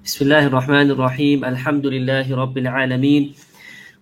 بسم 0.00 0.24
الله 0.24 0.46
الرحمن 0.46 0.90
الرحيم. 0.96 1.44
الحمد 1.44 1.86
لله 1.86 2.24
رب 2.32 2.56
العالمين. 2.58 3.36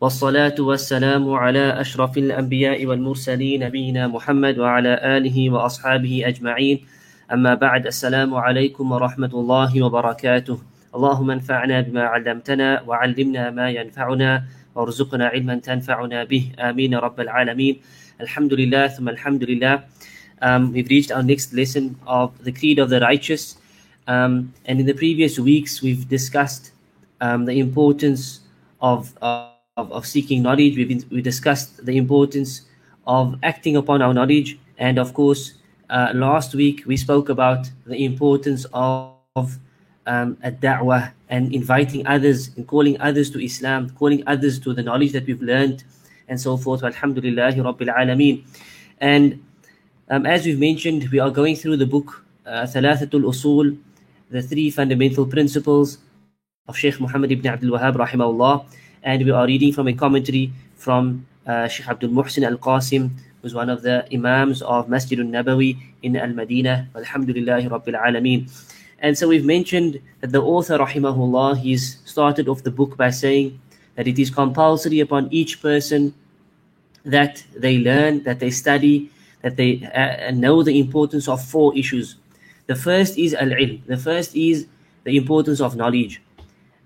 والصلاة 0.00 0.54
والسلام 0.54 1.26
على 1.26 1.80
أشرف 1.80 2.18
الأنبياء 2.18 2.86
والمرسلين 2.86 3.66
نبينا 3.66 4.06
محمد 4.06 4.58
وعلى 4.58 4.92
آله 5.02 5.50
وأصحابه 5.50 6.22
أجمعين. 6.30 6.86
أما 7.34 7.54
بعد 7.54 7.86
السلام 7.90 8.30
عليكم 8.34 8.92
ورحمة 8.92 9.32
الله 9.34 9.82
وبركاته. 9.82 10.56
اللهم 10.94 11.30
انفعنا 11.30 11.80
بما 11.80 12.02
علمتنا 12.02 12.82
وعلمنا 12.86 13.50
ما 13.50 13.70
ينفعنا 13.70 14.44
وارزقنا 14.74 15.26
علما 15.26 15.54
تنفعنا 15.58 16.24
به. 16.24 16.44
آمين 16.62 16.94
رب 16.94 17.20
العالمين. 17.20 17.74
الحمد 18.22 18.54
لله 18.54 18.86
ثم 18.86 19.08
الحمد 19.08 19.42
لله. 19.50 19.74
Um, 20.46 20.70
we've 20.70 20.86
reached 20.86 21.10
our 21.10 21.26
next 21.26 21.50
lesson 21.50 21.98
of 22.06 22.38
the 22.46 22.54
Creed 22.54 22.78
of 22.78 22.86
the 22.86 23.02
Righteous. 23.02 23.58
Um, 24.08 24.54
and 24.64 24.80
in 24.80 24.86
the 24.86 24.94
previous 24.94 25.38
weeks, 25.38 25.82
we've 25.82 26.08
discussed 26.08 26.72
um, 27.20 27.44
the 27.44 27.60
importance 27.60 28.40
of, 28.80 29.16
of, 29.20 29.52
of 29.76 30.06
seeking 30.06 30.42
knowledge. 30.42 30.76
We've 30.76 31.04
we 31.10 31.20
discussed 31.20 31.84
the 31.84 31.96
importance 31.98 32.62
of 33.06 33.38
acting 33.42 33.76
upon 33.76 34.00
our 34.00 34.14
knowledge. 34.14 34.58
And 34.78 34.98
of 34.98 35.12
course, 35.12 35.54
uh, 35.90 36.12
last 36.14 36.54
week 36.54 36.84
we 36.86 36.96
spoke 36.96 37.28
about 37.28 37.70
the 37.86 38.04
importance 38.04 38.66
of, 38.72 39.58
um, 40.06 40.38
a 40.42 40.50
da'wah 40.50 41.12
and 41.28 41.54
inviting 41.54 42.06
others 42.06 42.50
and 42.56 42.66
calling 42.66 42.98
others 42.98 43.30
to 43.30 43.44
Islam, 43.44 43.90
calling 43.90 44.22
others 44.26 44.58
to 44.60 44.72
the 44.72 44.82
knowledge 44.82 45.12
that 45.12 45.26
we've 45.26 45.42
learned, 45.42 45.84
and 46.28 46.40
so 46.40 46.56
forth. 46.56 46.82
Alhamdulillah, 46.82 47.52
Rabbil 47.52 47.94
Alameen. 47.94 48.44
And 49.00 49.44
um, 50.08 50.24
as 50.24 50.46
we've 50.46 50.58
mentioned, 50.58 51.08
we 51.10 51.18
are 51.18 51.30
going 51.30 51.56
through 51.56 51.76
the 51.76 51.86
book 51.86 52.24
uh, 52.46 52.64
Usul, 52.64 53.78
the 54.30 54.42
three 54.42 54.70
fundamental 54.70 55.26
principles 55.26 55.98
of 56.66 56.76
Sheikh 56.76 57.00
Muhammad 57.00 57.32
ibn 57.32 57.46
Abdul 57.46 57.78
Wahhab 57.78 57.96
rahimahullah, 57.96 58.66
and 59.02 59.24
we 59.24 59.30
are 59.30 59.46
reading 59.46 59.72
from 59.72 59.88
a 59.88 59.94
commentary 59.94 60.52
from 60.76 61.26
uh, 61.46 61.66
Sheikh 61.66 61.88
Abdul 61.88 62.10
Muhsin 62.10 62.44
Al 62.44 62.58
Qasim, 62.58 63.10
who's 63.40 63.54
one 63.54 63.70
of 63.70 63.82
the 63.82 64.06
Imams 64.12 64.60
of 64.62 64.88
Masjid 64.88 65.18
al 65.18 65.26
Nabawi 65.26 65.78
in 66.02 66.16
Al 66.16 66.34
Madinah. 66.34 66.88
Alhamdulillah 66.94 67.62
Rabbil 67.62 67.98
Alameen. 67.98 68.50
And 68.98 69.16
so 69.16 69.28
we've 69.28 69.44
mentioned 69.44 70.00
that 70.20 70.32
the 70.32 70.42
author 70.42 70.76
rahimahullah, 70.76 71.58
he's 71.58 71.98
started 72.04 72.48
off 72.48 72.64
the 72.64 72.70
book 72.70 72.96
by 72.96 73.10
saying 73.10 73.58
that 73.94 74.06
it 74.06 74.18
is 74.18 74.28
compulsory 74.28 75.00
upon 75.00 75.28
each 75.30 75.62
person 75.62 76.12
that 77.04 77.44
they 77.56 77.78
learn, 77.78 78.24
that 78.24 78.40
they 78.40 78.50
study, 78.50 79.10
that 79.40 79.56
they 79.56 79.88
uh, 79.94 80.30
know 80.32 80.62
the 80.62 80.78
importance 80.78 81.28
of 81.28 81.42
four 81.42 81.74
issues. 81.78 82.16
The 82.68 82.76
first 82.76 83.18
is 83.18 83.32
al-ilm. 83.32 83.80
The 83.86 83.96
first 83.96 84.36
is 84.36 84.66
the 85.04 85.16
importance 85.16 85.60
of 85.60 85.74
knowledge. 85.74 86.20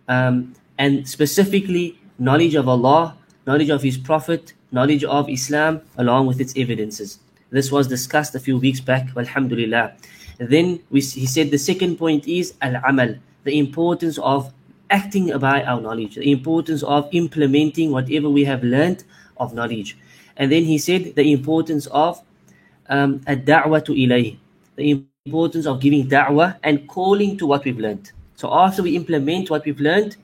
Um, 0.06 0.54
and 0.78 1.06
specifically 1.06 1.98
knowledge 2.18 2.54
of 2.54 2.68
Allah, 2.68 3.16
knowledge 3.46 3.68
of 3.68 3.82
His 3.82 3.98
Prophet, 3.98 4.54
knowledge 4.70 5.02
of 5.02 5.28
Islam, 5.28 5.82
along 5.98 6.28
with 6.28 6.40
its 6.40 6.54
evidences. 6.56 7.18
This 7.50 7.72
was 7.72 7.88
discussed 7.88 8.34
a 8.36 8.40
few 8.40 8.58
weeks 8.58 8.80
back, 8.80 9.10
alhamdulillah. 9.16 9.94
Then 10.38 10.80
we, 10.90 11.00
he 11.00 11.26
said 11.26 11.50
the 11.50 11.58
second 11.58 11.96
point 11.96 12.28
is 12.28 12.54
al-amal, 12.62 13.16
the 13.42 13.58
importance 13.58 14.18
of 14.18 14.54
acting 14.88 15.36
by 15.38 15.64
our 15.64 15.80
knowledge, 15.80 16.14
the 16.14 16.30
importance 16.30 16.84
of 16.84 17.08
implementing 17.10 17.90
whatever 17.90 18.30
we 18.30 18.44
have 18.44 18.62
learned 18.62 19.02
of 19.36 19.52
knowledge. 19.52 19.98
And 20.36 20.52
then 20.52 20.62
he 20.64 20.78
said 20.78 21.16
the 21.16 21.32
importance 21.32 21.86
of 21.88 22.22
um, 22.88 23.20
ad-da'wah 23.26 23.84
to 23.86 23.92
ilayh, 23.92 24.38
the 24.76 25.04
importance 25.26 25.66
of 25.66 25.78
giving 25.78 26.08
da'wah 26.08 26.58
and 26.64 26.88
calling 26.88 27.38
to 27.38 27.46
what 27.46 27.64
we've 27.64 27.78
learned. 27.78 28.10
So 28.34 28.52
after 28.52 28.82
we 28.82 28.96
implement 28.96 29.50
what 29.50 29.64
we've 29.64 29.78
learned, 29.78 30.16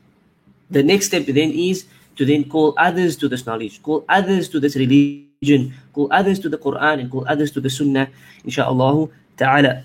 the 0.71 0.83
next 0.83 1.07
step 1.07 1.25
then 1.27 1.53
is 1.53 1.87
to 2.17 2.25
then 2.25 2.51
call 2.51 2.75
others 2.77 3.17
to 3.19 3.29
this 3.29 3.47
knowledge, 3.47 3.81
call 3.81 4.05
others 4.09 4.49
to 4.49 4.59
this 4.59 4.75
religion, 4.75 5.73
call 5.93 6.09
others 6.11 6.41
to 6.41 6.49
the 6.49 6.59
Quran 6.59 6.99
and 6.99 7.13
call 7.13 7.25
others 7.29 7.53
to 7.53 7.61
the 7.61 7.71
Sunnah, 7.71 8.09
inshaAllah 8.45 9.09
ta'ala. 9.37 9.85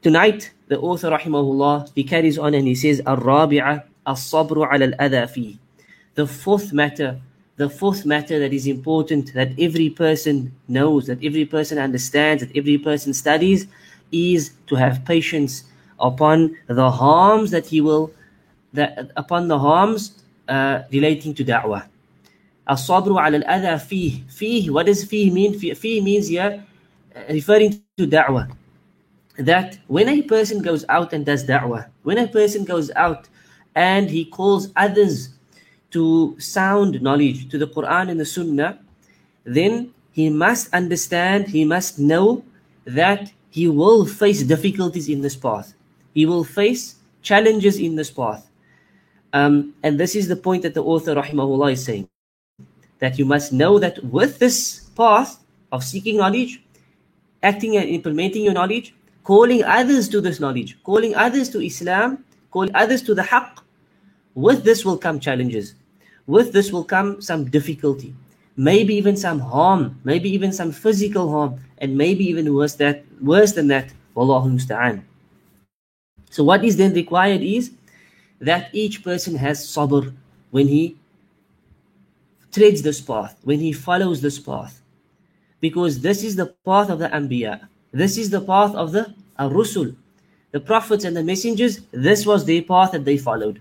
Tonight, 0.00 0.50
the 0.68 0.80
author 0.80 1.10
rahimahullah, 1.10 1.92
he 1.94 2.02
carries 2.02 2.38
on 2.38 2.54
and 2.54 2.66
he 2.66 2.74
says, 2.74 3.02
Al-Rabi'a 3.04 3.84
al-sabru 4.06 4.64
ala 4.64 4.86
al-adha. 4.96 5.58
The 6.14 6.26
fourth 6.26 6.72
matter 6.72 7.20
the 7.58 7.68
fourth 7.68 8.06
matter 8.06 8.38
that 8.38 8.52
is 8.52 8.68
important 8.68 9.34
that 9.34 9.50
every 9.58 9.90
person 9.90 10.54
knows, 10.68 11.06
that 11.08 11.18
every 11.24 11.44
person 11.44 11.76
understands, 11.76 12.40
that 12.44 12.56
every 12.56 12.78
person 12.78 13.12
studies 13.12 13.66
is 14.12 14.52
to 14.66 14.74
have 14.74 15.04
patience 15.04 15.64
upon 16.00 16.56
the 16.66 16.90
harms 16.90 17.50
that 17.50 17.66
he 17.66 17.80
will, 17.80 18.12
that 18.72 19.10
upon 19.16 19.48
the 19.48 19.58
harms 19.58 20.22
uh, 20.48 20.82
relating 20.92 21.34
to 21.34 21.44
da'wah. 21.44 21.86
As-sabru 22.66 23.16
ala 23.18 23.38
al-adha 23.38 23.76
fih. 23.80 24.24
Fih, 24.26 24.70
what 24.70 24.86
does 24.86 25.04
fih 25.04 25.32
mean? 25.32 25.54
Fih 25.54 26.02
means 26.02 26.28
here, 26.28 26.64
uh, 27.16 27.20
referring 27.32 27.82
to 27.96 28.06
da'wah. 28.06 28.50
That 29.38 29.78
when 29.86 30.08
a 30.08 30.22
person 30.22 30.62
goes 30.62 30.84
out 30.88 31.12
and 31.12 31.24
does 31.24 31.46
da'wah, 31.46 31.88
when 32.02 32.18
a 32.18 32.28
person 32.28 32.64
goes 32.64 32.90
out 32.92 33.28
and 33.74 34.10
he 34.10 34.24
calls 34.24 34.68
others 34.76 35.30
to 35.90 36.36
sound 36.38 37.00
knowledge 37.00 37.48
to 37.48 37.58
the 37.58 37.66
Quran 37.66 38.10
and 38.10 38.20
the 38.20 38.26
Sunnah, 38.26 38.78
then 39.44 39.94
he 40.12 40.28
must 40.28 40.72
understand, 40.74 41.48
he 41.48 41.64
must 41.64 41.98
know 41.98 42.44
that 42.84 43.32
he 43.50 43.68
will 43.68 44.04
face 44.06 44.42
difficulties 44.42 45.08
in 45.08 45.20
this 45.20 45.36
path. 45.36 45.74
He 46.14 46.26
will 46.26 46.44
face 46.44 46.96
challenges 47.22 47.78
in 47.78 47.96
this 47.96 48.10
path. 48.10 48.48
Um, 49.32 49.74
and 49.82 49.98
this 49.98 50.14
is 50.16 50.28
the 50.28 50.36
point 50.36 50.62
that 50.62 50.74
the 50.74 50.82
author, 50.82 51.14
rahimahullah, 51.14 51.72
is 51.72 51.84
saying. 51.84 52.08
That 52.98 53.18
you 53.18 53.24
must 53.24 53.52
know 53.52 53.78
that 53.78 54.02
with 54.04 54.38
this 54.38 54.90
path 54.96 55.38
of 55.70 55.84
seeking 55.84 56.16
knowledge, 56.16 56.62
acting 57.42 57.76
and 57.76 57.88
implementing 57.88 58.44
your 58.44 58.54
knowledge, 58.54 58.94
calling 59.22 59.62
others 59.62 60.08
to 60.08 60.20
this 60.20 60.40
knowledge, 60.40 60.82
calling 60.82 61.14
others 61.14 61.48
to 61.50 61.60
Islam, 61.60 62.24
calling 62.50 62.74
others 62.74 63.02
to 63.02 63.14
the 63.14 63.22
haqq, 63.22 63.58
with 64.34 64.64
this 64.64 64.84
will 64.84 64.98
come 64.98 65.20
challenges. 65.20 65.74
With 66.26 66.52
this 66.52 66.72
will 66.72 66.84
come 66.84 67.20
some 67.20 67.46
difficulty, 67.46 68.14
maybe 68.58 68.92
even 68.96 69.16
some 69.16 69.38
harm, 69.38 69.98
maybe 70.02 70.28
even 70.28 70.52
some 70.52 70.72
physical 70.72 71.30
harm, 71.30 71.60
and 71.78 71.96
maybe 71.96 72.24
even 72.26 72.52
worse 72.52 72.74
that 72.74 73.04
worse 73.22 73.52
than 73.52 73.68
that. 73.68 73.92
Wallahu 74.14 74.50
musta'an. 74.50 75.02
So 76.28 76.42
what 76.44 76.64
is 76.64 76.76
then 76.76 76.92
required 76.92 77.40
is 77.40 77.70
that 78.40 78.68
each 78.74 79.02
person 79.04 79.36
has 79.36 79.64
sabr 79.64 80.12
when 80.50 80.66
he 80.66 80.96
treads 82.52 82.82
this 82.82 83.00
path, 83.00 83.38
when 83.44 83.60
he 83.60 83.72
follows 83.72 84.20
this 84.20 84.38
path. 84.38 84.82
Because 85.60 86.00
this 86.00 86.24
is 86.24 86.36
the 86.36 86.46
path 86.64 86.90
of 86.90 86.98
the 86.98 87.08
Anbiya. 87.08 87.68
This 87.92 88.18
is 88.18 88.30
the 88.30 88.40
path 88.40 88.74
of 88.74 88.92
the 88.92 89.14
Ar-Rusul. 89.38 89.94
The 90.50 90.60
prophets 90.60 91.04
and 91.04 91.16
the 91.16 91.22
messengers, 91.22 91.80
this 91.92 92.26
was 92.26 92.44
their 92.44 92.62
path 92.62 92.92
that 92.92 93.04
they 93.04 93.18
followed. 93.18 93.60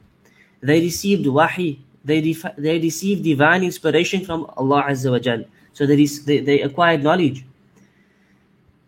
They 0.62 0.82
received 0.82 1.26
wahi, 1.28 1.80
they, 2.08 2.22
def- 2.22 2.56
they 2.58 2.80
received 2.80 3.24
divine 3.24 3.64
inspiration 3.64 4.26
from 4.26 4.50
Allah 4.56 4.86
Azza 4.90 5.12
wa 5.12 5.20
Jal. 5.20 5.44
So 5.74 5.86
they, 5.86 6.06
they, 6.06 6.40
they 6.40 6.62
acquired 6.62 7.04
knowledge. 7.04 7.46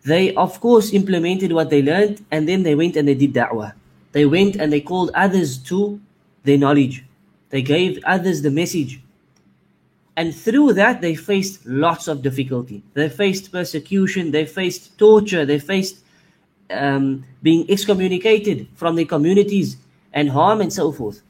They, 0.04 0.34
of 0.34 0.58
course, 0.60 0.92
implemented 0.92 1.52
what 1.52 1.68
they 1.70 1.82
learned 1.82 2.24
and 2.30 2.48
then 2.48 2.62
they 2.62 2.74
went 2.74 2.96
and 2.96 3.06
they 3.06 3.14
did 3.14 3.34
da'wah. 3.34 3.74
They 4.12 4.24
went 4.24 4.56
and 4.56 4.72
they 4.72 4.80
called 4.80 5.10
others 5.14 5.58
to 5.70 6.00
their 6.44 6.58
knowledge. 6.58 7.04
They 7.50 7.62
gave 7.62 8.02
others 8.04 8.42
the 8.42 8.50
message. 8.50 9.00
And 10.16 10.34
through 10.34 10.72
that, 10.74 11.00
they 11.00 11.14
faced 11.14 11.66
lots 11.66 12.08
of 12.08 12.22
difficulty. 12.22 12.82
They 12.94 13.08
faced 13.08 13.52
persecution, 13.52 14.30
they 14.30 14.46
faced 14.46 14.98
torture, 14.98 15.44
they 15.44 15.58
faced 15.58 15.96
um, 16.70 17.24
being 17.42 17.70
excommunicated 17.70 18.68
from 18.74 18.96
their 18.96 19.04
communities 19.04 19.76
and 20.12 20.30
harm 20.30 20.60
and 20.60 20.72
so 20.72 20.90
forth. 20.92 21.22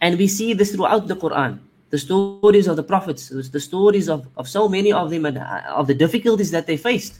And 0.00 0.18
we 0.18 0.28
see 0.28 0.54
this 0.54 0.72
throughout 0.72 1.08
the 1.08 1.16
Quran. 1.16 1.58
The 1.90 1.98
stories 1.98 2.68
of 2.68 2.76
the 2.76 2.82
prophets, 2.82 3.28
the 3.28 3.60
stories 3.60 4.08
of, 4.08 4.26
of 4.36 4.48
so 4.48 4.68
many 4.68 4.92
of 4.92 5.10
them, 5.10 5.26
and 5.26 5.38
uh, 5.38 5.62
of 5.74 5.88
the 5.88 5.94
difficulties 5.94 6.52
that 6.52 6.66
they 6.66 6.76
faced 6.76 7.18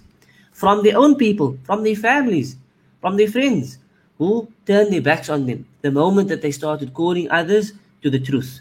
from 0.52 0.82
their 0.84 0.96
own 0.96 1.16
people, 1.16 1.58
from 1.64 1.82
their 1.82 1.96
families, 1.96 2.56
from 3.00 3.16
their 3.16 3.28
friends, 3.28 3.78
who 4.18 4.46
turned 4.66 4.92
their 4.92 5.02
backs 5.02 5.28
on 5.28 5.46
them 5.46 5.66
the 5.82 5.90
moment 5.90 6.28
that 6.28 6.42
they 6.42 6.52
started 6.52 6.94
calling 6.94 7.30
others 7.30 7.72
to 8.02 8.10
the 8.10 8.20
truth. 8.20 8.60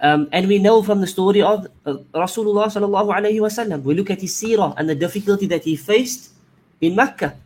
Um, 0.00 0.28
and 0.32 0.46
we 0.46 0.58
know 0.58 0.82
from 0.82 1.00
the 1.00 1.06
story 1.06 1.40
of 1.40 1.66
Rasulullah. 2.12 3.82
We 3.82 3.94
look 3.94 4.10
at 4.10 4.20
his 4.20 4.34
seerah 4.34 4.74
and 4.76 4.88
the 4.88 4.94
difficulty 4.94 5.46
that 5.46 5.64
he 5.64 5.76
faced 5.76 6.32
in 6.80 6.94
Mecca. 6.94 7.36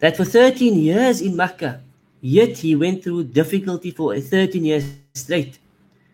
That 0.00 0.16
for 0.16 0.24
13 0.24 0.74
years 0.74 1.20
in 1.20 1.36
Mecca, 1.36 1.80
Yet 2.20 2.58
he 2.58 2.74
went 2.74 3.04
through 3.04 3.24
difficulty 3.24 3.90
for 3.90 4.18
13 4.18 4.64
years 4.64 4.84
straight, 5.14 5.58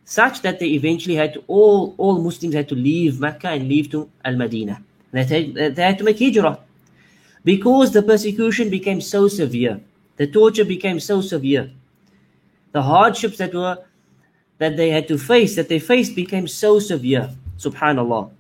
such 0.05 0.43
that 0.43 0.59
they 0.59 0.69
eventually 0.69 1.15
had 1.15 1.35
to, 1.35 1.45
all, 1.47 1.95
all 1.97 2.21
Muslims 2.21 2.55
had 2.55 2.69
to 2.69 2.75
leave 2.75 3.21
Mecca 3.21 3.49
and 3.49 3.69
leave 3.69 3.91
to 3.91 4.11
Al 4.25 4.37
Madinah. 4.37 4.83
They 5.12 5.25
had, 5.25 5.77
they 5.77 5.83
had 5.83 5.99
to 5.99 6.05
make 6.05 6.19
hijrah 6.19 6.59
because 7.45 7.93
the 7.93 8.03
persecution 8.03 8.69
became 8.69 9.01
so 9.01 9.29
severe. 9.29 9.81
The 10.17 10.27
torture 10.27 10.65
became 10.65 11.01
so 11.01 11.21
severe. 11.21 11.71
The 12.73 12.83
hardships 12.83 13.39
that 13.39 13.55
were 13.55 13.79
that 14.59 14.77
they 14.77 14.91
had 14.91 15.09
to 15.09 15.19
face, 15.19 15.57
that 15.57 15.69
they 15.69 15.79
faced, 15.79 16.15
became 16.15 16.47
so 16.47 16.79
severe. 16.79 17.31
Subhanallah. 17.59 18.31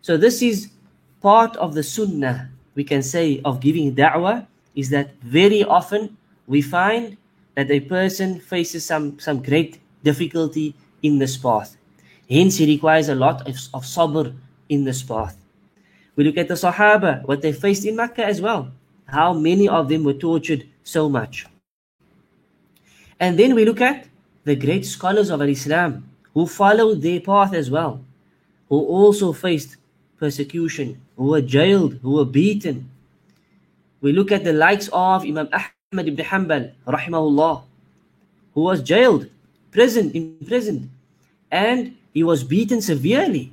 So 0.00 0.16
this 0.16 0.42
is 0.42 0.70
part 1.20 1.56
of 1.56 1.74
the 1.74 1.82
sunnah, 1.82 2.50
we 2.74 2.84
can 2.84 3.02
say, 3.02 3.40
of 3.44 3.60
giving 3.60 3.94
da'wah, 3.94 4.46
is 4.74 4.90
that 4.90 5.14
very 5.22 5.62
often 5.62 6.16
we 6.46 6.62
find 6.62 7.16
that 7.54 7.70
a 7.70 7.80
person 7.80 8.40
faces 8.40 8.84
some, 8.84 9.18
some 9.18 9.42
great 9.42 9.78
difficulty 10.02 10.74
in 11.02 11.18
this 11.18 11.36
path. 11.36 11.76
Hence, 12.28 12.56
he 12.56 12.66
requires 12.66 13.08
a 13.08 13.14
lot 13.14 13.42
of, 13.42 13.56
of 13.74 13.84
sabr 13.84 14.34
in 14.68 14.84
this 14.84 15.02
path. 15.02 15.36
We 16.16 16.24
look 16.24 16.36
at 16.36 16.48
the 16.48 16.54
Sahaba, 16.54 17.24
what 17.26 17.42
they 17.42 17.52
faced 17.52 17.84
in 17.84 17.96
Makkah 17.96 18.24
as 18.24 18.40
well. 18.40 18.70
How 19.06 19.32
many 19.32 19.68
of 19.68 19.88
them 19.88 20.04
were 20.04 20.14
tortured 20.14 20.66
so 20.82 21.08
much. 21.08 21.46
And 23.20 23.38
then 23.38 23.54
we 23.54 23.64
look 23.64 23.80
at 23.80 24.06
the 24.44 24.56
great 24.56 24.84
scholars 24.84 25.30
of 25.30 25.42
Islam 25.42 26.08
who 26.34 26.46
followed 26.46 27.02
their 27.02 27.20
path 27.20 27.54
as 27.54 27.70
well, 27.70 28.00
who 28.68 28.78
also 28.78 29.32
faced 29.32 29.76
persecution, 30.18 31.00
who 31.16 31.26
were 31.26 31.42
jailed, 31.42 31.98
who 32.02 32.12
were 32.12 32.24
beaten. 32.24 32.90
We 34.00 34.12
look 34.12 34.32
at 34.32 34.44
the 34.44 34.52
likes 34.52 34.88
of 34.92 35.24
Imam 35.24 35.48
Ahmad 35.92 36.08
ibn 36.08 36.24
Hanbal, 36.24 36.72
rahimahullah, 36.86 37.62
who 38.54 38.62
was 38.62 38.82
jailed, 38.82 39.28
imprisoned, 39.66 40.16
imprisoned, 40.16 40.88
and 41.50 41.94
he 42.14 42.24
was 42.24 42.44
beaten 42.44 42.80
severely. 42.80 43.52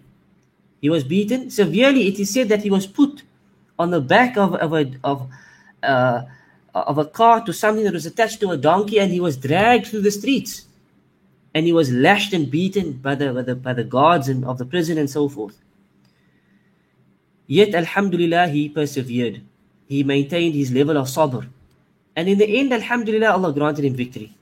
He 0.79 0.89
was 0.89 1.03
beaten 1.03 1.51
severely. 1.51 2.07
It 2.07 2.17
is 2.17 2.33
said 2.33 2.47
that 2.47 2.63
he 2.63 2.69
was 2.69 2.87
put 2.87 3.23
on 3.77 3.91
the 3.91 3.99
back 3.99 4.37
of, 4.37 4.55
of 4.55 4.73
a 4.73 4.89
of 5.03 5.27
uh, 5.83 6.21
of 6.73 6.97
a 6.97 7.03
car 7.03 7.43
to 7.43 7.51
something 7.51 7.83
that 7.83 7.93
was 7.93 8.05
attached 8.05 8.39
to 8.39 8.51
a 8.51 8.57
donkey, 8.57 8.99
and 8.99 9.11
he 9.11 9.19
was 9.19 9.35
dragged 9.35 9.87
through 9.87 10.01
the 10.01 10.11
streets, 10.11 10.65
and 11.53 11.65
he 11.65 11.73
was 11.73 11.91
lashed 11.91 12.31
and 12.31 12.49
beaten 12.49 12.93
by 12.93 13.15
the 13.15 13.33
by 13.33 13.41
the, 13.41 13.55
by 13.55 13.73
the 13.73 13.83
guards 13.83 14.29
and 14.29 14.45
of 14.45 14.57
the 14.57 14.65
prison 14.65 14.97
and 14.97 15.09
so 15.09 15.27
forth. 15.27 15.57
Yet, 17.47 17.75
Alhamdulillah, 17.75 18.47
he 18.47 18.69
persevered. 18.69 19.41
He 19.89 20.03
maintained 20.03 20.55
his 20.55 20.71
level 20.71 20.95
of 20.97 21.07
sabr, 21.07 21.49
and 22.19 22.27
in 22.27 22.37
the 22.37 22.59
end, 22.59 22.73
Alhamdulillah, 22.73 23.31
Allah 23.31 23.53
granted 23.53 23.85
him 23.85 23.95
victory. 23.95 24.35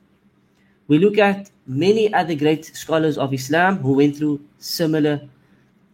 We 0.87 0.97
look 0.97 1.19
at 1.19 1.51
many 1.67 2.11
other 2.11 2.33
great 2.33 2.65
scholars 2.65 3.19
of 3.19 3.35
Islam 3.35 3.77
who 3.77 3.93
went 3.93 4.17
through 4.17 4.41
similar 4.57 5.21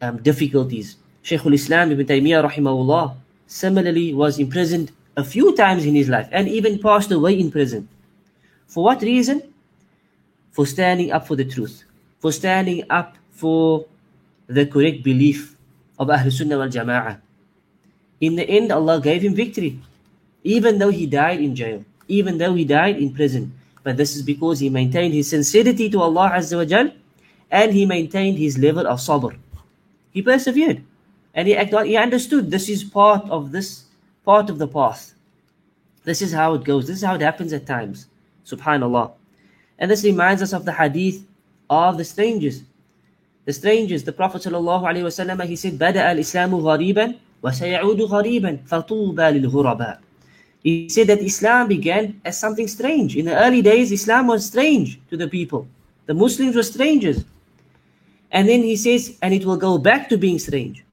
um, 0.01 0.15
difficulties. 0.24 0.95
Shaykh 1.24 1.45
al-Islam 1.45 1.91
Ibn 1.91 2.06
Taymiyyah 2.06 2.50
rahimahullah 2.50 3.18
similarly 3.47 4.13
was 4.13 4.39
imprisoned 4.39 4.94
a 5.18 5.25
few 5.25 5.53
times 5.57 5.83
in 5.83 5.94
his 5.94 6.07
life 6.07 6.30
and 6.31 6.47
even 6.47 6.80
passed 6.80 7.12
away 7.12 7.38
in 7.38 7.51
prison. 7.51 7.89
For 8.68 8.86
what 8.86 9.01
reason? 9.01 9.44
For 10.53 10.65
standing 10.65 11.12
up 11.12 11.27
for 11.27 11.36
the 11.36 11.44
truth, 11.44 11.83
for 12.19 12.31
standing 12.31 12.86
up 12.89 13.18
for 13.31 13.88
the 14.47 14.65
correct 14.65 15.03
belief 15.03 15.57
of 16.00 16.09
Ahl 16.09 16.31
Sunnah 16.31 16.59
wal 16.59 16.69
Jama'ah. 16.69 17.19
In 18.21 18.38
the 18.38 18.47
end, 18.47 18.71
Allah 18.71 19.01
gave 19.01 19.21
him 19.21 19.36
victory, 19.36 19.81
even 20.44 20.78
though 20.78 20.90
he 20.90 21.06
died 21.06 21.40
in 21.40 21.54
jail, 21.54 21.84
even 22.06 22.38
though 22.38 22.54
he 22.54 22.64
died 22.64 22.96
in 22.96 23.14
prison. 23.14 23.52
But 23.82 23.96
this 23.96 24.16
is 24.16 24.22
because 24.22 24.60
he 24.60 24.69
maintained 24.69 25.14
his 25.14 25.30
sincerity 25.30 25.88
to 25.90 26.00
Allah 26.00 26.32
Azza 26.34 26.56
wa 26.56 26.64
Jal 26.64 26.92
and 27.50 27.72
he 27.72 27.86
maintained 27.86 28.38
his 28.38 28.58
level 28.58 28.86
of 28.86 28.98
sabr. 28.98 29.36
He 30.10 30.22
persevered 30.22 30.82
and 31.34 31.48
he, 31.48 31.54
he 31.54 31.96
understood 31.96 32.50
this 32.50 32.69
is 32.69 32.84
part 32.84 33.28
of 33.30 33.52
this 33.52 33.84
part 34.25 34.50
of 34.50 34.58
the 34.58 34.69
path. 34.69 35.14
This 36.04 36.22
is 36.22 36.32
how 36.32 36.54
it 36.54 36.64
goes. 36.64 36.86
This 36.86 36.98
is 36.98 37.04
how 37.04 37.14
it 37.14 37.20
happens 37.20 37.52
at 37.52 37.66
times. 37.66 38.06
Subhanallah. 38.44 39.12
And 39.78 39.90
this 39.90 40.04
reminds 40.04 40.42
us 40.42 40.52
of 40.52 40.64
the 40.64 40.72
hadith 40.72 41.25
of 41.70 41.98
the 41.98 42.04
strangers. 42.04 42.62
The 43.44 43.52
strangers, 43.52 44.04
the 44.04 44.12
Prophet 44.12 44.42
ﷺ, 44.42 45.44
he 45.46 45.56
said, 45.56 45.78
بدأ 45.78 46.12
الإسلام 46.12 46.54
غريبا 46.54 47.14
وسيعود 47.42 48.00
غريبا 48.00 48.58
فطوبى 48.66 49.40
للغرباء. 49.40 50.01
he 50.63 50.88
said 50.88 51.07
that 51.07 51.21
Islam 51.21 51.68
began 51.68 52.21
as 52.24 52.39
something 52.39 52.68
strange. 52.68 53.18
In 53.18 53.25
the 53.25 53.36
early 53.36 53.62
days, 53.62 53.92
Islam 53.92 54.27
was 54.27 54.48
strange 54.48 55.00
to 55.10 55.18
the 55.18 55.27
people. 55.27 55.68
The 56.06 56.13
Muslims 56.13 56.56
were 56.56 56.63
strangers. 56.63 57.25
And 58.31 58.48
then 58.48 58.63
he 58.63 58.77
says, 58.77 59.18
and 59.21 59.33
it 59.33 59.45
will 59.45 59.57
go 59.57 59.77
back 59.77 60.10
to 60.10 60.18
being 60.18 60.39
strange. 60.39 60.83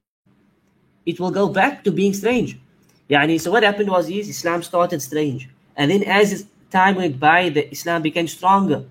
It 1.05 1.19
will 1.19 1.31
go 1.31 1.49
back 1.49 1.83
to 1.85 1.91
being 1.91 2.13
strange. 2.13 2.59
Yani, 3.09 3.39
so 3.39 3.49
what 3.51 3.63
happened 3.63 3.89
was 3.89 4.09
is 4.09 4.29
Islam 4.29 4.61
started 4.61 5.01
strange. 5.01 5.49
And 5.75 5.89
then 5.89 6.03
as 6.03 6.45
time 6.69 6.95
went 6.95 7.19
by, 7.19 7.49
the 7.49 7.71
Islam 7.71 8.01
became 8.01 8.27
stronger. 8.27 8.83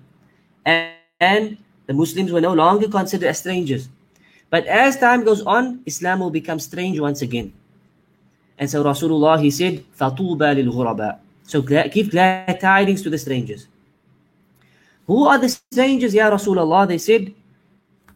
And, 0.65 0.91
and 1.19 1.57
the 1.85 1.93
Muslims 1.93 2.31
were 2.31 2.41
no 2.41 2.53
longer 2.53 2.87
considered 2.87 3.29
as 3.29 3.39
strangers. 3.39 3.87
But 4.49 4.65
as 4.65 4.97
time 4.97 5.23
goes 5.23 5.41
on, 5.43 5.81
Islam 5.85 6.19
will 6.19 6.29
become 6.29 6.59
strange 6.59 6.99
once 6.99 7.21
again. 7.21 7.53
And 8.60 8.70
so 8.70 8.82
Rasulullah, 8.82 9.40
he 9.40 9.50
said, 9.50 9.84
فَطُوبَى 9.98 10.64
لِلْغُرَبَاء 10.64 11.18
So 11.44 11.62
give 11.62 12.10
glad 12.10 12.60
tidings 12.60 13.02
to 13.02 13.10
the 13.10 13.18
strangers. 13.18 13.66
Who 15.06 15.26
are 15.26 15.38
the 15.38 15.48
strangers, 15.48 16.14
Ya 16.14 16.30
Rasulullah? 16.30 16.88
They 16.88 16.98
said, 16.98 17.34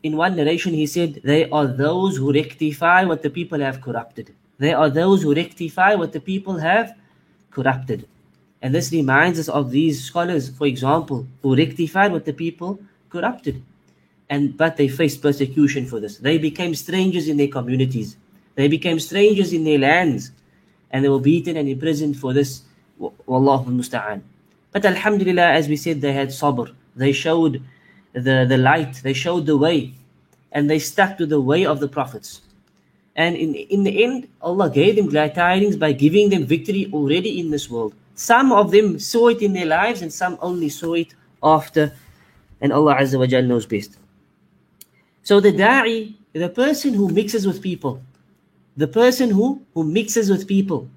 in 0.03 0.17
one 0.17 0.35
narration, 0.35 0.73
he 0.73 0.87
said, 0.87 1.21
they 1.23 1.49
are 1.51 1.67
those 1.67 2.17
who 2.17 2.33
rectify 2.33 3.05
what 3.05 3.23
the 3.23 3.31
people 3.31 3.61
have 3.61 3.81
corrupted. 3.81 4.35
They 4.59 4.73
are 4.73 4.91
those 4.91 5.23
who 5.23 5.35
rectify 5.35 5.95
what 5.95 6.13
the 6.13 6.21
people 6.21 6.57
have 6.59 6.95
corrupted. 7.51 8.07
And 8.63 8.75
this 8.75 8.93
reminds 8.93 9.39
us 9.39 9.49
of 9.49 9.71
these 9.71 10.05
scholars, 10.05 10.51
for 10.51 10.67
example, 10.67 11.27
who 11.43 11.57
rectified 11.57 12.13
what 12.13 12.25
the 12.25 12.33
people 12.33 12.79
corrupted. 13.09 13.63
And 14.29 14.57
but 14.57 14.77
they 14.77 14.89
faced 14.89 15.23
persecution 15.23 15.87
for 15.87 15.99
this. 15.99 16.19
They 16.19 16.39
became 16.39 16.75
strangers 16.75 17.27
in 17.27 17.37
their 17.37 17.49
communities. 17.49 18.17
They 18.56 18.68
became 18.68 19.00
strangers 19.00 19.54
in 19.54 19.64
their 19.64 19.80
lands 19.80 20.32
and 20.92 21.04
they 21.04 21.10
were 21.10 21.20
beaten 21.20 21.58
and 21.58 21.68
imprisoned 21.68 22.18
for 22.18 22.34
this. 22.34 22.62
Wallahu 23.00 23.68
musta'an. 23.68 24.22
But 24.72 24.86
Alhamdulillah, 24.86 25.52
as 25.52 25.68
we 25.68 25.76
said, 25.76 26.02
they 26.02 26.14
had 26.14 26.30
sabr. 26.30 26.74
They 26.96 27.12
showed 27.12 27.62
the, 28.14 28.46
the 28.48 28.58
light, 28.58 29.02
they 29.04 29.14
showed 29.14 29.46
the 29.46 29.58
way, 29.58 29.94
and 30.52 30.70
they 30.70 30.80
stuck 30.80 31.18
to 31.18 31.26
the 31.26 31.42
way 31.42 31.66
of 31.66 31.82
the 31.82 31.90
prophets. 31.90 32.42
And 33.16 33.36
in, 33.36 33.56
in 33.56 33.84
the 33.84 34.04
end, 34.04 34.30
Allah 34.42 34.70
gave 34.70 34.96
them 34.96 35.08
glad 35.08 35.36
tidings 35.36 35.76
by 35.76 35.92
giving 35.92 36.30
them 36.30 36.46
victory 36.46 36.90
already 36.94 37.40
in 37.40 37.52
this 37.52 37.70
world. 37.70 37.94
Some 38.16 38.54
of 38.54 38.72
them 38.72 39.00
saw 39.00 39.28
it 39.28 39.42
in 39.42 39.52
their 39.52 39.66
lives, 39.66 40.02
and 40.02 40.12
some 40.12 40.38
only 40.42 40.70
saw 40.70 40.94
it 40.94 41.14
after, 41.44 41.94
and 42.62 42.72
Allah 42.72 42.96
Azza 42.96 43.20
wa 43.20 43.26
Jal 43.26 43.44
knows 43.44 43.66
best. 43.66 43.98
So 45.24 45.40
the 45.40 45.52
da'i, 45.52 46.16
the 46.32 46.50
person 46.50 46.94
who 46.94 47.10
mixes 47.10 47.46
with 47.46 47.62
people, 47.62 48.02
the 48.78 48.88
person 48.88 49.30
who, 49.30 49.62
who 49.74 49.84
mixes 49.84 50.30
with 50.30 50.48
people. 50.48 50.88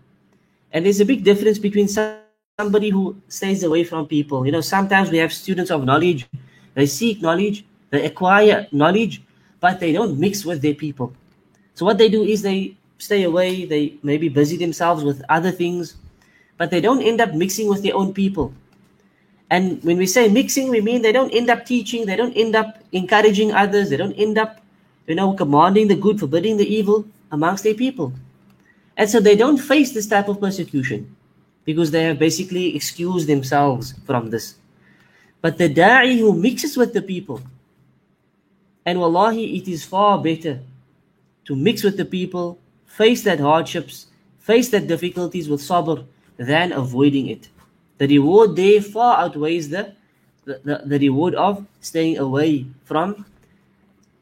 And 0.73 0.85
there's 0.85 1.01
a 1.01 1.05
big 1.05 1.25
difference 1.25 1.59
between 1.59 1.89
somebody 1.89 2.91
who 2.91 3.17
stays 3.29 3.63
away 3.63 3.85
from 3.85 4.07
people. 4.07 4.45
You 4.45 4.53
know, 4.53 4.61
sometimes 4.61 5.11
we 5.11 5.19
have 5.19 5.33
students 5.33 5.71
of 5.71 5.85
knowledge, 5.85 6.29
they 6.75 6.87
seek 6.87 7.23
knowledge, 7.23 7.65
they 7.91 8.05
acquire 8.05 8.67
knowledge, 8.73 9.23
but 9.61 9.81
they 9.81 9.93
don't 9.93 10.19
mix 10.19 10.45
with 10.45 10.61
their 10.61 10.75
people. 10.75 11.13
So 11.75 11.87
what 11.87 11.99
they 11.99 12.09
do 12.09 12.25
is 12.25 12.43
they 12.43 12.77
stay 12.99 13.23
away, 13.23 13.65
they 13.65 13.95
maybe 14.03 14.29
busy 14.29 14.57
themselves 14.57 15.05
with 15.05 15.23
other 15.29 15.53
things, 15.53 15.97
but 16.57 16.71
they 16.71 16.81
don't 16.81 17.03
end 17.03 17.21
up 17.21 17.35
mixing 17.35 17.69
with 17.69 17.83
their 17.83 17.95
own 17.95 18.13
people. 18.13 18.53
And 19.51 19.83
when 19.83 19.97
we 19.97 20.07
say 20.07 20.29
mixing, 20.29 20.69
we 20.69 20.81
mean 20.81 21.01
they 21.01 21.13
don't 21.13 21.31
end 21.31 21.49
up 21.49 21.65
teaching, 21.65 22.05
they 22.05 22.17
don't 22.17 22.37
end 22.37 22.55
up 22.55 22.83
encouraging 22.93 23.53
others, 23.53 23.89
they 23.89 23.97
don't 23.97 24.13
end 24.15 24.37
up, 24.37 24.61
you 25.07 25.15
know, 25.15 25.33
commanding 25.33 25.89
the 25.89 25.97
good, 25.97 26.19
forbidding 26.21 26.57
the 26.59 26.67
evil 26.67 27.07
amongst 27.31 27.65
their 27.65 27.75
people. 27.75 28.13
And 28.97 29.09
so 29.09 29.21
they 29.21 29.37
don't 29.37 29.59
face 29.59 29.93
this 29.93 30.07
type 30.07 30.29
of 30.29 30.41
persecution 30.41 31.15
because 31.65 31.91
they 31.91 32.05
have 32.05 32.19
basically 32.19 32.75
excused 32.75 33.29
themselves 33.29 33.95
from 34.07 34.31
this. 34.31 34.57
But 35.41 35.59
the 35.59 35.69
da'i 35.69 36.19
who 36.19 36.33
mixes 36.35 36.77
with 36.77 36.93
the 36.93 37.03
people, 37.03 37.43
and 38.85 38.99
wallahi, 38.99 39.57
it 39.59 39.69
is 39.69 39.85
far 39.85 40.21
better 40.21 40.61
to 41.45 41.55
mix 41.55 41.83
with 41.85 41.97
the 41.97 42.05
people, 42.05 42.59
face 42.87 43.23
that 43.23 43.39
hardships, 43.39 44.07
face 44.39 44.71
that 44.71 44.87
difficulties 44.87 45.49
with 45.49 45.61
sabr, 45.61 46.05
than 46.39 46.73
avoiding 46.73 47.29
it. 47.29 47.49
The 47.99 48.07
reward 48.07 48.57
there 48.57 48.81
far 48.81 49.19
outweighs 49.19 49.69
the, 49.69 49.95
the, 50.45 50.61
the, 50.65 50.83
the 50.87 50.99
reward 50.99 51.35
of 51.35 51.67
staying 51.81 52.19
away 52.19 52.67
from 52.85 53.27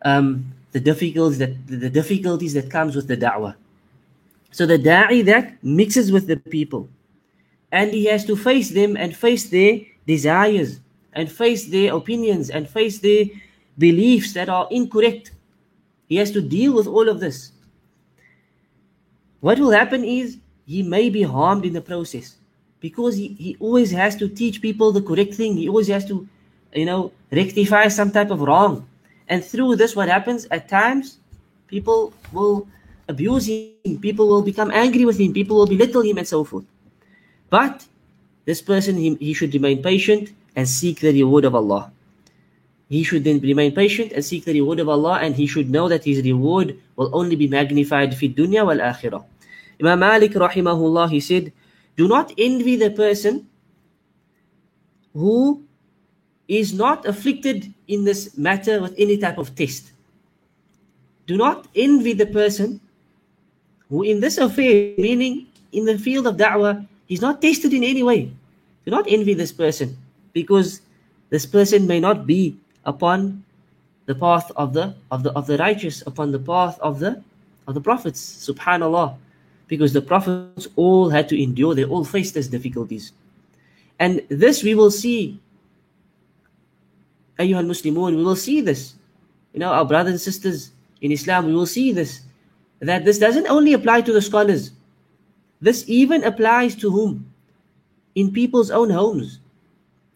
um, 0.02 0.52
the 0.76 0.84
difficulties 0.90 1.38
that 1.38 1.54
the 1.66 1.90
difficulties 2.00 2.52
that 2.54 2.68
comes 2.76 2.92
with 2.96 3.06
the 3.08 3.16
da'wah. 3.16 3.54
So 4.50 4.66
the 4.66 4.78
da'i 4.78 5.24
that 5.32 5.44
mixes 5.62 6.12
with 6.12 6.26
the 6.26 6.36
people, 6.36 6.88
and 7.72 7.90
he 7.92 8.04
has 8.12 8.24
to 8.26 8.36
face 8.36 8.70
them 8.70 8.96
and 8.96 9.16
face 9.16 9.48
their 9.48 9.80
desires 10.06 10.80
and 11.12 11.32
face 11.32 11.62
their 11.74 11.94
opinions 11.94 12.50
and 12.50 12.68
face 12.68 12.98
their 12.98 13.24
beliefs 13.78 14.34
that 14.34 14.48
are 14.48 14.68
incorrect. 14.70 15.32
He 16.08 16.16
has 16.16 16.30
to 16.32 16.42
deal 16.42 16.72
with 16.74 16.86
all 16.86 17.08
of 17.08 17.20
this. 17.20 17.52
What 19.40 19.58
will 19.58 19.72
happen 19.72 20.04
is 20.04 20.38
he 20.66 20.82
may 20.82 21.08
be 21.10 21.22
harmed 21.22 21.64
in 21.64 21.72
the 21.72 21.80
process. 21.80 22.36
because 22.80 23.16
he, 23.16 23.28
he 23.38 23.56
always 23.58 23.90
has 23.90 24.16
to 24.16 24.28
teach 24.28 24.62
people 24.62 24.92
the 24.92 25.02
correct 25.02 25.34
thing. 25.34 25.56
He 25.56 25.68
always 25.68 25.88
has 25.88 26.04
to, 26.06 26.28
you 26.72 26.84
know, 26.84 27.12
rectify 27.32 27.88
some 27.88 28.10
type 28.10 28.30
of 28.30 28.40
wrong. 28.40 28.86
And 29.28 29.44
through 29.44 29.76
this, 29.76 29.96
what 29.96 30.08
happens 30.08 30.46
at 30.50 30.68
times, 30.68 31.18
people 31.66 32.12
will 32.32 32.68
abuse 33.08 33.46
him, 33.46 33.98
people 34.00 34.28
will 34.28 34.42
become 34.42 34.70
angry 34.70 35.04
with 35.04 35.18
him, 35.18 35.32
people 35.32 35.56
will 35.56 35.66
belittle 35.66 36.02
him, 36.02 36.18
and 36.18 36.26
so 36.26 36.44
forth. 36.44 36.64
But 37.50 37.86
this 38.44 38.62
person, 38.62 38.96
he, 38.96 39.14
he 39.16 39.34
should 39.34 39.52
remain 39.54 39.82
patient 39.82 40.30
and 40.54 40.68
seek 40.68 41.00
the 41.00 41.12
reward 41.12 41.44
of 41.44 41.54
Allah. 41.54 41.92
He 42.88 43.02
should 43.02 43.24
then 43.24 43.40
remain 43.40 43.74
patient 43.74 44.12
and 44.12 44.24
seek 44.24 44.44
the 44.44 44.52
reward 44.52 44.78
of 44.78 44.88
Allah, 44.88 45.18
and 45.20 45.34
he 45.34 45.46
should 45.46 45.70
know 45.70 45.88
that 45.88 46.04
his 46.04 46.22
reward 46.22 46.78
will 46.94 47.10
only 47.12 47.34
be 47.34 47.48
magnified 47.48 48.14
fi 48.14 48.28
dunya 48.28 48.64
wal 48.64 48.78
akhirah. 48.78 49.24
Imam 49.80 49.98
Malik 49.98 50.32
rahimahullah, 50.32 51.10
he 51.10 51.20
said, 51.20 51.52
do 51.96 52.06
not 52.06 52.32
envy 52.38 52.76
the 52.76 52.90
person 52.90 53.48
who 55.12 55.65
is 56.48 56.72
not 56.72 57.06
afflicted 57.06 57.72
in 57.88 58.04
this 58.04 58.36
matter 58.38 58.80
with 58.80 58.94
any 58.98 59.18
type 59.18 59.38
of 59.38 59.54
test. 59.54 59.92
Do 61.26 61.36
not 61.36 61.66
envy 61.74 62.12
the 62.12 62.26
person 62.26 62.80
who 63.88 64.02
in 64.02 64.20
this 64.20 64.38
affair, 64.38 64.94
meaning 64.98 65.46
in 65.72 65.84
the 65.84 65.98
field 65.98 66.26
of 66.26 66.36
da'wah, 66.36 66.86
he's 67.06 67.20
not 67.20 67.42
tested 67.42 67.72
in 67.74 67.82
any 67.82 68.02
way. 68.02 68.32
Do 68.84 68.90
not 68.90 69.06
envy 69.08 69.34
this 69.34 69.52
person 69.52 69.96
because 70.32 70.80
this 71.30 71.46
person 71.46 71.86
may 71.86 71.98
not 71.98 72.26
be 72.26 72.56
upon 72.84 73.42
the 74.06 74.14
path 74.14 74.52
of 74.54 74.72
the 74.72 74.94
of 75.10 75.24
the 75.24 75.32
of 75.32 75.48
the 75.48 75.58
righteous, 75.58 76.02
upon 76.06 76.30
the 76.30 76.38
path 76.38 76.78
of 76.78 77.00
the 77.00 77.22
of 77.66 77.74
the 77.74 77.80
prophets. 77.80 78.22
Subhanallah 78.46 79.16
because 79.68 79.92
the 79.92 80.02
prophets 80.02 80.68
all 80.76 81.10
had 81.10 81.28
to 81.28 81.42
endure, 81.42 81.74
they 81.74 81.84
all 81.84 82.04
faced 82.04 82.34
these 82.34 82.48
difficulties. 82.48 83.12
And 83.98 84.22
this 84.28 84.62
we 84.62 84.74
will 84.74 84.90
see, 84.90 85.40
Ayyuhal 87.38 87.66
Muslimun, 87.66 88.16
we 88.16 88.24
will 88.24 88.36
see 88.36 88.60
this. 88.60 88.94
You 89.52 89.60
know, 89.60 89.72
our 89.72 89.84
brothers 89.84 90.12
and 90.12 90.20
sisters 90.20 90.72
in 91.00 91.12
Islam, 91.12 91.46
we 91.46 91.54
will 91.54 91.66
see 91.66 91.92
this. 91.92 92.20
That 92.80 93.04
this 93.04 93.18
doesn't 93.18 93.46
only 93.46 93.72
apply 93.72 94.02
to 94.02 94.12
the 94.12 94.20
scholars, 94.20 94.72
this 95.60 95.84
even 95.88 96.24
applies 96.24 96.74
to 96.76 96.90
whom? 96.90 97.32
In 98.14 98.32
people's 98.32 98.70
own 98.70 98.90
homes. 98.90 99.40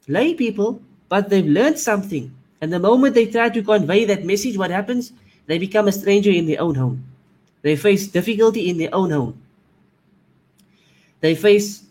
Lay 0.08 0.34
people, 0.34 0.82
but 1.08 1.28
they've 1.28 1.46
learned 1.46 1.78
something. 1.78 2.34
And 2.60 2.72
the 2.72 2.78
moment 2.78 3.14
they 3.14 3.26
try 3.26 3.48
to 3.48 3.62
convey 3.62 4.04
that 4.04 4.24
message, 4.24 4.56
what 4.58 4.70
happens? 4.70 5.12
They 5.46 5.58
become 5.58 5.88
a 5.88 5.92
stranger 5.92 6.30
in 6.30 6.46
their 6.46 6.60
own 6.60 6.74
home. 6.74 7.04
They 7.62 7.76
face 7.76 8.08
difficulty 8.08 8.68
in 8.68 8.78
their 8.78 8.94
own 8.94 9.10
home. 9.10 9.40
They 11.20 11.34
face 11.34 11.84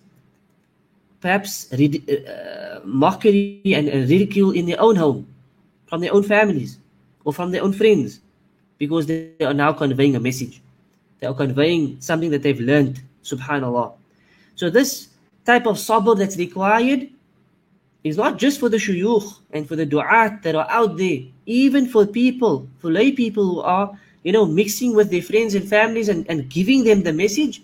perhaps 1.21 1.71
uh, 1.73 2.79
mockery 2.83 3.61
and, 3.65 3.87
ridicule 4.09 4.51
in 4.51 4.65
their 4.65 4.79
own 4.79 4.95
home, 4.95 5.27
from 5.87 6.01
their 6.01 6.13
own 6.13 6.23
families, 6.23 6.77
or 7.25 7.33
from 7.33 7.51
their 7.51 7.63
own 7.63 7.73
friends, 7.73 8.21
because 8.77 9.05
they 9.05 9.31
are 9.41 9.53
now 9.53 9.73
conveying 9.73 10.15
a 10.15 10.19
message. 10.19 10.61
They 11.19 11.27
are 11.27 11.33
conveying 11.33 11.99
something 11.99 12.31
that 12.31 12.43
they've 12.43 12.59
learned, 12.59 13.01
subhanAllah. 13.23 13.93
So 14.55 14.69
this 14.69 15.09
type 15.45 15.65
of 15.65 15.77
sabr 15.77 16.17
that's 16.17 16.37
required 16.37 17.09
is 18.03 18.15
not 18.15 18.37
just 18.37 18.59
for 18.59 18.69
the 18.69 18.77
shuyukh 18.77 19.39
and 19.51 19.67
for 19.67 19.75
the 19.75 19.85
du'at 19.85 20.41
that 20.43 20.55
are 20.55 20.69
out 20.69 20.97
there, 20.97 21.19
even 21.45 21.87
for 21.87 22.05
people, 22.05 22.67
for 22.79 22.91
lay 22.91 23.11
people 23.11 23.43
who 23.43 23.61
are 23.61 23.97
you 24.23 24.31
know, 24.31 24.45
mixing 24.45 24.95
with 24.95 25.09
their 25.09 25.21
friends 25.21 25.55
and 25.55 25.67
families 25.67 26.09
and, 26.09 26.29
and 26.29 26.49
giving 26.49 26.83
them 26.83 27.03
the 27.03 27.13
message, 27.13 27.61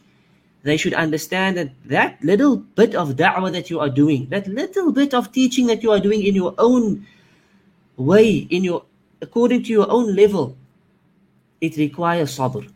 they 0.65 0.77
should 0.77 0.93
understand 0.93 1.57
that 1.57 1.69
that 1.85 2.17
little 2.21 2.57
bit 2.57 2.95
of 2.95 3.15
da'wah 3.15 3.51
that 3.53 3.69
you 3.69 3.79
are 3.79 3.89
doing, 3.89 4.27
that 4.29 4.47
little 4.47 4.91
bit 4.91 5.13
of 5.13 5.31
teaching 5.31 5.67
that 5.67 5.83
you 5.83 5.91
are 5.91 5.99
doing 5.99 6.25
in 6.25 6.33
your 6.33 6.53
own 6.57 7.05
way, 7.97 8.49
in 8.49 8.63
your 8.63 8.83
according 9.21 9.63
to 9.63 9.71
your 9.71 9.89
own 9.89 10.15
level, 10.15 10.57
it 11.61 11.77
requires 11.77 12.37
sabr. 12.37 12.67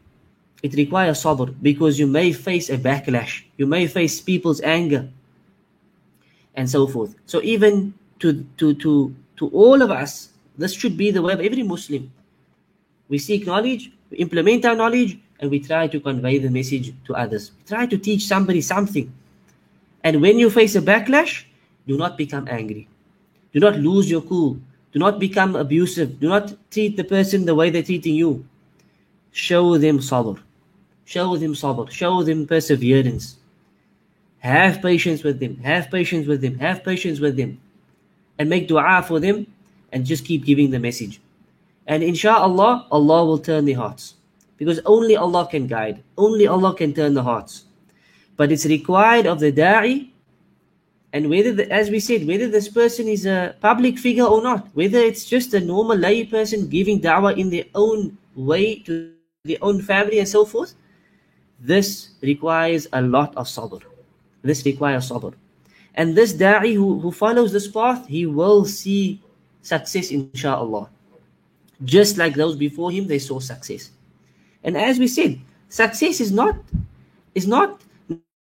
It 0.62 0.74
requires 0.75 1.24
sabr 1.24 1.53
because 1.62 2.00
you 2.00 2.08
may 2.08 2.31
face 2.31 2.69
a 2.69 2.77
backlash, 2.77 3.43
you 3.58 3.65
may 3.65 3.88
face 3.88 4.22
people's 4.22 4.62
anger, 4.62 5.10
and 6.55 6.69
so 6.69 6.88
forth. 6.88 7.15
So 7.25 7.41
even 7.41 7.93
to 8.19 8.46
to 8.58 8.74
to 8.86 9.15
to 9.38 9.50
all 9.50 9.81
of 9.81 9.91
us, 9.91 10.29
this 10.58 10.74
should 10.74 10.96
be 10.96 11.12
the 11.12 11.22
way 11.22 11.34
of 11.34 11.41
every 11.41 11.63
Muslim 11.63 12.12
we 13.10 13.17
seek 13.17 13.46
knowledge, 13.46 13.91
we 14.12 14.17
implement 14.19 14.63
our 14.65 14.75
knowledge, 14.75 15.19
and 15.39 15.50
we 15.50 15.60
try 15.60 15.88
to 15.88 16.00
convey 16.00 16.38
the 16.38 16.50
message 16.50 16.93
to 17.05 17.15
others. 17.15 17.51
We 17.58 17.63
try 17.67 17.86
to 17.86 17.98
teach 17.98 18.25
somebody 18.25 18.62
something. 18.62 19.12
And 20.03 20.22
when 20.22 20.39
you 20.39 20.50
face 20.50 20.75
a 20.75 20.81
backlash, 20.81 21.46
do 21.88 21.98
not 21.98 22.17
become 22.17 22.48
angry. 22.50 22.88
Do 23.53 23.60
not 23.60 23.79
lose 23.79 24.10
your 24.10 24.22
cool. 24.22 24.60
Do 24.91 25.00
not 25.00 25.19
become 25.19 25.55
abusive. 25.55 26.19
Do 26.19 26.29
not 26.29 26.53
treat 26.72 26.98
the 26.98 27.03
person 27.03 27.46
the 27.46 27.55
way 27.55 27.69
they're 27.69 27.84
treating 27.84 28.15
you. 28.15 28.46
Show 29.31 29.77
them 29.77 30.00
sabr. 30.00 30.39
Show 31.05 31.38
them 31.38 31.53
sabr. 31.53 31.89
Show 31.89 32.24
them 32.24 32.48
perseverance. 32.48 33.38
Have 34.39 34.81
patience 34.81 35.24
with 35.24 35.39
them. 35.39 35.58
Have 35.58 35.91
patience 35.91 36.27
with 36.27 36.41
them. 36.41 36.58
Have 36.60 36.84
patience 36.84 37.19
with 37.19 37.38
them. 37.38 37.60
And 38.38 38.50
make 38.50 38.67
dua 38.67 39.03
for 39.05 39.19
them 39.19 39.48
and 39.91 40.05
just 40.05 40.25
keep 40.25 40.46
giving 40.46 40.69
the 40.72 40.79
message. 40.79 41.19
And 41.88 42.03
insha'Allah, 42.03 42.88
Allah 42.91 43.25
will 43.25 43.39
turn 43.39 43.65
the 43.65 43.74
hearts. 43.74 44.15
Because 44.60 44.80
only 44.86 45.16
Allah 45.16 45.48
can 45.50 45.66
guide. 45.66 46.04
Only 46.18 46.46
Allah 46.46 46.75
can 46.75 46.94
turn 46.94 47.16
the 47.16 47.24
hearts. 47.24 47.66
But 48.38 48.51
it's 48.51 48.66
required 48.66 49.25
of 49.25 49.39
the 49.39 49.51
da'i, 49.51 50.12
and 51.12 51.30
whether, 51.30 51.51
the, 51.54 51.72
as 51.72 51.89
we 51.89 52.00
said, 52.00 52.28
whether 52.28 52.48
this 52.48 52.70
person 52.70 53.08
is 53.08 53.25
a 53.25 53.56
public 53.62 53.98
figure 53.98 54.25
or 54.25 54.44
not, 54.44 54.68
whether 54.74 55.00
it's 55.00 55.25
just 55.25 55.54
a 55.56 55.60
normal 55.60 55.98
lay 55.98 56.24
person 56.24 56.68
giving 56.70 57.01
da'wah 57.01 57.36
in 57.36 57.50
their 57.50 57.66
own 57.74 58.16
way 58.36 58.80
to 58.80 59.12
their 59.44 59.58
own 59.62 59.82
family 59.82 60.20
and 60.20 60.28
so 60.28 60.46
forth, 60.46 60.75
this 61.60 62.12
requires 62.22 62.88
a 62.94 63.01
lot 63.01 63.36
of 63.36 63.48
sabr. 63.48 63.82
This 64.44 64.63
requires 64.66 65.10
sabr. 65.10 65.34
And 65.96 66.16
this 66.16 66.34
da'i 66.34 66.75
who, 66.75 67.00
who 67.00 67.12
follows 67.12 67.51
this 67.51 67.68
path, 67.68 68.06
he 68.08 68.28
will 68.28 68.63
see 68.66 69.20
success 69.63 70.12
insha'Allah. 70.12 70.89
Just 71.84 72.18
like 72.18 72.36
those 72.36 72.56
before 72.56 72.92
him, 72.92 73.08
they 73.08 73.20
saw 73.20 73.39
success. 73.39 73.89
And 74.63 74.78
as 74.78 75.00
we 75.00 75.08
said, 75.08 75.39
success 75.70 76.20
is 76.20 76.32
not 76.32 76.56
is 77.36 77.48
not 77.48 77.82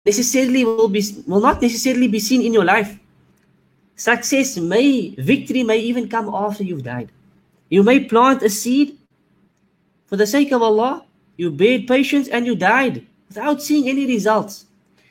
necessarily 0.06 0.64
will 0.64 0.90
be 0.90 1.04
will 1.26 1.42
not 1.42 1.62
necessarily 1.62 2.08
be 2.08 2.20
seen 2.20 2.42
in 2.42 2.54
your 2.54 2.66
life. 2.66 3.00
Success 3.96 4.58
may 4.58 5.16
victory 5.18 5.64
may 5.64 5.80
even 5.80 6.08
come 6.10 6.30
after 6.34 6.64
you've 6.64 6.84
died. 6.84 7.12
You 7.70 7.82
may 7.84 8.02
plant 8.02 8.44
a 8.44 8.50
seed 8.50 8.98
for 10.06 10.18
the 10.18 10.28
sake 10.28 10.52
of 10.52 10.62
Allah. 10.62 11.06
You 11.38 11.52
bear 11.52 11.80
patience 11.80 12.28
and 12.28 12.46
you 12.46 12.56
died 12.56 13.06
without 13.28 13.62
seeing 13.62 13.90
any 13.90 14.06
results. 14.06 14.66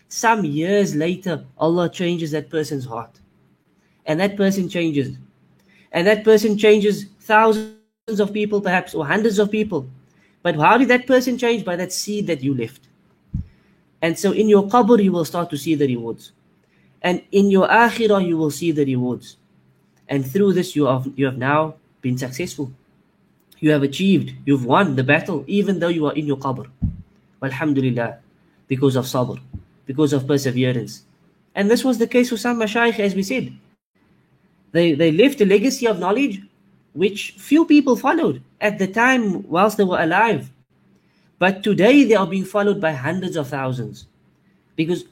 Some 0.09 0.45
years 0.45 0.95
later, 0.95 1.45
Allah 1.59 1.89
changes 1.89 2.31
that 2.31 2.51
person's 2.51 2.85
heart. 2.85 3.21
And 4.07 4.21
that 4.21 4.37
person 4.37 4.69
changes. 4.69 5.17
And 5.93 6.07
that 6.07 6.25
person 6.25 6.57
changes 6.57 7.07
thousands 7.21 8.21
of 8.21 8.33
people, 8.33 8.61
perhaps, 8.61 8.95
or 8.95 9.07
hundreds 9.07 9.39
of 9.39 9.51
people. 9.51 9.89
But 10.45 10.57
how 10.57 10.77
did 10.77 10.89
that 10.89 11.07
person 11.07 11.39
change? 11.39 11.65
By 11.65 11.75
that 11.77 11.91
seed 11.91 12.27
that 12.27 12.43
you 12.43 12.55
left. 12.55 12.87
And 14.03 14.19
so 14.19 14.33
in 14.33 14.51
your 14.51 14.65
qabr, 14.69 15.03
you 15.03 15.11
will 15.11 15.25
start 15.25 15.49
to 15.51 15.57
see 15.57 15.75
the 15.75 15.87
rewards. 15.87 16.33
And 17.01 17.23
in 17.33 17.51
your 17.51 17.67
akhirah, 17.67 18.29
you 18.29 18.37
will 18.37 18.51
see 18.51 18.71
the 18.71 18.85
rewards. 18.85 19.39
And 20.07 20.21
through 20.31 20.53
this, 20.53 20.77
you 20.77 20.85
have, 20.85 21.11
you 21.17 21.25
have 21.25 21.39
now 21.39 21.77
been 22.03 22.19
successful. 22.19 22.71
You 23.61 23.71
have 23.71 23.83
achieved, 23.83 24.35
you've 24.45 24.67
won 24.67 24.97
the 24.97 25.03
battle, 25.03 25.45
even 25.47 25.79
though 25.79 25.89
you 25.89 26.05
are 26.05 26.13
in 26.13 26.27
your 26.27 26.37
qabr. 26.37 26.69
Alhamdulillah, 27.43 28.19
because 28.69 28.97
of 28.97 29.07
sabr, 29.07 29.41
because 29.87 30.13
of 30.13 30.27
perseverance. 30.27 31.05
And 31.55 31.71
this 31.71 31.83
was 31.83 31.97
the 31.97 32.07
case 32.07 32.31
with 32.31 32.41
some 32.41 32.61
mashayikh, 32.61 33.01
as 33.01 33.15
we 33.15 33.23
said. 33.23 33.51
They, 34.73 34.93
they 34.93 35.11
left 35.11 35.41
a 35.41 35.47
legacy 35.47 35.87
of 35.87 35.99
knowledge 35.99 36.43
which 36.95 37.35
few 37.37 37.67
people 37.67 37.97
followed 37.97 38.41
at 38.61 38.79
the 38.79 38.87
time 38.87 39.47
whilst 39.51 39.77
they 39.77 39.85
were 39.85 40.01
alive. 40.01 40.51
But 41.39 41.63
today 41.63 42.05
they 42.05 42.15
are 42.15 42.27
being 42.27 42.45
followed 42.45 42.81
by 42.81 42.93
hundreds 42.93 43.37
of 43.37 43.49
thousands. 43.49 44.07
Because 44.77 45.05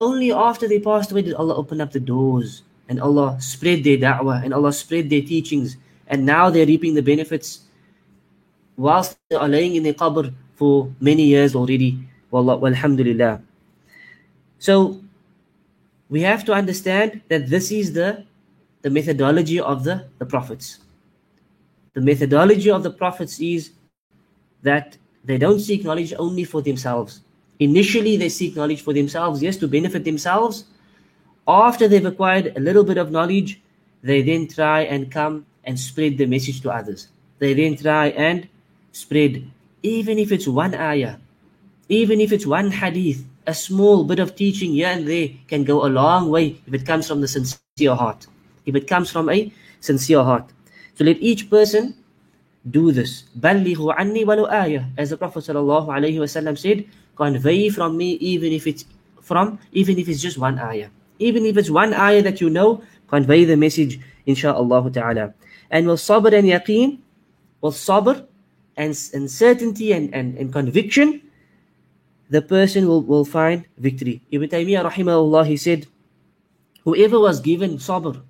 only 0.00 0.32
after 0.32 0.66
they 0.66 0.80
passed 0.80 1.12
away 1.12 1.22
did 1.22 1.34
Allah 1.34 1.54
open 1.54 1.80
up 1.80 1.92
the 1.92 2.00
doors 2.00 2.62
and 2.88 3.00
Allah 3.00 3.36
spread 3.40 3.84
their 3.84 3.98
da'wah 3.98 4.42
and 4.42 4.52
Allah 4.52 4.72
spread 4.72 5.10
their 5.10 5.20
teachings. 5.20 5.76
And 6.08 6.24
now 6.24 6.50
they're 6.50 6.66
reaping 6.66 6.94
the 6.94 7.02
benefits 7.02 7.68
whilst 8.76 9.16
they 9.28 9.36
are 9.36 9.48
laying 9.48 9.76
in 9.76 9.84
the 9.84 9.92
qabr 9.92 10.32
for 10.56 10.90
many 11.00 11.24
years 11.24 11.54
already. 11.54 12.00
Wallah, 12.30 12.58
walhamdulillah. 12.58 13.42
So 14.58 15.00
we 16.08 16.22
have 16.22 16.44
to 16.46 16.52
understand 16.52 17.20
that 17.28 17.48
this 17.48 17.70
is 17.70 17.92
the, 17.92 18.24
the 18.82 18.90
methodology 18.90 19.60
of 19.60 19.84
the, 19.84 20.08
the 20.18 20.26
prophets 20.26 20.80
the 21.94 22.00
methodology 22.00 22.70
of 22.70 22.82
the 22.82 22.90
prophets 22.90 23.40
is 23.40 23.70
that 24.62 24.96
they 25.24 25.38
don't 25.38 25.60
seek 25.60 25.84
knowledge 25.84 26.14
only 26.18 26.44
for 26.44 26.62
themselves. 26.62 27.20
Initially, 27.58 28.16
they 28.16 28.28
seek 28.28 28.56
knowledge 28.56 28.82
for 28.82 28.92
themselves, 28.92 29.42
yes, 29.42 29.56
to 29.58 29.68
benefit 29.68 30.04
themselves, 30.04 30.64
after 31.50 31.88
they've 31.88 32.04
acquired 32.04 32.56
a 32.56 32.60
little 32.60 32.84
bit 32.84 32.96
of 32.96 33.10
knowledge, 33.10 33.60
they 34.02 34.22
then 34.22 34.46
try 34.46 34.82
and 34.82 35.10
come 35.10 35.46
and 35.64 35.78
spread 35.78 36.16
the 36.16 36.26
message 36.26 36.60
to 36.62 36.70
others. 36.70 37.08
They 37.38 37.54
then 37.54 37.76
try 37.76 38.08
and 38.10 38.48
spread, 38.92 39.50
even 39.82 40.18
if 40.18 40.32
it's 40.32 40.46
one 40.46 40.74
ayah, 40.74 41.16
even 41.88 42.20
if 42.20 42.32
it's 42.32 42.46
one 42.46 42.70
hadith, 42.70 43.24
a 43.46 43.54
small 43.54 44.04
bit 44.04 44.20
of 44.20 44.36
teaching 44.36 44.72
here 44.72 44.88
and 44.88 45.08
there 45.08 45.28
can 45.48 45.64
go 45.64 45.84
a 45.84 45.90
long 45.90 46.30
way 46.30 46.60
if 46.66 46.74
it 46.74 46.86
comes 46.86 47.08
from 47.08 47.20
the 47.20 47.28
sincere 47.28 47.96
heart. 47.96 48.26
If 48.64 48.76
it 48.76 48.86
comes 48.86 49.10
from 49.10 49.28
a 49.28 49.52
sincere 49.80 50.22
heart. 50.22 50.52
So 51.00 51.06
let 51.06 51.16
each 51.22 51.48
person 51.48 51.94
do 52.68 52.92
this. 52.92 53.24
Ballighu 53.32 53.94
anni 53.96 54.22
walu 54.22 54.44
ayah. 54.52 54.84
As 54.98 55.08
the 55.08 55.16
Prophet 55.16 55.40
said, 55.40 56.84
convey 57.16 57.70
from 57.70 57.96
me 57.96 58.10
even 58.20 58.52
if 58.52 58.66
it's 58.66 58.84
from, 59.22 59.58
even 59.72 59.98
if 59.98 60.10
it's 60.10 60.20
just 60.20 60.36
one 60.36 60.58
ayah. 60.58 60.90
Even 61.18 61.46
if 61.46 61.56
it's 61.56 61.70
one 61.70 61.94
ayah 61.94 62.20
that 62.20 62.42
you 62.42 62.50
know, 62.50 62.82
convey 63.08 63.46
the 63.46 63.56
message, 63.56 63.98
inshaAllah 64.26 64.92
ta'ala. 64.92 65.32
And 65.70 65.88
with 65.88 66.00
sabr 66.00 66.36
and 66.36 66.46
yaqeen, 66.46 66.98
with 67.62 67.76
sabr 67.76 68.26
and, 68.76 68.92
and 69.14 69.30
certainty 69.30 69.92
and, 69.92 70.12
and, 70.14 70.36
and 70.36 70.52
conviction, 70.52 71.22
the 72.28 72.42
person 72.42 72.86
will, 72.86 73.00
will 73.00 73.24
find 73.24 73.64
victory. 73.78 74.20
Ibn 74.30 74.50
Taymiyyah 74.50 74.92
rahimahullah, 74.92 75.46
he 75.46 75.56
said, 75.56 75.86
whoever 76.84 77.18
was 77.18 77.40
given 77.40 77.78
sabr 77.78 78.20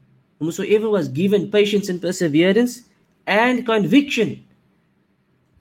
whosoever 0.41 0.89
was 0.89 1.09
given 1.09 1.51
patience 1.51 1.89
and 1.89 2.01
perseverance 2.01 2.83
and 3.27 3.65
conviction, 3.65 4.43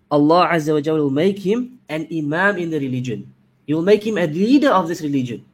Allah 0.10 0.50
Azza 0.52 0.74
wa 0.74 0.94
will 0.94 1.12
make 1.12 1.38
him 1.38 1.78
an 1.90 2.08
imam 2.12 2.58
in 2.58 2.72
the 2.72 2.80
religion. 2.80 3.32
He 3.68 3.74
will 3.76 3.84
make 3.84 4.04
him 4.04 4.18
a 4.18 4.26
leader 4.26 4.72
of 4.72 4.88
this 4.88 5.02
religion. 5.02 5.46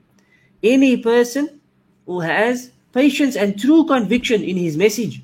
Any 0.64 0.98
person 0.98 1.60
who 2.06 2.22
has 2.22 2.72
patience 2.94 3.36
and 3.36 3.60
true 3.60 3.86
conviction 3.86 4.42
in 4.42 4.56
his 4.56 4.78
message 4.78 5.22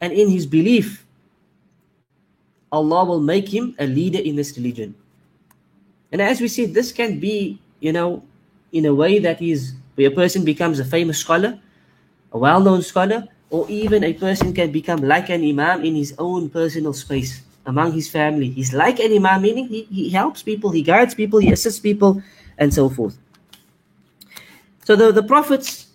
and 0.00 0.12
in 0.12 0.28
his 0.28 0.46
belief, 0.46 1.04
Allah 2.70 3.04
will 3.04 3.20
make 3.20 3.48
him 3.48 3.74
a 3.78 3.86
leader 3.86 4.20
in 4.20 4.36
this 4.36 4.56
religion. 4.56 4.94
And 6.12 6.22
as 6.22 6.40
we 6.40 6.46
see, 6.48 6.66
this 6.66 6.92
can 6.92 7.18
be, 7.18 7.58
you 7.80 7.92
know, 7.92 8.22
in 8.72 8.86
a 8.86 8.94
way 8.94 9.18
that 9.18 9.42
is 9.42 9.74
where 9.96 10.08
a 10.08 10.14
person 10.14 10.44
becomes 10.44 10.78
a 10.78 10.84
famous 10.84 11.18
scholar, 11.18 11.58
a 12.31 12.37
well-known 12.37 12.81
scholar, 12.81 13.27
or 13.49 13.69
even 13.69 14.03
a 14.03 14.13
person 14.13 14.53
can 14.53 14.71
become 14.71 14.99
like 14.99 15.29
an 15.29 15.43
imam 15.43 15.83
in 15.83 15.95
his 15.95 16.13
own 16.17 16.49
personal 16.49 16.93
space 16.93 17.41
among 17.65 17.93
his 17.93 18.09
family. 18.09 18.49
He's 18.49 18.73
like 18.73 18.99
an 18.99 19.15
imam, 19.15 19.41
meaning 19.41 19.67
he, 19.67 19.83
he 19.83 20.09
helps 20.09 20.43
people, 20.43 20.71
he 20.71 20.81
guides 20.81 21.15
people, 21.15 21.39
he 21.39 21.51
assists 21.51 21.79
people, 21.79 22.21
and 22.57 22.73
so 22.73 22.89
forth. 22.89 23.17
So 24.83 24.95
the, 24.95 25.11
the 25.11 25.23
prophets, 25.23 25.87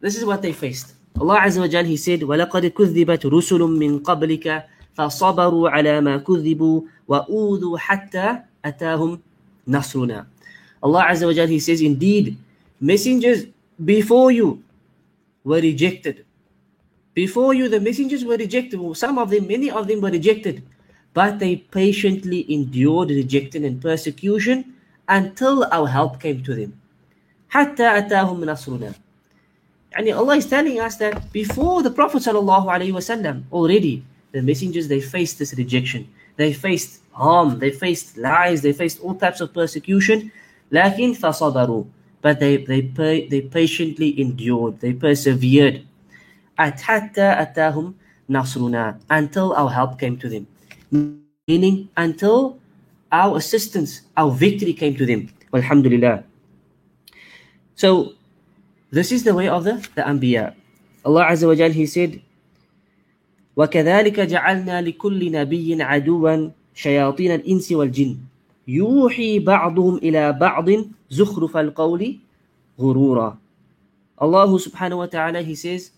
this 0.00 0.16
is 0.16 0.24
what 0.24 0.42
they 0.42 0.52
faced. 0.52 0.94
Allah 1.18 1.40
Azza 1.40 1.60
wa 1.60 1.68
Jal, 1.68 1.84
He 1.84 1.96
said, 1.96 2.20
وَلَقَدْ 2.20 2.74
كُذِّبَتْ 2.74 3.22
رُسُلٌ 3.30 3.60
مِّن 3.78 4.02
قَبْلِكَ 4.02 4.64
فَصَبَرُوا 4.98 5.70
عَلَى 5.70 6.00
مَا 6.02 6.18
كُذِّبُوا 6.18 6.82
وَأُوذُوا 7.08 7.78
حَتَّى 7.78 8.42
أَتَاهُمْ 8.64 9.18
نَصْرُنَا 9.68 10.26
Allah 10.82 11.02
Azza 11.06 11.26
wa 11.26 11.32
Jal, 11.32 11.46
He 11.46 11.60
says, 11.60 11.80
indeed, 11.80 12.36
messengers 12.80 13.46
before 13.78 14.32
you 14.32 14.62
were 15.46 15.60
rejected. 15.60 16.24
Before 17.14 17.52
you, 17.52 17.68
the 17.68 17.80
messengers 17.80 18.24
were 18.24 18.36
rejected. 18.36 18.80
Some 18.96 19.18
of 19.18 19.30
them, 19.30 19.46
many 19.46 19.70
of 19.70 19.86
them 19.86 20.00
were 20.00 20.10
rejected. 20.10 20.62
But 21.12 21.38
they 21.38 21.56
patiently 21.56 22.50
endured 22.52 23.10
rejection 23.10 23.64
and 23.64 23.80
persecution 23.82 24.74
until 25.08 25.64
our 25.70 25.88
help 25.88 26.20
came 26.20 26.42
to 26.44 26.54
them. 26.54 26.72
حتى 27.50 27.84
أتاهم 27.84 28.44
نصرنا. 28.44 28.94
Yani 29.92 30.16
Allah 30.16 30.36
is 30.36 30.46
telling 30.46 30.80
us 30.80 30.96
that 30.96 31.30
before 31.32 31.82
the 31.82 31.90
Prophet 31.90 32.22
wasallam 32.22 33.42
already, 33.52 34.02
the 34.32 34.40
messengers 34.40 34.88
they 34.88 35.00
faced 35.00 35.38
this 35.38 35.52
rejection. 35.54 36.08
They 36.36 36.54
faced 36.54 37.00
harm, 37.12 37.58
they 37.58 37.70
faced 37.70 38.16
lies, 38.16 38.62
they 38.62 38.72
faced 38.72 39.00
all 39.00 39.14
types 39.14 39.42
of 39.42 39.52
persecution. 39.52 40.30
لكن 40.72 41.12
فصبروا. 41.12 41.84
But 42.26 42.38
they, 42.38 42.56
they, 42.56 42.80
they 43.28 43.40
patiently 43.40 44.20
endured, 44.20 44.80
they 44.80 44.92
persevered. 44.92 45.82
حتى 46.58 47.42
أتاهم 47.42 47.94
نصرنا. 48.30 49.00
Until 49.10 49.52
our 49.54 49.70
help 49.70 49.98
came 49.98 50.16
to 50.16 50.28
them. 50.28 50.46
Meaning 51.48 51.88
until 51.96 52.58
our 53.10 53.36
assistance, 53.36 54.02
our 54.16 54.30
victory 54.30 54.72
came 54.72 54.94
to 54.96 55.04
them. 55.04 55.28
Alhamdulillah. 55.52 56.24
So 57.74 58.14
this 58.90 59.10
is 59.10 59.24
the 59.24 59.34
way 59.34 59.48
of 59.48 59.64
the, 59.64 59.82
the 59.96 60.02
Anbiya. 60.02 60.54
Allah 61.04 61.26
Azza 61.26 61.48
wa 61.48 61.54
Jal, 61.54 61.70
He 61.70 61.86
said, 61.86 62.20
وكذلك 63.56 64.20
جعلنا 64.20 64.82
لكل 64.82 65.32
نبي 65.32 65.82
عدوا 65.82 66.50
شياطين 66.74 67.34
الإنس 67.34 67.72
والجن 67.72 68.16
يوحي 68.67 69.39
بعضهم 69.39 69.97
إلى 69.97 70.33
بعض 70.33 70.67
زخرف 71.09 71.57
القول 71.57 72.19
غرورا 72.79 73.37
Allah 74.17 74.49
subhanahu 74.49 75.05
wa 75.05 75.09
ta'ala 75.09 75.45
he 75.45 75.53
says 75.53 75.91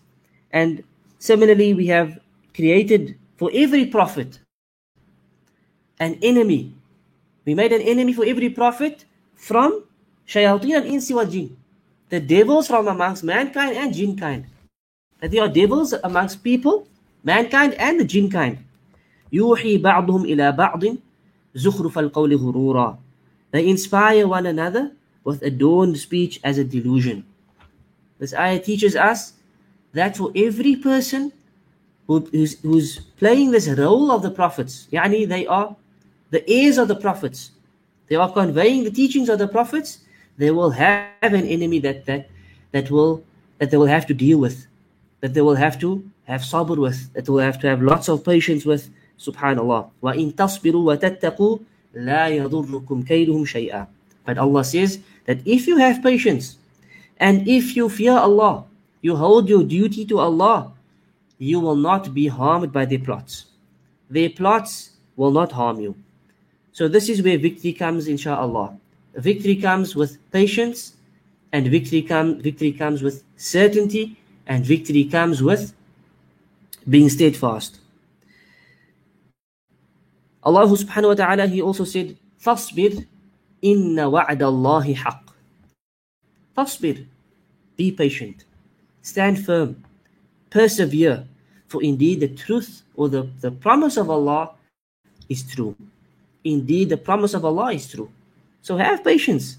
and 0.52 0.84
similarly 1.18 1.72
we 1.72 1.86
have 1.88 2.20
created 2.54 3.16
for 3.40 3.48
every 3.54 3.86
prophet 3.88 4.38
an 5.98 6.20
enemy 6.22 6.74
we 7.46 7.54
made 7.56 7.72
an 7.72 7.80
enemy 7.80 8.12
for 8.12 8.28
every 8.28 8.50
prophet 8.52 9.04
from 9.34 9.82
shayateen 10.28 10.84
al-insi 10.84 11.16
wal 11.16 11.24
jinn 11.24 11.56
the 12.12 12.20
devils 12.20 12.68
from 12.68 12.86
amongst 12.92 13.24
mankind 13.24 13.72
and 13.74 13.96
jinn 13.96 14.12
kind 14.14 14.44
that 15.18 15.32
they 15.32 15.40
are 15.40 15.48
devils 15.48 15.96
amongst 16.04 16.44
people 16.44 16.86
mankind 17.24 17.72
and 17.80 17.98
the 17.98 18.04
jinn 18.04 18.30
kind 18.30 18.58
يوحي 19.32 19.78
بعضهم 19.78 20.24
إلى 20.24 20.52
بعض 20.52 20.82
زخرف 21.55 21.97
القول 21.97 22.35
غرورا 22.35 22.97
they 23.51 23.67
inspire 23.67 24.27
one 24.27 24.45
another 24.45 24.91
with 25.23 25.41
adorned 25.41 25.97
speech 25.97 26.39
as 26.43 26.57
a 26.57 26.63
delusion 26.63 27.23
this 28.19 28.33
ayah 28.33 28.59
teaches 28.59 28.95
us 28.95 29.33
that 29.93 30.17
for 30.17 30.31
every 30.35 30.75
person 30.75 31.31
who, 32.07 32.19
who's, 32.31 32.59
who's 32.61 32.99
playing 33.17 33.51
this 33.51 33.67
role 33.69 34.11
of 34.11 34.21
the 34.21 34.31
prophets 34.31 34.87
yani 34.91 35.27
they 35.27 35.45
are 35.47 35.75
the 36.31 36.43
heirs 36.49 36.77
of 36.77 36.87
the 36.87 36.95
prophets 36.95 37.51
they 38.07 38.15
are 38.15 38.31
conveying 38.31 38.83
the 38.83 38.91
teachings 38.91 39.29
of 39.29 39.39
the 39.39 39.47
prophets 39.47 39.99
they 40.37 40.51
will 40.51 40.71
have 40.71 41.33
an 41.41 41.45
enemy 41.47 41.79
that 41.79 42.05
that 42.05 42.29
that 42.71 42.91
will 42.91 43.23
that 43.57 43.71
they 43.71 43.77
will 43.77 43.85
have 43.85 44.05
to 44.07 44.13
deal 44.13 44.37
with, 44.37 44.67
that 45.21 45.33
they 45.33 45.41
will 45.41 45.55
have 45.55 45.79
to 45.79 46.03
have 46.25 46.41
sabr 46.41 46.77
with, 46.77 47.13
that 47.13 47.25
they 47.25 47.31
will 47.31 47.39
have 47.39 47.59
to 47.61 47.67
have 47.67 47.81
lots 47.81 48.09
of 48.09 48.23
patience 48.23 48.65
with. 48.65 48.89
Subhanallah. 49.20 49.90
Wa 50.00 50.10
in 50.12 50.32
tasbiru 50.32 50.82
wa 50.84 50.96
tattaqu 50.96 51.62
la 51.94 52.32
yadurrukum 52.32 53.06
kayduhum 53.06 53.44
shay'a. 53.44 53.86
But 54.24 54.38
Allah 54.38 54.64
says 54.64 54.98
that 55.26 55.38
if 55.44 55.66
you 55.66 55.76
have 55.76 56.02
patience 56.02 56.56
and 57.18 57.46
if 57.46 57.76
you 57.76 57.88
fear 57.88 58.16
Allah, 58.16 58.64
you 59.02 59.16
hold 59.16 59.48
your 59.48 59.62
duty 59.62 60.04
to 60.06 60.18
Allah, 60.18 60.72
you 61.38 61.60
will 61.60 61.76
not 61.76 62.14
be 62.14 62.28
harmed 62.28 62.72
by 62.72 62.84
their 62.84 62.98
plots. 62.98 63.46
Their 64.08 64.30
plots 64.30 64.90
will 65.16 65.30
not 65.30 65.52
harm 65.52 65.80
you. 65.80 65.94
So 66.72 66.88
this 66.88 67.08
is 67.08 67.22
where 67.22 67.38
victory 67.38 67.72
comes, 67.72 68.08
inshallah. 68.08 68.76
Victory 69.14 69.56
comes 69.56 69.96
with 69.96 70.18
patience, 70.30 70.94
and 71.52 71.66
victory 71.66 72.02
comes 72.02 72.42
victory 72.42 72.72
comes 72.72 73.02
with 73.02 73.24
certainty, 73.36 74.16
and 74.46 74.64
victory 74.64 75.04
comes 75.04 75.42
with 75.42 75.74
being 76.88 77.08
steadfast. 77.08 77.79
Allah 80.43 80.67
subhanahu 80.69 81.09
wa 81.09 81.17
ta'ala, 81.17 81.47
He 81.47 81.61
also 81.61 81.83
said, 81.83 82.17
فَاصْبِرْ 82.39 83.05
إِنَّ 83.63 83.97
وَعْدَ 83.97 84.41
اللَّهِ 84.41 84.95
حَقٌّ 84.95 85.25
فَاصْبِرْ 86.57 87.05
Be 87.75 87.91
patient. 87.91 88.45
Stand 89.01 89.43
firm. 89.43 89.83
Persevere. 90.49 91.27
For 91.67 91.81
indeed 91.83 92.19
the 92.21 92.29
truth 92.29 92.83
or 92.95 93.09
the, 93.09 93.27
the 93.41 93.51
promise 93.51 93.97
of 93.97 94.09
Allah 94.09 94.51
is 95.27 95.43
true. 95.43 95.75
Indeed 96.43 96.89
the 96.89 96.97
promise 96.97 97.33
of 97.33 97.43
Allah 97.43 97.73
is 97.73 97.89
true. 97.89 98.09
So 98.61 98.77
have 98.77 99.03
patience. 99.03 99.57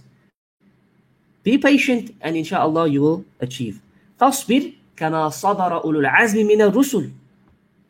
Be 1.42 1.58
patient 1.58 2.14
and 2.20 2.36
inshallah 2.36 2.88
you 2.88 3.02
will 3.02 3.24
achieve. 3.40 3.80
فاصبر 4.20 4.72
كما 4.96 5.28
صبر 5.28 5.84
أولو 5.84 6.00
العزم 6.00 6.46
من 6.46 6.62
الرسل. 6.62 7.10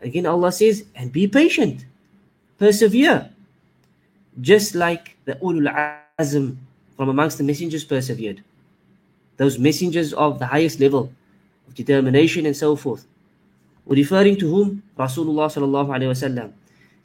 Again 0.00 0.26
Allah 0.26 0.52
says, 0.52 0.84
and 0.94 1.12
be 1.12 1.28
patient. 1.28 1.84
Persevere. 2.61 3.33
Just 4.37 4.77
like 4.77 5.17
the 5.25 5.33
ulul 5.41 5.65
azm 6.21 6.61
from 6.95 7.09
amongst 7.09 7.41
the 7.41 7.43
messengers 7.43 7.83
persevered. 7.83 8.45
Those 9.41 9.57
messengers 9.57 10.13
of 10.13 10.37
the 10.37 10.45
highest 10.45 10.77
level 10.79 11.09
of 11.67 11.73
determination 11.73 12.45
and 12.45 12.55
so 12.55 12.77
forth. 12.77 13.09
Referring 13.89 14.37
to 14.37 14.45
whom? 14.45 14.85
Rasulullah 14.93 15.49
sallallahu 15.49 15.89
alayhi 15.89 16.13
wasallam. 16.13 16.53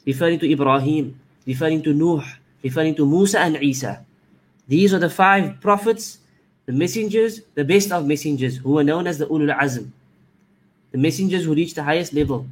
Referring 0.05 0.37
to 0.39 0.45
Ibrahim. 0.45 1.17
Referring 1.49 1.81
to 1.81 1.91
Nuh 1.91 2.21
referring 2.63 2.95
to 2.95 3.05
Musa 3.05 3.39
and 3.39 3.55
Isa. 3.61 4.03
These 4.67 4.93
are 4.93 4.99
the 4.99 5.09
five 5.09 5.61
prophets 5.61 6.19
the 6.67 6.75
messengers, 6.75 7.39
the 7.55 7.63
best 7.63 7.95
of 7.95 8.03
messengers, 8.03 8.57
who 8.59 8.75
were 8.75 8.83
known 8.83 9.07
as 9.07 9.17
the 9.23 9.25
Ulul 9.31 9.55
Azm, 9.55 9.95
the 10.91 10.99
messengers 10.99 11.45
who 11.47 11.55
reached 11.55 11.79
the 11.79 11.83
highest 11.83 12.11
level. 12.11 12.43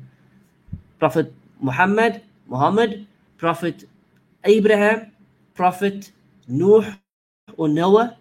Prophet 0.99 1.33
Muhammad, 1.59 2.23
Muhammad, 2.47 3.07
Prophet 3.37 3.85
Abraham, 4.43 5.11
Prophet 5.53 6.11
Nuh 6.47 6.83
or 7.57 7.67
Noah, 7.67 8.17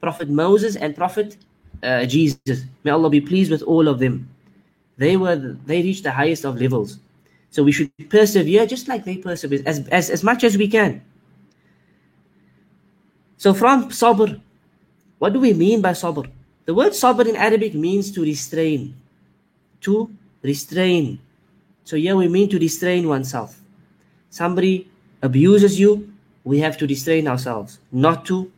Prophet 0.00 0.28
Moses, 0.28 0.76
and 0.76 0.96
Prophet 0.96 1.36
uh, 1.82 2.04
Jesus. 2.04 2.64
May 2.84 2.90
Allah 2.90 3.10
be 3.10 3.20
pleased 3.20 3.50
with 3.50 3.62
all 3.62 3.88
of 3.88 3.98
them. 3.98 4.28
They 4.98 5.16
were 5.16 5.36
they 5.66 5.82
reached 5.82 6.04
the 6.04 6.12
highest 6.12 6.44
of 6.44 6.60
levels. 6.60 6.98
So 7.50 7.62
we 7.62 7.72
should 7.72 7.92
persevere 8.08 8.66
just 8.66 8.88
like 8.88 9.04
they 9.04 9.18
persevered, 9.18 9.66
as, 9.66 9.86
as, 9.88 10.08
as 10.08 10.24
much 10.24 10.42
as 10.42 10.56
we 10.56 10.68
can. 10.68 11.02
So 13.36 13.52
from 13.52 13.90
sabr, 13.90 14.40
what 15.18 15.32
do 15.32 15.40
we 15.40 15.52
mean 15.52 15.82
by 15.82 15.92
sabr? 15.92 16.30
The 16.64 16.72
word 16.72 16.92
sabr 16.92 17.28
in 17.28 17.36
Arabic 17.36 17.74
means 17.74 18.10
to 18.12 18.22
restrain. 18.22 18.94
To 19.82 20.10
restrain. 20.42 21.18
So 21.84 21.96
here 21.96 22.16
we 22.16 22.28
mean 22.28 22.48
to 22.50 22.58
restrain 22.58 23.06
oneself. 23.06 23.61
Somebody 24.32 24.88
abuses 25.20 25.78
you, 25.78 26.10
we 26.42 26.58
have 26.60 26.78
to 26.78 26.86
restrain 26.86 27.28
ourselves, 27.28 27.78
not 27.92 28.24
to 28.32 28.50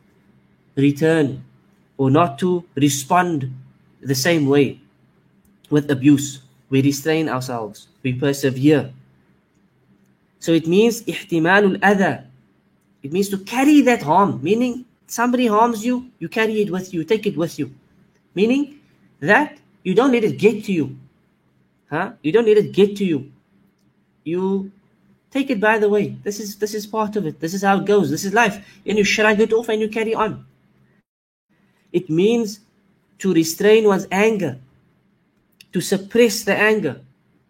return 0.77 1.43
or 1.97 2.09
not 2.09 2.39
to 2.39 2.63
respond 2.75 3.51
the 4.01 4.15
same 4.15 4.47
way 4.47 4.79
with 5.69 5.91
abuse. 5.91 6.39
We 6.69 6.81
restrain 6.81 7.27
ourselves, 7.27 7.89
we 8.03 8.13
persevere. 8.13 8.93
So 10.39 10.53
it 10.53 10.65
means 10.65 11.03
ihtimalul 11.03 11.79
adha. 11.79 12.23
It 13.03 13.11
means 13.11 13.27
to 13.29 13.37
carry 13.39 13.81
that 13.81 14.01
harm, 14.01 14.39
meaning 14.41 14.85
somebody 15.07 15.45
harms 15.45 15.85
you, 15.85 16.09
you 16.19 16.29
carry 16.29 16.61
it 16.61 16.71
with 16.71 16.93
you, 16.93 17.03
take 17.03 17.27
it 17.27 17.35
with 17.35 17.59
you. 17.59 17.69
Meaning 18.33 18.79
that 19.19 19.57
you 19.83 19.93
don't 19.93 20.13
let 20.13 20.23
it 20.23 20.37
get 20.37 20.63
to 20.65 20.71
you. 20.71 20.95
Huh? 21.89 22.13
You 22.23 22.31
don't 22.31 22.45
let 22.45 22.57
it 22.57 22.71
get 22.71 22.95
to 22.95 23.05
you. 23.05 23.29
You 24.23 24.71
take 25.35 25.49
it 25.49 25.59
by 25.59 25.77
the 25.77 25.89
way. 25.89 26.15
This 26.23 26.39
is 26.39 26.55
this 26.55 26.73
is 26.73 26.87
part 26.87 27.17
of 27.17 27.27
it. 27.27 27.39
This 27.41 27.53
is 27.53 27.61
how 27.61 27.77
it 27.79 27.85
goes. 27.85 28.09
This 28.09 28.23
is 28.23 28.33
life. 28.33 28.55
And 28.85 28.97
you 28.97 29.03
shrug 29.03 29.39
it 29.41 29.51
off 29.51 29.67
and 29.67 29.81
you 29.81 29.89
carry 29.89 30.15
on. 30.15 30.45
It 31.91 32.09
means 32.09 32.59
to 33.19 33.33
restrain 33.33 33.85
one's 33.87 34.07
anger, 34.11 34.57
to 35.73 35.81
suppress 35.81 36.43
the 36.43 36.55
anger. 36.55 37.01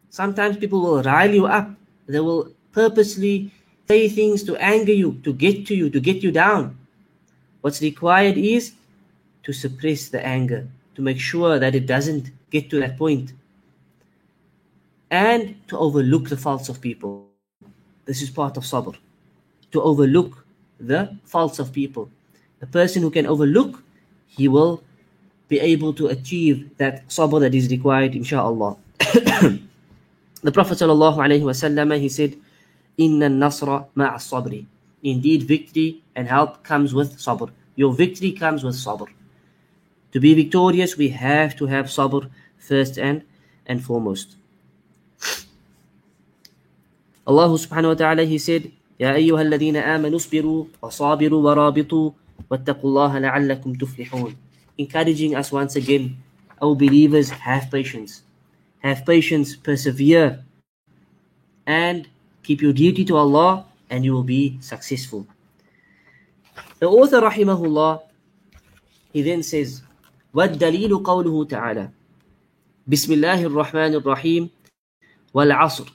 Sometimes 0.10 0.58
people 0.58 0.82
will 0.82 1.04
rile 1.04 1.34
you 1.34 1.46
up. 1.46 1.70
They 2.08 2.20
will 2.20 2.52
purposely 2.72 3.52
say 3.88 4.10
things 4.10 4.44
to 4.44 4.56
anger 4.58 4.94
you, 4.94 5.20
to 5.24 5.34
get 5.34 5.68
to 5.68 5.76
you, 5.76 5.90
to 5.90 6.00
get 6.00 6.24
you 6.24 6.32
down. 6.32 6.78
What's 7.62 7.82
required 7.82 8.38
is 8.38 8.74
to 9.44 9.54
suppress 9.54 10.10
the 10.10 10.26
anger, 10.26 10.68
to 10.96 11.02
make 11.02 11.20
sure 11.20 11.60
that 11.60 11.76
it 11.76 11.86
doesn't 11.86 12.32
get 12.50 12.70
to 12.72 12.80
that 12.80 12.98
point, 12.98 13.34
and 15.12 15.56
to 15.68 15.78
overlook 15.78 16.30
the 16.30 16.38
faults 16.38 16.70
of 16.70 16.82
people. 16.82 17.35
This 18.06 18.22
is 18.22 18.30
part 18.30 18.58
of 18.58 18.64
sabr. 18.64 18.96
To 19.72 19.82
overlook 19.82 20.46
the 20.80 21.18
faults 21.26 21.60
of 21.60 21.74
people. 21.74 22.10
A 22.62 22.66
person 22.66 23.02
who 23.02 23.12
can 23.12 23.26
overlook 23.26 23.84
he 24.28 24.48
will 24.48 24.84
be 25.48 25.60
able 25.60 25.94
to 25.94 26.08
achieve 26.08 26.70
that 26.78 27.08
sabr 27.08 27.40
that 27.40 27.54
is 27.54 27.70
required, 27.70 28.14
inshaAllah. 28.14 28.78
the 30.42 30.52
Prophet 30.52 30.78
ﷺ, 30.78 32.00
he 32.00 32.10
said, 32.10 32.38
Inna 32.98 33.28
nasra 33.28 33.88
ma'a 33.96 34.16
sabri. 34.16 34.66
Indeed, 35.04 35.44
victory 35.44 36.02
and 36.16 36.28
help 36.28 36.64
comes 36.64 36.94
with 36.94 37.18
sabr. 37.18 37.52
Your 37.76 37.94
victory 37.94 38.32
comes 38.32 38.64
with 38.64 38.76
sabr. 38.76 39.08
To 40.14 40.20
be 40.20 40.34
victorious, 40.34 40.98
we 40.98 41.10
have 41.10 41.56
to 41.58 41.66
have 41.68 41.86
sabr 41.88 42.30
first 42.58 42.98
and, 42.98 43.24
and 43.66 43.84
foremost. 43.84 44.38
Allah 47.26 47.50
subhanahu 47.50 47.94
wa 47.94 48.00
ta'ala, 48.00 48.24
He 48.24 48.38
said, 48.38 48.72
يا 49.00 49.16
أيها 49.16 49.42
الذين 49.42 49.76
آمنوا 49.76 50.16
اصبروا 50.16 50.66
وصابروا 50.82 51.42
ورابطوا 51.50 52.12
واتقوا 52.52 52.90
الله 52.90 53.20
لعلكم 53.20 53.74
تفلحون 53.74 54.36
encouraging 54.80 55.36
us 55.36 55.52
once 55.52 55.76
again 55.76 56.16
O 56.62 56.76
believers 56.76 57.30
have 57.30 57.70
patience 57.72 58.24
have 58.80 59.06
patience 59.06 59.56
persevere 59.56 60.40
and 61.68 62.08
keep 62.44 62.62
your 62.62 62.72
duty 62.72 63.04
to 63.04 63.18
Allah 63.18 63.66
and 63.90 64.06
you 64.06 64.14
will 64.14 64.24
be 64.24 64.58
successful 64.62 65.28
the 66.80 66.88
author 66.88 67.20
rahimahullah 67.20 68.00
he 69.12 69.22
then 69.22 69.44
says 69.44 69.82
والدليل 70.34 71.04
قوله 71.04 71.46
تعالى 71.46 71.90
بسم 72.88 73.14
الله 73.14 73.44
الرحمن 73.46 73.94
الرحيم 73.94 74.50
والعصر 75.34 75.88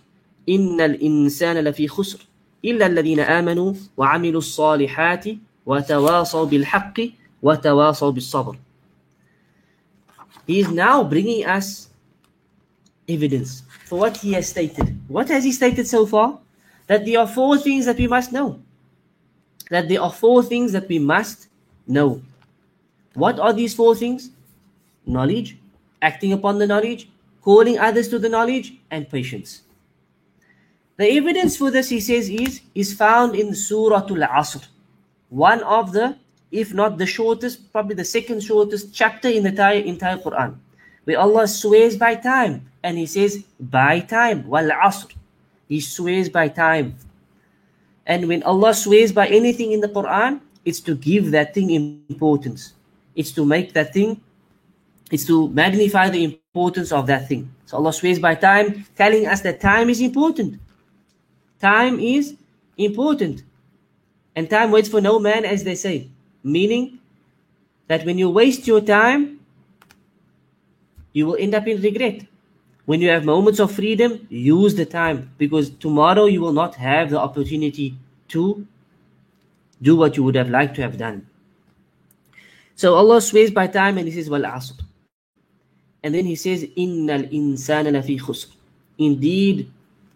إن 0.49 0.81
الإنسان 0.81 1.57
لفي 1.57 1.87
خسر 1.87 2.19
إلا 2.65 2.85
الذين 2.85 3.19
آمنوا 3.19 3.73
وعملوا 3.97 4.39
الصالحات 4.39 5.25
وتواصوا 5.65 6.45
بالحق 6.45 7.01
وتواصوا 7.43 8.11
بالصبر 8.11 8.55
He 10.47 10.59
is 10.59 10.69
now 10.69 11.03
bringing 11.03 11.43
us 11.45 11.89
evidence 13.09 13.63
for 13.85 13.99
what 13.99 14.17
he 14.17 14.33
has 14.33 14.49
stated. 14.49 14.95
What 15.07 15.27
has 15.29 15.43
he 15.43 15.51
stated 15.51 15.87
so 15.87 16.05
far? 16.05 16.39
That 16.87 17.05
there 17.05 17.19
are 17.19 17.27
four 17.27 17.57
things 17.57 17.85
that 17.85 17.97
we 17.97 18.07
must 18.07 18.31
know. 18.31 18.59
That 19.71 19.89
there 19.89 20.01
are 20.01 20.11
four 20.11 20.43
things 20.43 20.71
that 20.73 20.87
we 20.87 20.99
must 20.99 21.47
know. 21.87 22.21
What 23.15 23.39
are 23.39 23.53
these 23.53 23.73
four 23.73 23.95
things? 23.95 24.29
Knowledge, 25.05 25.57
acting 26.01 26.33
upon 26.33 26.59
the 26.59 26.67
knowledge, 26.67 27.09
calling 27.41 27.79
others 27.79 28.07
to 28.09 28.19
the 28.19 28.29
knowledge, 28.29 28.75
and 28.91 29.09
patience. 29.09 29.63
The 31.00 31.16
evidence 31.16 31.56
for 31.56 31.70
this, 31.70 31.88
he 31.88 31.98
says, 31.98 32.28
is, 32.28 32.60
is 32.74 32.92
found 32.92 33.34
in 33.34 33.54
Surah 33.54 34.04
Al-Asr. 34.04 34.68
One 35.30 35.62
of 35.62 35.92
the 35.92 36.18
if 36.50 36.74
not 36.74 36.98
the 36.98 37.06
shortest, 37.06 37.72
probably 37.72 37.94
the 37.94 38.04
second 38.04 38.42
shortest 38.42 38.92
chapter 38.92 39.28
in 39.28 39.44
the 39.44 39.48
entire, 39.48 39.80
entire 39.80 40.18
Quran, 40.18 40.56
where 41.04 41.18
Allah 41.18 41.48
swears 41.48 41.96
by 41.96 42.16
time 42.16 42.68
and 42.82 42.98
He 42.98 43.06
says, 43.06 43.44
by 43.58 44.00
time, 44.00 44.46
wal 44.46 44.68
asr. 44.68 45.14
He 45.68 45.80
swears 45.80 46.28
by 46.28 46.48
time. 46.48 46.96
And 48.04 48.28
when 48.28 48.42
Allah 48.42 48.74
swears 48.74 49.10
by 49.10 49.26
anything 49.28 49.72
in 49.72 49.80
the 49.80 49.88
Quran, 49.88 50.42
it's 50.66 50.80
to 50.80 50.94
give 50.94 51.30
that 51.30 51.54
thing 51.54 51.70
importance. 52.10 52.74
It's 53.16 53.32
to 53.32 53.46
make 53.46 53.72
that 53.72 53.94
thing, 53.94 54.20
it's 55.10 55.24
to 55.32 55.48
magnify 55.48 56.10
the 56.10 56.24
importance 56.24 56.92
of 56.92 57.06
that 57.06 57.26
thing. 57.26 57.50
So 57.64 57.78
Allah 57.78 57.94
swears 57.94 58.18
by 58.18 58.34
time, 58.34 58.84
telling 58.96 59.26
us 59.26 59.40
that 59.40 59.62
time 59.62 59.88
is 59.88 60.02
important. 60.02 60.60
Time 61.60 62.00
is 62.00 62.36
important. 62.78 63.42
And 64.34 64.48
time 64.48 64.70
waits 64.70 64.88
for 64.88 65.00
no 65.00 65.18
man, 65.18 65.44
as 65.44 65.64
they 65.64 65.74
say. 65.74 66.08
Meaning 66.42 66.98
that 67.88 68.06
when 68.06 68.18
you 68.18 68.30
waste 68.30 68.66
your 68.66 68.80
time, 68.80 69.40
you 71.12 71.26
will 71.26 71.36
end 71.38 71.54
up 71.54 71.66
in 71.66 71.82
regret. 71.82 72.26
When 72.86 73.00
you 73.00 73.10
have 73.10 73.24
moments 73.24 73.60
of 73.60 73.72
freedom, 73.72 74.26
use 74.30 74.74
the 74.74 74.86
time 74.86 75.30
because 75.38 75.70
tomorrow 75.70 76.24
you 76.24 76.40
will 76.40 76.52
not 76.52 76.74
have 76.76 77.10
the 77.10 77.18
opportunity 77.18 77.94
to 78.28 78.66
do 79.82 79.96
what 79.96 80.16
you 80.16 80.24
would 80.24 80.34
have 80.34 80.50
liked 80.50 80.76
to 80.76 80.82
have 80.82 80.96
done. 80.96 81.26
So 82.74 82.94
Allah 82.94 83.20
swears 83.20 83.50
by 83.50 83.66
time 83.66 83.98
and 83.98 84.08
He 84.08 84.14
says, 84.14 84.30
Wal 84.30 84.42
asr. 84.42 84.80
And 86.02 86.14
then 86.14 86.24
He 86.24 86.34
says, 86.34 86.64
Innal 86.76 87.30
insana 87.30 87.92
lafi 87.92 88.18
khusr. 88.18 88.46
Indeed, 88.98 89.70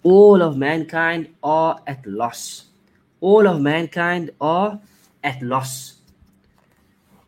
all 0.04 0.42
of 0.42 0.56
mankind 0.56 1.28
are 1.42 1.80
at 1.86 2.06
loss. 2.06 2.66
All 3.20 3.48
of 3.48 3.60
mankind 3.60 4.30
are 4.40 4.78
at 5.24 5.42
loss. 5.42 5.94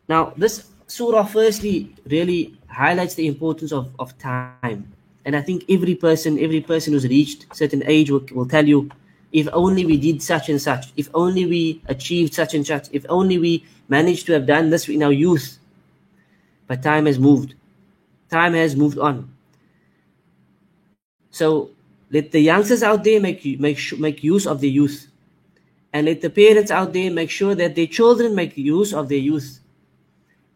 Now, 0.09 0.35
this 0.37 0.69
surah 0.87 1.25
firstly 1.25 1.95
really 2.07 2.55
highlights 2.69 3.15
the 3.15 3.27
importance 3.27 3.73
of, 3.73 3.91
of 3.99 4.17
time. 4.19 4.93
And 5.25 5.35
I 5.35 5.41
think 5.41 5.65
every 5.69 5.97
person, 5.97 6.39
every 6.39 6.61
person 6.61 6.93
who's 6.93 7.09
reached 7.09 7.47
certain 7.57 7.83
age 7.87 8.11
will, 8.11 8.25
will 8.33 8.47
tell 8.47 8.67
you, 8.67 8.91
if 9.33 9.49
only 9.53 9.85
we 9.85 9.97
did 9.97 10.23
such 10.23 10.49
and 10.49 10.63
such, 10.63 10.93
if 10.97 11.09
only 11.13 11.47
we 11.47 11.83
achieved 11.87 12.33
such 12.33 12.55
and 12.55 12.65
such, 12.65 12.89
if 12.93 13.05
only 13.09 13.39
we 13.39 13.65
managed 13.89 14.27
to 14.27 14.33
have 14.33 14.47
done 14.47 14.71
this 14.71 14.89
in 14.89 15.03
our 15.03 15.13
youth. 15.13 15.59
But 16.69 16.83
time 16.83 17.07
has 17.07 17.19
moved. 17.19 17.55
Time 18.31 18.55
has 18.55 18.77
moved 18.77 18.99
on. 18.99 19.33
So 21.31 21.71
let 22.11 22.33
the 22.33 22.41
youngsters 22.41 22.83
out 22.83 23.05
there 23.05 23.21
make 23.21 23.45
make 23.61 23.79
make 23.99 24.23
use 24.23 24.47
of 24.47 24.61
the 24.61 24.71
youth, 24.71 25.09
and 25.93 26.07
let 26.07 26.21
the 26.21 26.31
parents 26.31 26.71
out 26.71 26.93
there 26.93 27.11
make 27.11 27.31
sure 27.31 27.55
that 27.55 27.75
their 27.75 27.87
children 27.87 28.35
make 28.35 28.57
use 28.57 28.93
of 28.95 29.09
their 29.09 29.19
youth 29.19 29.61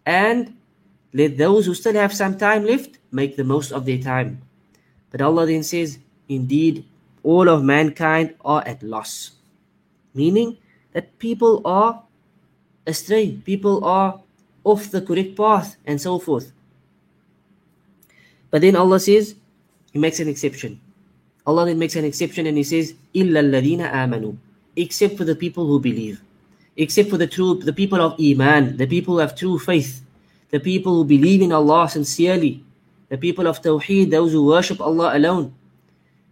and 0.06 0.56
let 1.12 1.38
those 1.38 1.66
who 1.66 1.74
still 1.74 1.94
have 1.94 2.14
some 2.14 2.36
time 2.38 2.64
left 2.64 2.98
make 3.10 3.36
the 3.36 3.44
most 3.44 3.72
of 3.72 3.84
their 3.84 3.98
time. 3.98 4.42
But 5.10 5.20
Allah 5.20 5.46
then 5.46 5.62
says, 5.62 5.98
Indeed, 6.28 6.84
all 7.22 7.48
of 7.48 7.64
mankind 7.64 8.34
are 8.44 8.62
at 8.66 8.82
loss. 8.82 9.32
Meaning 10.14 10.58
that 10.92 11.18
people 11.18 11.62
are 11.64 12.02
astray, 12.86 13.32
people 13.44 13.84
are 13.84 14.20
off 14.64 14.90
the 14.90 15.02
correct 15.02 15.36
path 15.36 15.76
and 15.84 16.00
so 16.00 16.18
forth. 16.18 16.52
But 18.50 18.62
then 18.62 18.76
Allah 18.76 19.00
says, 19.00 19.34
He 19.92 19.98
makes 19.98 20.20
an 20.20 20.28
exception. 20.28 20.80
Allah 21.49 21.65
then 21.65 21.79
makes 21.79 21.95
an 21.95 22.05
exception 22.05 22.47
and 22.47 22.57
He 22.57 22.63
says, 22.63 22.93
إِلَّا 23.13 23.51
الَّذِينَ 23.51 23.91
آمَنُوا 23.91 24.37
Except 24.75 25.17
for 25.17 25.23
the 25.23 25.35
people 25.35 25.65
who 25.65 25.79
believe. 25.79 26.21
Except 26.75 27.09
for 27.09 27.17
the 27.17 27.27
true, 27.27 27.55
the 27.55 27.71
people 27.71 28.01
of 28.01 28.19
Iman, 28.19 28.77
the 28.77 28.87
people 28.87 29.19
of 29.19 29.35
true 29.35 29.57
faith, 29.57 30.03
the 30.51 30.59
people 30.59 30.95
who 30.95 31.05
believe 31.05 31.41
in 31.41 31.51
Allah 31.51 31.87
sincerely, 31.89 32.63
the 33.09 33.17
people 33.17 33.47
of 33.47 33.61
Tawheed, 33.61 34.11
those 34.11 34.31
who 34.31 34.45
worship 34.45 34.81
Allah 34.81 35.15
alone, 35.15 35.53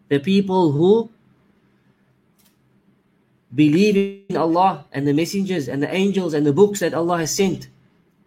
the 0.10 0.20
people 0.20 0.72
who 0.72 1.10
believe 3.54 4.26
in 4.30 4.36
Allah 4.36 4.86
and 4.92 5.08
the 5.08 5.14
messengers 5.14 5.70
and 5.70 5.82
the 5.82 5.94
angels 5.94 6.34
and 6.34 6.46
the 6.46 6.54
books 6.54 6.80
that 6.80 6.94
Allah 6.94 7.20
has 7.20 7.34
sent. 7.34 7.70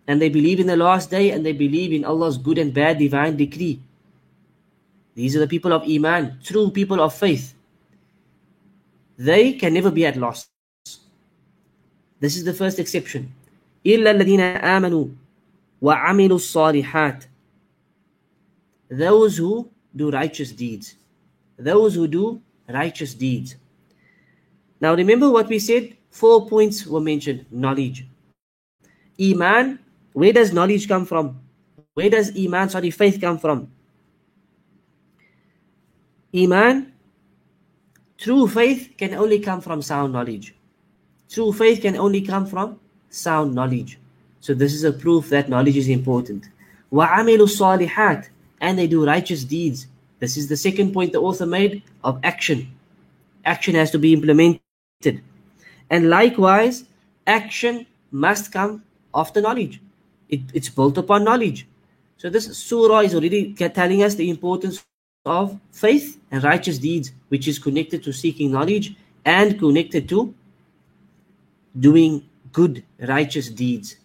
And 0.07 0.23
they 0.23 0.29
believe 0.29 0.61
in 0.61 0.69
the 0.69 0.77
last 0.77 1.11
day 1.11 1.31
and 1.33 1.45
they 1.45 1.53
believe 1.53 1.93
in 1.93 2.05
Allah's 2.05 2.39
good 2.39 2.59
and 2.59 2.73
bad 2.73 2.99
divine 2.99 3.37
decree. 3.37 3.81
These 5.21 5.37
are 5.37 5.41
the 5.41 5.49
people 5.49 5.73
of 5.73 5.83
Iman, 5.89 6.39
true 6.45 6.71
people 6.71 7.01
of 7.01 7.15
faith. 7.15 7.55
They 9.17 9.55
can 9.55 9.73
never 9.73 9.91
be 9.91 10.05
at 10.05 10.17
loss. 10.17 10.49
This 12.21 12.37
is 12.37 12.45
the 12.45 12.53
first 12.53 12.79
exception. 12.79 13.33
إِلَّا 13.85 14.21
الَّذِينَ 14.21 14.61
آمَنُوا 14.61 15.15
وَعَمِلُوا 15.83 16.37
الصَّالِحَاتِ 16.37 17.27
Those 18.91 19.37
who 19.39 19.71
do 19.95 20.11
righteous 20.11 20.53
deeds. 20.53 20.97
Those 21.59 21.95
who 21.95 22.07
do 22.07 22.43
righteous 22.69 23.15
deeds. 23.15 23.57
Now 24.81 24.95
remember 24.95 25.31
what 25.31 25.49
we 25.49 25.59
said? 25.59 25.97
Four 26.11 26.47
points 26.49 26.87
were 26.87 27.01
mentioned. 27.01 27.47
Knowledge. 27.51 28.07
Iman, 29.21 29.79
where 30.13 30.33
does 30.33 30.53
knowledge 30.53 30.89
come 30.89 31.07
from? 31.07 31.41
Where 31.95 32.11
does 32.11 32.37
Iman, 32.37 32.69
sorry, 32.69 32.91
faith 32.91 33.21
come 33.21 33.39
from? 33.39 33.71
Iman, 36.35 36.93
true 38.19 38.47
faith 38.47 38.95
can 38.99 39.15
only 39.15 39.39
come 39.39 39.61
from 39.61 39.83
sound 39.83 40.13
knowledge. 40.13 40.55
True 41.29 41.53
faith 41.53 41.83
can 41.83 41.97
only 41.97 42.21
come 42.21 42.47
from 42.47 42.79
sound 43.11 43.55
knowledge. 43.55 43.99
So 44.41 44.55
this 44.55 44.75
is 44.75 44.85
a 44.85 44.93
proof 44.93 45.29
that 45.31 45.49
knowledge 45.49 45.77
is 45.77 45.89
important. 45.89 46.49
وَعَمِلُوا 46.93 47.49
الصَّالِحَاتِ 47.49 48.29
And 48.61 48.79
they 48.79 48.87
do 48.87 49.05
righteous 49.05 49.45
deeds. 49.45 49.87
This 50.19 50.37
is 50.37 50.49
the 50.49 50.57
second 50.57 50.93
point 50.93 51.13
the 51.13 51.21
author 51.21 51.47
made 51.47 51.83
of 52.05 52.21
action. 52.23 52.71
Action 53.45 53.75
has 53.75 53.91
to 53.91 53.99
be 53.99 54.13
implemented. 54.13 54.61
And 55.91 56.11
likewise, 56.11 56.85
action 57.27 57.87
must 58.11 58.53
come 58.53 58.83
after 59.15 59.41
knowledge. 59.41 59.81
It, 60.29 60.41
it's 60.55 60.69
built 60.69 60.99
upon 60.99 61.25
knowledge. 61.25 61.67
So 62.19 62.31
this 62.31 62.57
surah 62.57 63.01
is 63.01 63.15
already 63.15 63.53
telling 63.55 64.03
us 64.03 64.15
the 64.15 64.31
importance 64.31 64.85
of 65.26 65.60
faith 65.72 66.20
and 66.32 66.44
righteous 66.44 66.80
deeds, 66.80 67.12
which 67.30 67.48
is 67.48 67.60
connected 67.60 68.04
to 68.04 68.12
seeking 68.12 68.52
knowledge 68.52 68.96
and 69.26 69.60
connected 69.60 70.10
to 70.10 70.34
doing 71.80 72.28
good, 72.52 72.84
righteous 73.00 73.50
deeds. 73.50 73.98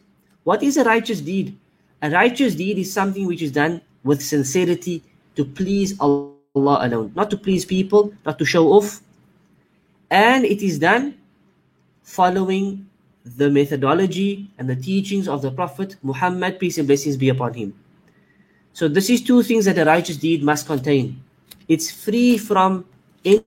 What 0.45 0.63
is 0.63 0.77
a 0.77 0.85
righteous 0.85 1.21
deed? 1.21 1.57
A 2.03 2.11
righteous 2.11 2.55
deed 2.55 2.79
is 2.79 2.93
something 2.93 3.27
which 3.27 3.43
is 3.43 3.51
done 3.51 3.81
with 4.05 4.23
sincerity 4.23 5.03
to 5.37 5.45
please 5.45 5.99
Allah 5.99 6.87
alone, 6.87 7.13
not 7.17 7.31
to 7.31 7.37
please 7.37 7.65
people, 7.65 8.13
not 8.25 8.39
to 8.39 8.45
show 8.45 8.69
off, 8.69 9.01
and 10.11 10.45
it 10.45 10.63
is 10.63 10.79
done 10.79 11.19
following 12.03 12.87
the 13.25 13.51
methodology 13.51 14.49
and 14.59 14.69
the 14.69 14.77
teachings 14.77 15.27
of 15.27 15.43
the 15.43 15.51
Prophet 15.51 15.97
Muhammad, 16.03 16.61
peace 16.61 16.79
and 16.79 16.87
blessings 16.87 17.17
be 17.17 17.31
upon 17.31 17.55
him. 17.55 17.75
So, 18.76 18.88
this 18.88 19.10
is 19.10 19.22
two 19.22 19.44
things 19.44 19.66
that 19.66 19.78
a 19.78 19.86
righteous 19.86 20.18
deed 20.18 20.44
must 20.44 20.66
contain. 20.66 21.22
It's 21.68 21.92
free 21.92 22.38
from 22.38 22.86
any 23.24 23.44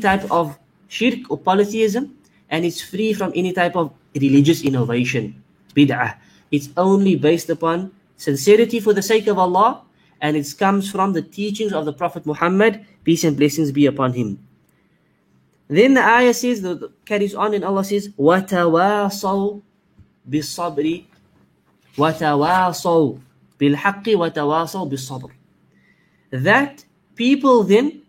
type 0.00 0.30
of 0.30 0.58
shirk 0.88 1.30
or 1.30 1.38
polytheism, 1.38 2.16
and 2.50 2.64
it's 2.64 2.80
free 2.80 3.12
from 3.12 3.32
any 3.34 3.52
type 3.52 3.76
of 3.76 3.92
religious 4.14 4.62
innovation, 4.62 5.42
bid'ah. 5.74 6.16
It's 6.50 6.70
only 6.76 7.16
based 7.16 7.50
upon 7.50 7.92
sincerity 8.16 8.80
for 8.80 8.92
the 8.92 9.02
sake 9.02 9.26
of 9.26 9.38
Allah, 9.38 9.82
and 10.20 10.36
it 10.36 10.46
comes 10.58 10.90
from 10.90 11.12
the 11.12 11.22
teachings 11.22 11.72
of 11.72 11.84
the 11.84 11.92
Prophet 11.92 12.26
Muhammad, 12.26 12.86
peace 13.02 13.24
and 13.24 13.36
blessings 13.36 13.72
be 13.72 13.86
upon 13.86 14.12
him. 14.12 14.38
Then 15.68 15.94
the 15.94 16.04
ayah 16.04 16.34
says, 16.34 16.62
the, 16.62 16.92
carries 17.04 17.34
on 17.34 17.54
and 17.54 17.64
Allah 17.64 17.84
says, 17.84 18.08
وَتَوَاصَوْا 18.18 19.62
بِالصَّبْرِ 20.30 21.04
وَتَوَاصَوْا 21.96 23.20
بِالْحَقِّ 23.60 24.04
وَتَوَاصَوْا 24.04 24.90
بِالصَّبْرِ 24.90 25.30
That 26.30 26.84
people 27.14 27.62
then, 27.62 28.02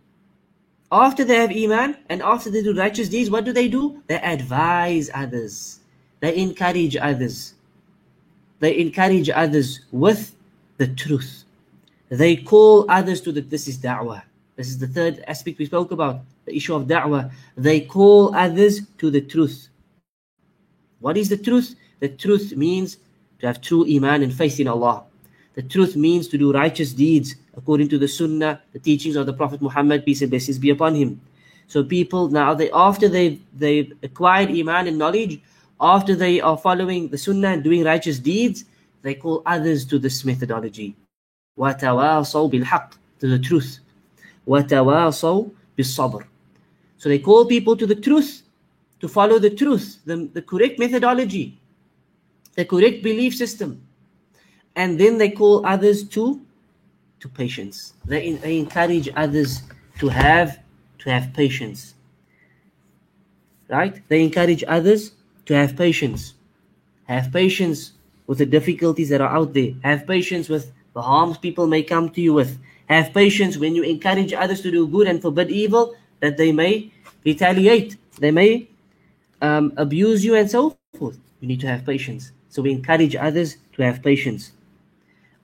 after 0.92 1.24
they 1.24 1.36
have 1.36 1.52
iman 1.52 1.98
and 2.10 2.22
after 2.22 2.50
they 2.50 2.64
do 2.64 2.76
righteous 2.76 3.10
deeds, 3.10 3.30
what 3.30 3.46
do 3.46 3.54
they 3.54 3.68
do? 3.68 4.02
They 4.08 4.16
advise 4.16 5.10
others. 5.14 5.80
They 6.20 6.36
encourage 6.38 6.96
others. 6.96 7.54
They 8.60 8.80
encourage 8.80 9.30
others 9.30 9.82
with 9.92 10.36
the 10.78 10.88
truth. 10.88 11.44
They 12.10 12.36
call 12.36 12.90
others 12.90 13.22
to 13.22 13.32
the, 13.32 13.42
this 13.42 13.68
is 13.68 13.78
da'wah. 13.78 14.24
This 14.56 14.68
is 14.68 14.80
the 14.80 14.88
third 14.88 15.24
aspect 15.28 15.60
we 15.60 15.66
spoke 15.66 15.92
about 15.92 16.22
the 16.46 16.56
issue 16.56 16.76
of 16.76 16.88
da'wah. 16.88 17.32
They 17.58 17.82
call 17.82 18.34
others 18.36 18.82
to 19.00 19.12
the 19.12 19.22
truth. 19.22 19.68
What 21.00 21.18
is 21.18 21.30
the 21.30 21.38
truth? 21.38 21.76
The 22.00 22.10
truth 22.10 22.56
means 22.56 22.98
to 23.40 23.48
have 23.48 23.62
true 23.62 23.86
iman 23.88 24.24
and 24.24 24.34
faith 24.34 24.60
in 24.60 24.68
Allah. 24.68 25.04
The 25.54 25.64
truth 25.64 25.96
means 25.96 26.28
to 26.30 26.38
do 26.38 26.52
righteous 26.52 26.94
deeds 26.94 27.36
according 27.56 27.90
to 27.90 27.98
the 27.98 28.08
sunnah, 28.08 28.62
the 28.74 28.80
teachings 28.80 29.16
of 29.16 29.26
the 29.26 29.34
Prophet 29.34 29.62
Muhammad, 29.62 30.06
peace 30.06 30.22
and 30.22 30.30
blessings 30.30 30.60
be 30.60 30.70
upon 30.70 30.96
him. 30.96 31.22
So 31.68 31.84
people 31.84 32.30
now 32.30 32.54
they 32.54 32.70
after 32.72 33.08
they 33.08 33.40
they've 33.54 33.92
acquired 34.04 34.50
iman 34.50 34.88
and 34.88 34.98
knowledge, 34.98 35.42
after 35.80 36.16
they 36.16 36.42
are 36.42 36.58
following 36.58 37.10
the 37.10 37.18
sunnah 37.18 37.50
and 37.50 37.64
doing 37.64 37.84
righteous 37.84 38.20
deeds, 38.20 38.66
they 39.02 39.16
call 39.16 39.42
others 39.46 39.86
to 39.86 40.00
this 40.00 40.26
methodology. 40.26 40.96
وَتَوَاصَوْا 41.58 42.52
بِالْحَقِّ 42.52 42.92
To 43.20 43.28
the 43.28 43.40
truth. 43.40 43.80
وَتَوَاصَوْا 44.48 45.52
بِالصَّبْرِ 45.78 46.26
so 46.98 47.10
they 47.10 47.20
call 47.20 47.46
people 47.46 47.76
to 47.78 47.86
the 47.86 47.96
truth, 47.96 48.42
to 49.00 49.08
follow 49.08 49.38
the 49.38 49.50
truth, 49.50 50.00
the, 50.06 50.30
the 50.34 50.42
correct 50.42 50.80
methodology, 50.80 51.60
the 52.56 52.66
correct 52.66 53.04
belief 53.04 53.36
system. 53.36 53.82
And 54.77 54.99
then 54.99 55.19
they 55.19 55.31
call 55.31 55.67
others 55.67 56.05
to 56.11 56.41
to 57.21 57.29
patience. 57.29 57.95
They, 58.07 58.33
they 58.33 58.59
encourage 58.59 59.09
others 59.15 59.63
to 59.99 60.09
have 60.09 60.59
to 61.01 61.11
have 61.11 61.33
patience. 61.35 61.95
Right? 63.69 64.03
They 64.09 64.23
encourage 64.23 64.65
others 64.67 65.13
to 65.47 65.55
have 65.55 65.77
patience. 65.77 66.35
Have 67.05 67.33
patience 67.33 67.93
with 68.27 68.39
the 68.39 68.47
difficulties 68.47 69.11
that 69.11 69.21
are 69.21 69.29
out 69.29 69.53
there. 69.53 69.73
Have 69.85 70.07
patience 70.07 70.49
with 70.49 70.73
the 70.95 71.03
harms 71.03 71.39
people 71.39 71.67
may 71.67 71.83
come 71.83 72.09
to 72.11 72.21
you 72.21 72.33
with. 72.33 72.59
Have 72.87 73.13
patience 73.13 73.59
when 73.59 73.75
you 73.75 73.83
encourage 73.83 74.33
others 74.33 74.63
to 74.63 74.71
do 74.71 74.87
good 74.87 75.07
and 75.07 75.21
forbid 75.21 75.51
evil 75.51 75.95
that 76.21 76.37
they 76.37 76.53
may 76.53 76.93
retaliate, 77.25 77.97
they 78.19 78.31
may 78.31 78.69
um, 79.43 79.73
abuse 79.77 80.25
you, 80.25 80.35
and 80.35 80.51
so 80.51 80.77
forth. 80.99 81.19
You 81.41 81.49
need 81.49 81.61
to 81.61 81.67
have 81.67 81.85
patience. 81.85 82.33
So 82.49 82.63
we 82.63 82.73
encourage 82.73 83.17
others 83.17 83.57
to 83.75 83.83
have 83.83 84.03
patience. 84.03 84.53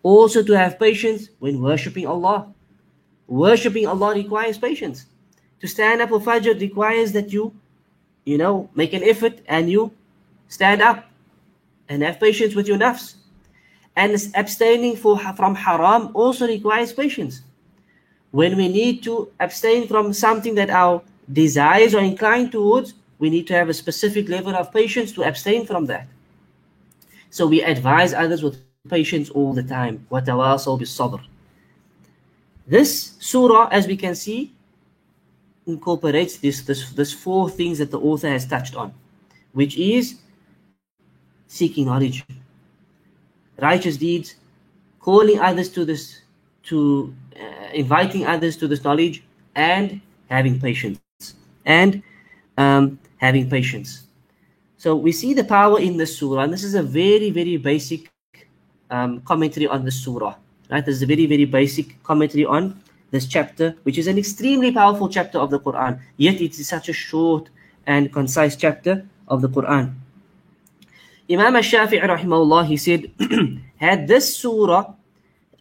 Also, 0.03 0.43
to 0.43 0.53
have 0.53 0.79
patience 0.79 1.29
when 1.39 1.61
worshipping 1.61 2.07
Allah. 2.07 2.53
Worshipping 3.27 3.87
Allah 3.87 4.15
requires 4.15 4.59
patience. 4.59 5.07
To 5.61 5.67
stand 5.67 6.01
up 6.01 6.11
for 6.11 6.21
Fajr 6.21 6.61
requires 6.61 7.13
that 7.13 7.33
you, 7.33 7.53
you 8.25 8.39
know, 8.39 8.69
make 8.75 8.93
an 8.93 9.03
effort 9.03 9.41
and 9.49 9.69
you 9.71 9.91
stand 10.49 10.83
up 10.83 11.07
and 11.89 12.03
have 12.03 12.21
patience 12.21 12.55
with 12.55 12.69
your 12.69 12.79
nafs. 12.79 13.17
And 13.97 14.15
abstaining 14.35 14.97
for, 14.97 15.19
from 15.19 15.55
haram 15.55 16.11
also 16.15 16.47
requires 16.47 16.93
patience 16.93 17.43
when 18.37 18.55
we 18.55 18.69
need 18.69 19.03
to 19.03 19.33
abstain 19.41 19.89
from 19.89 20.13
something 20.13 20.55
that 20.57 20.69
our 20.69 21.03
desires 21.33 21.95
are 21.95 22.05
inclined 22.05 22.53
towards, 22.53 22.93
we 23.19 23.31
need 23.31 23.47
to 23.47 23.55
have 23.55 23.71
a 23.71 23.75
specific 23.75 24.29
level 24.29 24.55
of 24.55 24.71
patience 24.75 25.11
to 25.13 25.23
abstain 25.23 25.65
from 25.65 25.87
that. 25.87 26.07
So 27.31 27.47
we 27.47 27.63
advise 27.63 28.13
others 28.13 28.43
with 28.43 28.61
patience 28.90 29.30
all 29.30 29.54
the 29.54 29.64
time. 29.64 30.06
وَتَوَاصَوْا 30.12 30.80
بِالصَّبْرِ 30.80 31.22
This 32.68 33.14
surah, 33.20 33.68
as 33.72 33.88
we 33.88 33.96
can 33.96 34.16
see, 34.16 34.54
incorporates 35.68 36.38
this, 36.38 36.62
this, 36.62 36.92
this 36.92 37.14
four 37.14 37.50
things 37.50 37.78
that 37.78 37.92
the 37.92 38.00
author 38.00 38.30
has 38.30 38.46
touched 38.46 38.76
on, 38.76 38.94
which 39.54 39.78
is 39.78 40.20
seeking 41.48 41.86
knowledge, 41.86 42.26
righteous 43.60 43.98
deeds, 43.98 44.36
calling 45.00 45.40
others 45.40 45.70
to 45.70 45.86
this, 45.86 46.22
to 46.64 47.14
uh, 47.40 47.70
inviting 47.74 48.26
others 48.26 48.58
to 48.58 48.68
this 48.68 48.84
knowledge 48.84 49.24
and 49.56 50.02
having 50.30 50.60
patience 50.60 51.00
and 51.66 52.02
um, 52.58 53.00
having 53.18 53.50
patience 53.50 54.08
so 54.78 54.96
we 54.96 55.12
see 55.12 55.34
the 55.34 55.44
power 55.44 55.80
in 55.80 55.98
this 55.98 56.18
surah 56.18 56.44
and 56.44 56.54
this 56.54 56.64
is 56.64 56.76
a 56.76 56.84
very 56.84 57.30
very 57.30 57.58
basic 57.58 58.12
um, 58.91 59.21
commentary 59.23 59.67
on 59.67 59.85
the 59.85 59.91
surah. 59.91 60.35
Right, 60.71 60.85
this 60.85 60.97
is 60.97 61.03
a 61.03 61.07
very, 61.07 61.27
very 61.27 61.45
basic 61.45 62.03
commentary 62.03 62.45
on 62.45 62.81
this 63.11 63.27
chapter, 63.27 63.77
which 63.85 63.99
is 63.99 64.07
an 64.07 64.19
extremely 64.19 64.73
powerful 64.73 65.09
chapter 65.09 65.39
of 65.39 65.51
the 65.51 65.61
Quran. 65.61 66.01
Yet 66.17 66.41
it 66.41 66.59
is 66.59 66.69
such 66.69 66.89
a 66.89 66.93
short 66.93 67.51
and 67.87 68.13
concise 68.13 68.57
chapter 68.57 69.07
of 69.29 69.43
the 69.43 69.49
Quran. 69.49 69.95
Imam 71.31 71.57
al-Shafi'i 71.57 72.03
rahimahullah, 72.03 72.67
he 72.67 72.77
said, 72.77 73.11
had 73.77 74.07
this 74.07 74.37
surah, 74.37 74.95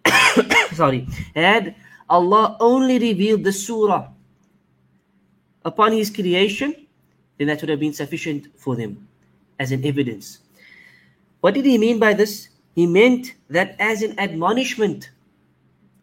sorry, 0.73 1.07
had 1.35 1.75
Allah 2.09 2.57
only 2.59 2.99
revealed 2.99 3.43
the 3.43 3.51
surah 3.51 4.09
upon 5.63 5.91
his 5.91 6.09
creation, 6.09 6.75
then 7.37 7.47
that 7.47 7.61
would 7.61 7.69
have 7.69 7.79
been 7.79 7.93
sufficient 7.93 8.47
for 8.57 8.75
them 8.75 9.07
as 9.59 9.71
an 9.71 9.83
evidence. 9.85 10.39
What 11.41 11.53
did 11.53 11.65
he 11.65 11.77
mean 11.77 11.99
by 11.99 12.13
this? 12.13 12.49
He 12.75 12.85
meant 12.85 13.33
that 13.49 13.75
as 13.79 14.01
an 14.03 14.19
admonishment 14.19 15.09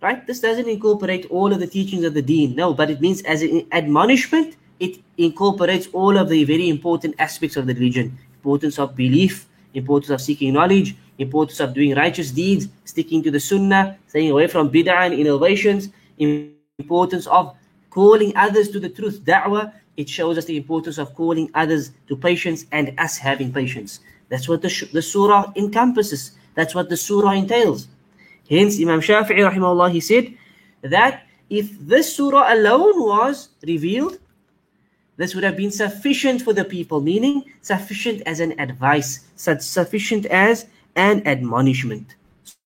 right? 0.03 0.27
This 0.27 0.41
doesn't 0.41 0.69
incorporate 0.69 1.27
all 1.31 1.53
of 1.53 1.61
the 1.61 1.67
teachings 1.67 2.05
of 2.05 2.13
the 2.13 2.23
deen, 2.23 2.57
no, 2.57 2.75
but 2.75 2.91
it 2.91 3.01
means 3.01 3.23
as 3.23 3.41
an 3.41 3.67
admonishment, 3.71 4.57
it 4.81 4.99
incorporates 5.17 5.87
all 5.93 6.19
of 6.19 6.29
the 6.29 6.43
very 6.45 6.69
important 6.69 7.15
aspects 7.19 7.57
of 7.57 7.67
the 7.67 7.75
religion 7.75 8.19
importance 8.43 8.81
of 8.81 8.97
belief, 8.97 9.47
importance 9.75 10.11
of 10.11 10.21
seeking 10.21 10.53
knowledge, 10.53 10.97
importance 11.19 11.61
of 11.61 11.73
doing 11.73 11.95
righteous 11.95 12.33
deeds, 12.33 12.67
sticking 12.85 13.23
to 13.23 13.31
the 13.31 13.39
sunnah, 13.39 13.97
staying 14.09 14.33
away 14.33 14.49
from 14.49 14.69
bid'ah 14.69 15.07
and 15.07 15.15
innovations, 15.15 15.91
importance 16.79 17.29
of 17.29 17.55
calling 17.91 18.37
others 18.37 18.69
to 18.71 18.81
the 18.81 18.89
truth, 18.89 19.21
da'wah. 19.25 19.73
It 19.97 20.09
shows 20.09 20.39
us 20.39 20.47
the 20.47 20.57
importance 20.57 20.99
of 20.99 21.15
calling 21.15 21.53
others 21.55 21.93
to 22.09 22.17
patience 22.17 22.67
and 22.73 22.93
us 22.99 23.17
having 23.17 23.53
patience. 23.53 24.01
That's 24.29 24.49
what 24.49 24.61
the, 24.61 24.89
the 24.93 25.03
surah 25.03 25.53
encompasses. 25.55 26.33
That's 26.55 26.75
what 26.75 26.89
the 26.89 26.97
surah 26.97 27.33
entails. 27.33 27.89
Hence, 28.49 28.81
Imam 28.81 29.01
Shafi'i 29.01 29.49
rahimahullah, 29.51 29.91
he 29.93 30.01
said 30.01 30.35
that 30.83 31.27
if 31.49 31.71
this 31.79 32.17
surah 32.17 32.53
alone 32.53 33.01
was 33.01 33.49
revealed, 33.63 34.19
this 35.17 35.35
would 35.35 35.45
have 35.45 35.57
been 35.57 35.71
sufficient 35.71 36.43
for 36.43 36.53
the 36.53 36.65
people, 36.65 37.01
meaning 37.01 37.45
sufficient 37.61 38.23
as 38.27 38.41
an 38.41 38.59
advice, 38.59 39.29
sufficient 39.37 40.27
as 40.27 40.67
an 40.97 41.27
admonishment. 41.27 42.17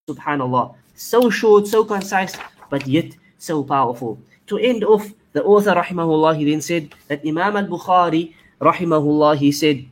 Subhanallah. 0.09 0.75
So 0.95 1.31
short, 1.31 1.67
so 1.67 1.85
concise, 1.85 2.37
but 2.71 2.87
yet 2.87 3.15
so 3.39 3.63
powerful. 3.63 4.19
To 4.47 4.59
end 4.59 4.85
off, 4.85 5.13
the 5.33 5.45
author 5.45 5.75
rahimahullah, 5.75 6.39
he 6.39 6.51
then 6.51 6.63
said 6.63 6.95
that 7.09 7.21
Imam 7.27 7.57
al-Bukhari 7.57 8.33
rahimahullah, 8.61 9.37
he 9.37 9.53
said, 9.53 9.85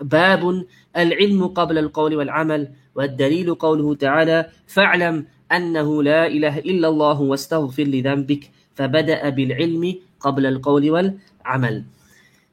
باب 0.00 0.66
العلم 0.96 1.46
قبل 1.46 1.78
القول 1.78 2.14
والعمل 2.16 2.68
والدليل 2.94 3.54
قوله 3.54 3.94
تعالى 3.94 4.50
فاعلم 4.66 5.24
أنه 5.52 6.02
لا 6.02 6.26
إله 6.26 6.58
إلا 6.58 6.88
الله 6.88 7.20
واستغفر 7.20 7.82
لذنبك 7.82 8.50
فبدأ 8.74 9.28
بالعلم 9.28 9.94
قبل 10.20 10.46
القول 10.46 10.90
والعمل 10.90 11.84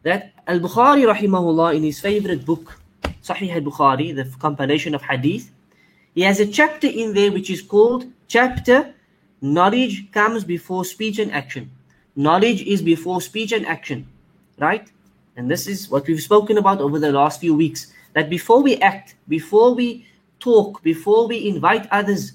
that 0.04 0.34
Al-Bukhari 0.48 1.06
rahimahullah 1.08 1.76
in 1.76 1.84
his 1.84 2.00
favorite 2.00 2.46
book 2.46 2.78
Sahih 3.24 3.56
al-Bukhari 3.56 4.14
the 4.16 4.26
compilation 4.40 4.94
of 4.94 5.02
hadith 5.02 5.52
he 6.14 6.22
has 6.22 6.40
a 6.40 6.46
chapter 6.46 6.88
in 6.88 7.14
there 7.14 7.32
which 7.32 7.50
is 7.50 7.62
called 7.62 8.06
chapter 8.28 8.94
knowledge 9.42 10.12
comes 10.12 10.44
before 10.44 10.84
speech 10.84 11.20
and 11.20 11.32
action 11.32 11.72
knowledge 12.16 12.62
is 12.64 12.82
before 12.82 13.22
speech 13.22 13.52
and 13.54 13.66
action 13.66 14.08
right 14.60 14.92
and 15.37 15.51
this 15.51 15.67
is 15.67 15.89
what 15.89 16.07
we've 16.07 16.21
spoken 16.21 16.59
about 16.59 16.81
over 16.81 16.99
the 16.99 17.13
last 17.13 17.41
few 17.41 17.55
weeks 17.55 17.93
that 18.15 18.29
before 18.29 18.63
we 18.63 18.77
act 18.79 19.15
before 19.29 19.75
we 19.75 20.07
talk, 20.41 20.83
before 20.83 21.29
we 21.29 21.49
invite 21.49 21.87
others, 21.91 22.33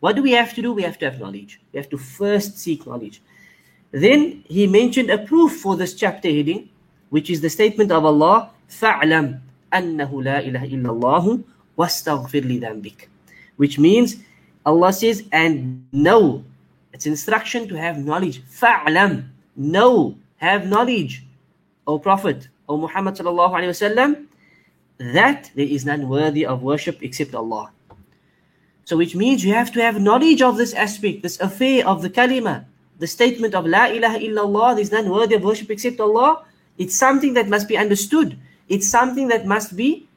what 0.00 0.16
do 0.16 0.22
we 0.22 0.32
have 0.32 0.54
to 0.54 0.62
do? 0.62 0.72
We 0.72 0.82
have 0.82 0.98
to 0.98 1.06
have 1.10 1.18
knowledge. 1.18 1.60
We 1.72 1.78
have 1.78 1.88
to 1.90 1.98
first 1.98 2.58
seek 2.58 2.86
knowledge. 2.86 3.22
Then 3.92 4.44
he 4.48 4.66
mentioned 4.66 5.10
a 5.10 5.18
proof 5.18 5.56
for 5.60 5.76
this 5.76 5.94
chapter 5.94 6.28
heading, 6.28 6.68
which 7.08 7.30
is 7.30 7.40
the 7.40 7.48
statement 7.48 7.90
of 7.90 8.04
Allah, 8.04 8.50
فَعْلَمْ 8.68 9.40
أَنَّهُ 9.72 10.10
لَا 10.10 10.44
إِلَهَ 10.44 10.70
إِلَّا 10.70 10.90
اللَّهُ 10.92 11.44
وَاسْتَغْفِرْ 11.78 12.60
لِذَنْبِكَ 12.60 13.06
Which 13.56 13.78
means, 13.78 14.16
Allah 14.64 14.92
says, 14.92 15.24
and 15.32 15.86
know. 15.92 16.44
It's 16.92 17.06
instruction 17.06 17.68
to 17.68 17.74
have 17.76 17.98
knowledge. 17.98 18.42
فَعْلَمْ 18.44 19.28
Know, 19.56 20.18
have 20.36 20.66
knowledge. 20.66 21.24
O 21.91 21.99
Prophet, 21.99 22.47
O 22.69 22.77
Muhammad 22.77 23.15
sallallahu 23.15 23.51
alayhi 23.51 23.75
wa 23.75 23.81
sallam, 23.83 24.11
that 25.13 25.51
there 25.55 25.67
is 25.67 25.83
none 25.83 26.07
worthy 26.07 26.45
of 26.45 26.63
worship 26.63 27.03
except 27.03 27.35
Allah. 27.35 27.71
So 28.85 28.95
which 28.95 29.13
means 29.13 29.43
you 29.43 29.53
have 29.53 29.71
to 29.73 29.81
have 29.81 29.99
knowledge 29.99 30.41
of 30.41 30.55
this 30.55 30.73
aspect, 30.73 31.21
this 31.21 31.39
affair 31.41 31.85
of 31.85 32.01
the 32.01 32.09
kalima, 32.09 32.63
the 32.99 33.07
statement 33.07 33.53
of 33.55 33.65
La 33.65 33.85
ilaha 33.87 34.19
illallah, 34.19 34.75
there 34.75 34.85
is 34.87 34.91
none 34.91 35.09
worthy 35.09 35.35
of 35.35 35.43
worship 35.43 35.69
except 35.69 35.99
Allah. 35.99 36.45
It's 36.77 36.95
something 36.95 37.33
that 37.33 37.49
must 37.49 37.67
be 37.67 37.75
understood. 37.75 38.37
It's 38.69 38.87
something 38.87 39.27
that 39.27 39.45
must 39.45 39.75
be 39.75 40.07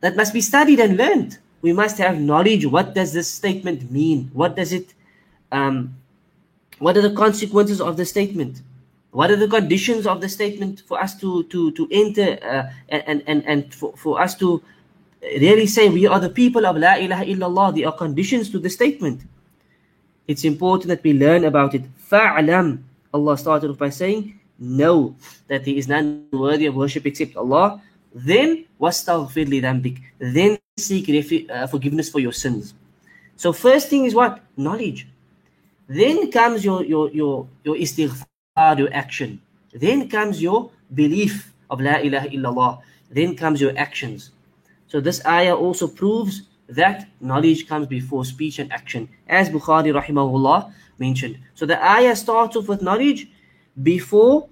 that 0.00 0.16
must 0.16 0.32
be 0.32 0.40
studied 0.40 0.80
and 0.80 0.96
learned. 0.96 1.38
We 1.60 1.72
must 1.72 1.98
have 1.98 2.18
knowledge. 2.20 2.64
What 2.64 2.94
does 2.94 3.12
this 3.12 3.28
statement 3.28 3.90
mean? 3.90 4.30
What 4.32 4.56
does 4.56 4.72
it 4.72 4.94
um, 5.52 5.96
what 6.78 6.96
are 6.96 7.02
the 7.02 7.12
consequences 7.12 7.80
of 7.80 7.98
the 7.98 8.06
statement? 8.06 8.62
What 9.18 9.32
are 9.32 9.36
the 9.36 9.48
conditions 9.48 10.06
of 10.06 10.20
the 10.20 10.28
statement 10.28 10.86
for 10.86 11.02
us 11.02 11.18
to 11.18 11.42
to 11.50 11.74
to 11.74 11.88
enter 11.90 12.38
uh, 12.38 12.70
and 12.86 13.18
and 13.26 13.42
and 13.50 13.74
for, 13.74 13.90
for 13.98 14.22
us 14.22 14.38
to 14.38 14.62
really 15.42 15.66
say 15.66 15.90
we 15.90 16.06
are 16.06 16.22
the 16.22 16.30
people 16.30 16.62
of 16.62 16.78
La 16.78 16.94
ilaha 17.02 17.26
illallah? 17.26 17.74
There 17.74 17.90
are 17.90 17.98
conditions 17.98 18.46
to 18.54 18.62
the 18.62 18.70
statement. 18.70 19.26
It's 20.30 20.46
important 20.46 20.94
that 20.94 21.02
we 21.02 21.18
learn 21.18 21.42
about 21.42 21.74
it. 21.74 21.82
Fa'lam. 21.98 22.86
Allah 23.10 23.34
started 23.34 23.74
off 23.74 23.78
by 23.82 23.90
saying, 23.90 24.38
Know 24.54 25.18
that 25.50 25.66
there 25.66 25.74
is 25.74 25.90
none 25.90 26.30
worthy 26.30 26.70
of 26.70 26.78
worship 26.78 27.02
except 27.02 27.34
Allah. 27.34 27.82
Then 28.14 28.70
wastaghfir. 28.78 29.50
Then 30.22 30.62
seek 30.78 31.10
uh, 31.50 31.66
forgiveness 31.66 32.06
for 32.06 32.22
your 32.22 32.30
sins. 32.30 32.70
So 33.34 33.50
first 33.50 33.90
thing 33.90 34.06
is 34.06 34.14
what? 34.14 34.38
Knowledge. 34.54 35.10
Then 35.90 36.30
comes 36.30 36.62
your 36.62 36.86
your 36.86 37.10
your 37.10 37.48
your 37.66 37.74
istighfar 37.74 38.37
your 38.78 38.92
action. 38.92 39.40
Then 39.72 40.08
comes 40.08 40.42
your 40.42 40.70
belief 40.94 41.52
of 41.70 41.80
La 41.80 41.98
ilaha 41.98 42.28
illallah. 42.28 42.80
Then 43.10 43.36
comes 43.36 43.60
your 43.60 43.76
actions. 43.78 44.30
So 44.88 45.00
this 45.00 45.24
ayah 45.26 45.54
also 45.54 45.86
proves 45.86 46.42
that 46.68 47.08
knowledge 47.20 47.68
comes 47.68 47.86
before 47.86 48.24
speech 48.24 48.58
and 48.58 48.72
action, 48.72 49.08
as 49.28 49.48
Bukhari 49.48 49.92
rahimahullah 49.92 50.72
mentioned. 50.98 51.38
So 51.54 51.64
the 51.66 51.78
ayah 51.82 52.16
starts 52.16 52.56
off 52.56 52.68
with 52.68 52.82
knowledge 52.82 53.28
before 53.82 54.48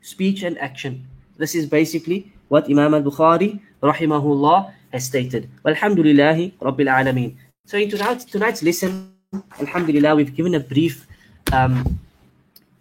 speech 0.00 0.42
and 0.42 0.56
action. 0.58 1.06
This 1.36 1.54
is 1.54 1.66
basically 1.66 2.32
what 2.48 2.70
Imam 2.70 2.94
al-Bukhari 2.94 3.60
rahimahullah 3.82 4.72
has 4.92 5.04
stated. 5.04 5.50
Alhamdulillahi 5.64 6.52
Rabbil 6.58 6.88
Alameen. 6.88 7.36
So 7.66 7.76
in 7.76 7.90
tonight's, 7.90 8.24
tonight's 8.24 8.62
lesson, 8.62 9.12
Alhamdulillah, 9.60 10.16
we've 10.16 10.34
given 10.34 10.54
a 10.54 10.60
brief 10.60 11.06
um, 11.52 12.00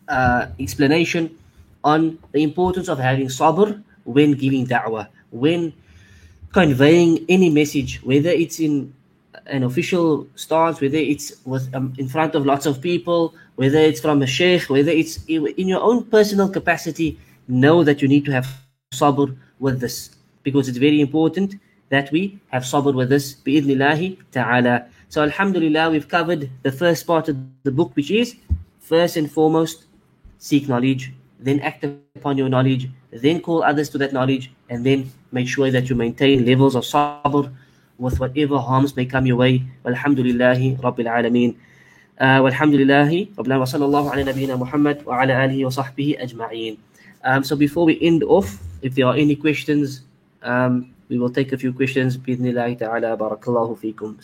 uh, 0.08 0.48
explanation 0.60 1.38
on 1.84 2.18
the 2.32 2.44
importance 2.44 2.88
of 2.90 3.00
having 3.00 3.28
sabr 3.28 3.84
when 4.04 4.34
giving 4.34 4.66
da'wah, 4.66 5.08
when 5.32 5.74
conveying 6.54 7.26
any 7.30 7.50
message, 7.50 8.02
whether 8.04 8.30
it's 8.30 8.60
in 8.60 8.94
an 9.48 9.64
official 9.64 10.28
stance, 10.36 10.82
whether 10.82 10.98
it's 10.98 11.34
with 11.46 11.74
um, 11.76 11.94
in 11.98 12.08
front 12.08 12.36
of 12.36 12.46
lots 12.46 12.66
of 12.66 12.82
people, 12.82 13.34
whether 13.56 13.78
it's 13.78 14.00
from 14.00 14.22
a 14.22 14.28
sheikh, 14.28 14.70
whether 14.70 14.92
it's 14.92 15.24
in 15.26 15.68
your 15.68 15.82
own 15.82 16.04
personal 16.06 16.50
capacity, 16.50 17.20
know 17.48 17.84
that 17.84 18.02
you 18.02 18.08
need 18.08 18.26
to 18.26 18.32
have 18.32 18.48
sabr 18.94 19.36
with 19.60 19.80
this 19.80 20.12
because 20.44 20.68
it's 20.68 20.78
very 20.78 21.02
important 21.02 21.56
that 21.90 22.12
we 22.12 22.40
have 22.50 22.64
sabr 22.64 22.94
with 22.94 23.10
this 23.10 23.36
ta'ala. 24.32 24.86
So 25.10 25.22
alhamdulillah, 25.24 25.90
we've 25.92 26.08
covered 26.08 26.50
the 26.64 26.72
first 26.72 27.08
part 27.08 27.30
of 27.30 27.38
the 27.64 27.72
book, 27.72 27.92
which 27.96 28.12
is 28.12 28.36
first 28.80 29.18
and 29.18 29.32
foremost 29.32 29.86
seek 30.38 30.68
knowledge, 30.68 31.14
then 31.40 31.60
act 31.62 31.84
upon 32.16 32.38
your 32.38 32.50
knowledge, 32.50 32.90
then 33.12 33.42
call 33.42 33.64
others 33.64 33.90
to 33.90 33.98
that 33.98 34.14
knowledge, 34.14 34.52
and 34.70 34.86
then 34.86 35.12
make 35.32 35.48
sure 35.48 35.70
that 35.72 35.90
you 35.90 35.96
maintain 35.96 36.46
levels 36.46 36.76
of 36.76 36.84
sabr 36.84 37.54
with 37.98 38.20
whatever 38.20 38.60
harms 38.60 38.96
may 38.96 39.06
come 39.06 39.26
your 39.26 39.38
way. 39.38 39.64
Walhamdulillahi 39.86 40.80
Rabbil 40.82 41.10
Alameen. 41.10 41.56
Uh, 42.20 42.42
walhamdulillahi 42.42 43.34
Rabbil 43.36 43.60
wa 43.60 43.66
sallallahu 43.66 44.14
ala 44.14 44.24
nabiyyina 44.34 44.58
Muhammad 44.58 45.06
wa 45.06 45.22
ala 45.22 45.34
alihi 45.34 45.64
wa 45.64 45.70
sahbihi 45.70 46.22
ajma'een. 46.22 46.78
Um, 47.24 47.44
so 47.44 47.56
before 47.56 47.86
we 47.86 48.00
end 48.02 48.24
off, 48.24 48.58
if 48.82 48.96
there 48.96 49.08
are 49.08 49.16
any 49.16 49.36
questions, 49.36 50.02
um, 50.44 50.94
we 51.10 51.18
will 51.18 51.30
take 51.30 51.54
a 51.54 51.58
few 51.58 51.74
questions. 51.74 52.18
Bidnillahi 52.18 52.78
ta'ala. 52.80 53.18
Barakallahu 53.18 53.78
feekum. 53.80 54.18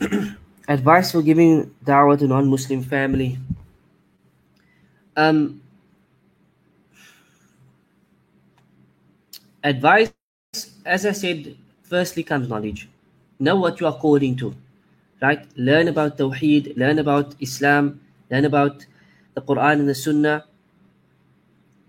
advice 0.68 1.12
for 1.12 1.22
giving 1.22 1.74
da'wah 1.84 2.18
to 2.18 2.26
non-Muslim 2.26 2.82
family. 2.82 3.38
Um, 5.16 5.60
advice, 9.64 10.12
as 10.84 11.06
I 11.06 11.12
said, 11.12 11.56
firstly 11.82 12.22
comes 12.22 12.48
knowledge. 12.48 12.88
Know 13.40 13.56
what 13.56 13.80
you 13.80 13.86
are 13.86 13.98
calling 13.98 14.36
to, 14.36 14.54
right? 15.20 15.46
Learn 15.56 15.88
about 15.88 16.18
Tawheed, 16.18 16.76
learn 16.76 16.98
about 16.98 17.34
Islam, 17.40 18.00
learn 18.30 18.44
about 18.44 18.86
the 19.34 19.42
Quran 19.42 19.80
and 19.80 19.88
the 19.88 19.94
Sunnah, 19.94 20.44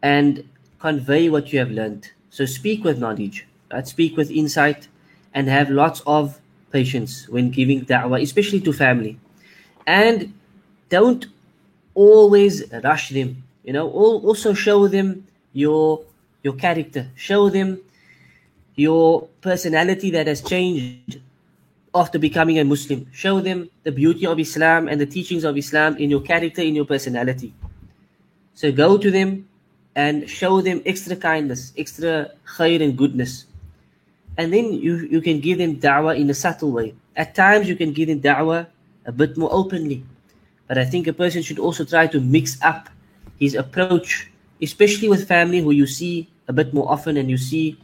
and 0.01 0.47
convey 0.79 1.29
what 1.29 1.51
you 1.51 1.59
have 1.59 1.71
learned. 1.71 2.11
So 2.29 2.45
speak 2.45 2.83
with 2.83 2.99
knowledge, 2.99 3.47
right? 3.71 3.87
speak 3.87 4.15
with 4.17 4.31
insight, 4.31 4.87
and 5.33 5.47
have 5.47 5.69
lots 5.69 6.01
of 6.07 6.39
patience 6.71 7.27
when 7.29 7.49
giving 7.49 7.85
da'wah, 7.85 8.21
especially 8.21 8.61
to 8.61 8.73
family. 8.73 9.19
And 9.85 10.33
don't 10.89 11.25
always 11.93 12.63
rush 12.83 13.09
them. 13.09 13.43
You 13.63 13.73
know, 13.73 13.89
also 13.89 14.53
show 14.53 14.87
them 14.87 15.27
your 15.53 16.01
your 16.43 16.53
character. 16.53 17.07
Show 17.15 17.49
them 17.49 17.79
your 18.75 19.27
personality 19.41 20.09
that 20.11 20.27
has 20.27 20.41
changed 20.41 21.19
after 21.93 22.17
becoming 22.17 22.59
a 22.59 22.63
Muslim. 22.63 23.07
Show 23.11 23.41
them 23.41 23.69
the 23.83 23.91
beauty 23.91 24.25
of 24.25 24.39
Islam 24.39 24.87
and 24.87 25.01
the 25.01 25.05
teachings 25.05 25.43
of 25.43 25.57
Islam 25.57 25.97
in 25.97 26.09
your 26.09 26.21
character, 26.21 26.61
in 26.61 26.75
your 26.75 26.85
personality. 26.85 27.53
So 28.53 28.71
go 28.71 28.97
to 28.97 29.11
them 29.11 29.47
and 29.95 30.29
show 30.29 30.61
them 30.61 30.81
extra 30.85 31.15
kindness, 31.15 31.73
extra 31.77 32.31
khair 32.45 32.81
and 32.81 32.97
goodness. 32.97 33.45
And 34.39 34.53
then 34.53 34.71
you, 34.71 35.03
you 35.11 35.19
can 35.19 35.41
give 35.41 35.57
them 35.57 35.75
da'wah 35.75 36.15
in 36.15 36.29
a 36.29 36.33
subtle 36.33 36.71
way. 36.71 36.95
At 37.17 37.35
times 37.35 37.67
you 37.67 37.75
can 37.75 37.91
give 37.91 38.07
them 38.07 38.21
da'wah 38.21 38.67
a 39.05 39.11
bit 39.11 39.35
more 39.35 39.49
openly. 39.51 40.05
But 40.65 40.77
I 40.77 40.85
think 40.85 41.07
a 41.07 41.13
person 41.13 41.43
should 41.43 41.59
also 41.59 41.83
try 41.83 42.07
to 42.07 42.21
mix 42.21 42.55
up 42.63 42.87
his 43.37 43.53
approach, 43.53 44.31
especially 44.61 45.09
with 45.09 45.27
family 45.27 45.59
who 45.59 45.71
you 45.71 45.85
see 45.85 46.29
a 46.47 46.53
bit 46.53 46.73
more 46.73 46.89
often 46.89 47.17
and 47.17 47.29
you 47.29 47.37
see, 47.37 47.77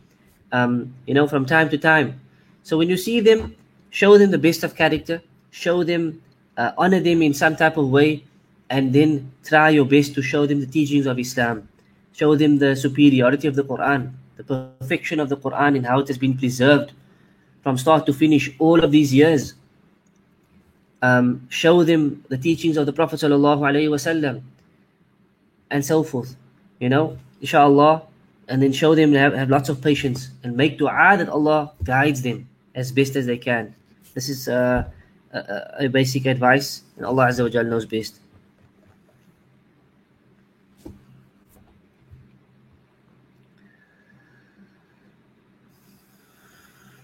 um, 0.54 0.96
you 1.06 1.14
know, 1.14 1.28
from 1.28 1.46
time 1.46 1.68
to 1.72 1.78
time. 1.78 2.22
So 2.64 2.78
when 2.78 2.88
you 2.88 2.96
see 2.96 3.20
them, 3.20 3.54
show 3.90 4.18
them 4.18 4.32
the 4.32 4.40
best 4.40 4.64
of 4.64 4.78
character, 4.78 5.22
show 5.52 5.84
them, 5.84 6.22
uh, 6.56 6.72
honor 6.78 7.02
them 7.02 7.22
in 7.22 7.34
some 7.34 7.58
type 7.58 7.76
of 7.76 7.90
way, 7.90 8.24
and 8.70 8.94
then 8.94 9.30
try 9.44 9.70
your 9.70 9.86
best 9.86 10.16
to 10.16 10.22
show 10.22 10.46
them 10.46 10.62
the 10.62 10.72
teachings 10.72 11.06
of 11.06 11.20
Islam 11.20 11.68
show 12.16 12.36
them 12.36 12.60
the 12.60 12.76
superiority 12.76 13.48
of 13.48 13.56
the 13.56 13.64
Quran, 13.64 14.12
the 14.38 14.44
perfection 14.44 15.20
of 15.20 15.30
the 15.30 15.38
Quran 15.38 15.76
and 15.78 15.86
how 15.86 16.00
it 16.00 16.08
has 16.08 16.18
been 16.18 16.38
preserved 16.38 16.92
from 17.64 17.78
start 17.78 18.06
to 18.06 18.14
finish 18.14 18.52
all 18.60 18.84
of 18.84 18.92
these 18.92 19.14
years. 19.14 19.54
Um, 21.02 21.48
show 21.50 21.84
them 21.84 22.24
the 22.30 22.38
teachings 22.38 22.78
of 22.78 22.86
the 22.86 22.94
Prophet 22.94 23.20
wasallam 23.20 24.44
and 25.70 25.86
so 25.86 26.04
forth. 26.04 26.36
You 26.80 26.90
know, 26.90 27.18
inshallah, 27.42 28.04
and 28.48 28.62
then 28.62 28.72
show 28.72 28.96
them 28.96 29.14
have, 29.14 29.34
have 29.34 29.50
lots 29.50 29.70
of 29.70 29.82
patience 29.82 30.30
and 30.44 30.56
make 30.56 30.78
dua 30.78 31.16
that 31.18 31.30
Allah 31.30 31.72
guides 31.84 32.22
them 32.22 32.50
as 32.74 32.92
best 32.92 33.16
as 33.16 33.26
they 33.26 33.38
can. 33.38 33.74
This 34.14 34.30
is 34.30 34.48
uh, 34.48 34.86
a, 35.32 35.86
a, 35.86 35.88
basic 35.88 36.26
advice, 36.26 36.84
and 36.98 37.06
Allah 37.06 37.28
Azza 37.28 37.44
wa 37.44 37.62
knows 37.64 37.86
best. 37.86 38.20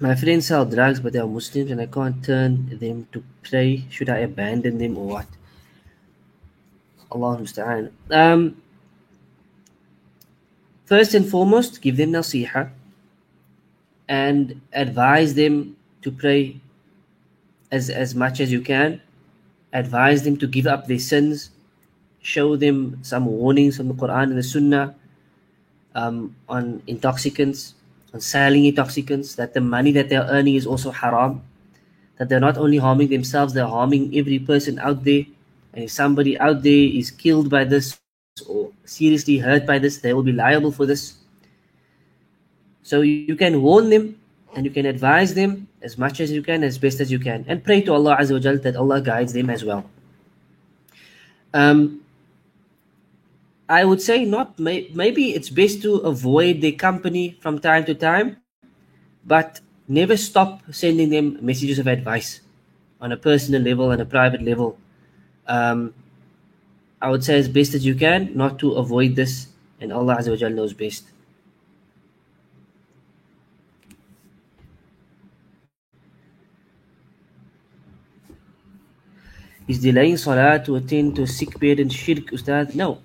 My 0.02 0.16
friends 0.16 0.48
sell 0.48 0.66
drugs, 0.66 1.00
but 1.00 1.14
they 1.14 1.20
are 1.20 1.28
Muslims, 1.28 1.70
and 1.70 1.80
I 1.80 1.86
can't 1.86 2.26
turn 2.26 2.80
them 2.80 3.08
to 3.12 3.24
pray. 3.44 3.86
Should 3.92 4.10
I 4.10 4.18
abandon 4.18 4.80
them 4.80 4.98
or 4.98 5.06
what? 5.06 5.28
Allah. 7.12 7.38
Um, 8.10 8.60
first 10.86 11.14
and 11.14 11.30
foremost, 11.30 11.84
give 11.84 11.98
them 11.98 12.14
nasiha 12.14 12.72
and 14.10 14.60
advise 14.74 15.36
them 15.36 15.78
to 16.02 16.12
pray 16.12 16.60
as, 17.72 17.92
as 17.92 18.16
much 18.16 18.40
as 18.40 18.52
you 18.52 18.62
can. 18.62 19.02
Advise 19.72 20.24
them 20.24 20.36
to 20.38 20.48
give 20.48 20.66
up 20.66 20.88
their 20.88 20.98
sins. 20.98 21.52
Show 22.24 22.56
them 22.56 22.98
some 23.04 23.28
warnings 23.28 23.78
from 23.78 23.88
the 23.90 23.94
Quran 23.94 24.24
and 24.34 24.38
the 24.38 24.42
Sunnah 24.42 24.96
um, 25.94 26.36
on 26.50 26.82
intoxicants 26.88 27.76
on 28.14 28.20
selling 28.20 28.66
intoxicants, 28.66 29.36
that 29.36 29.54
the 29.54 29.62
money 29.62 29.92
that 29.92 30.10
they're 30.10 30.28
earning 30.30 30.56
is 30.56 30.66
also 30.66 30.92
haram, 30.92 31.42
that 32.18 32.30
they're 32.30 32.40
not 32.40 32.58
only 32.58 32.78
harming 32.78 33.10
themselves, 33.10 33.54
they're 33.54 33.68
harming 33.68 34.16
every 34.16 34.40
person 34.40 34.80
out 34.80 35.04
there. 35.04 35.26
And 35.74 35.86
if 35.86 35.92
somebody 35.92 36.38
out 36.40 36.64
there 36.64 36.90
is 36.94 37.12
killed 37.12 37.50
by 37.50 37.64
this 37.64 38.00
or 38.48 38.72
seriously 38.86 39.38
hurt 39.38 39.66
by 39.66 39.80
this, 39.80 40.00
they 40.00 40.14
will 40.14 40.24
be 40.24 40.32
liable 40.32 40.72
for 40.72 40.86
this. 40.86 41.16
So 42.84 43.02
you 43.02 43.36
can 43.36 43.62
warn 43.62 43.90
them 43.90 44.20
and 44.56 44.66
you 44.66 44.72
can 44.72 44.86
advise 44.86 45.34
them 45.34 45.68
as 45.82 45.98
much 45.98 46.20
as 46.20 46.32
you 46.32 46.44
can, 46.44 46.64
as 46.64 46.78
best 46.78 47.00
as 47.00 47.12
you 47.12 47.20
can, 47.20 47.46
and 47.48 47.64
pray 47.64 47.82
to 47.82 47.94
Allah 47.94 48.18
Azza 48.20 48.34
wa 48.34 48.62
that 48.62 48.76
Allah 48.76 49.02
guides 49.02 49.34
them 49.34 49.50
as 49.50 49.64
well. 49.64 49.90
Um, 51.54 52.02
I 53.72 53.86
would 53.86 54.02
say 54.02 54.26
not. 54.26 54.60
May, 54.60 54.92
maybe 54.94 55.34
it's 55.34 55.50
best 55.50 55.82
to 55.84 55.96
avoid 56.14 56.60
the 56.60 56.74
company 56.74 57.38
from 57.40 57.60
time 57.60 57.86
to 57.86 57.96
time, 57.96 58.38
but 59.26 59.62
never 59.88 60.18
stop 60.18 60.62
sending 60.72 61.10
them 61.10 61.38
messages 61.42 61.80
of 61.80 61.88
advice 61.88 62.42
on 63.00 63.14
a 63.14 63.18
personal 63.18 63.62
level 63.62 63.92
and 63.92 64.02
a 64.02 64.06
private 64.06 64.42
level. 64.44 64.78
Um, 65.48 65.94
I 67.02 67.10
would 67.10 67.24
say 67.24 67.38
as 67.38 67.48
best 67.50 67.74
as 67.74 67.86
you 67.86 67.96
can, 67.96 68.36
not 68.36 68.60
to 68.60 68.74
avoid 68.74 69.16
this, 69.16 69.48
and 69.80 69.94
Allah 69.94 70.18
Azza 70.18 70.40
wa 70.42 70.50
knows 70.50 70.74
best. 70.74 71.06
Is 79.68 79.80
delaying 79.80 80.18
salah 80.18 80.62
to 80.66 80.76
attend 80.76 81.16
to 81.16 81.24
a 81.24 81.28
sick 81.28 81.58
parents 81.60 81.96
shirk, 81.96 82.34
Ustad? 82.34 82.76
No. 82.76 83.00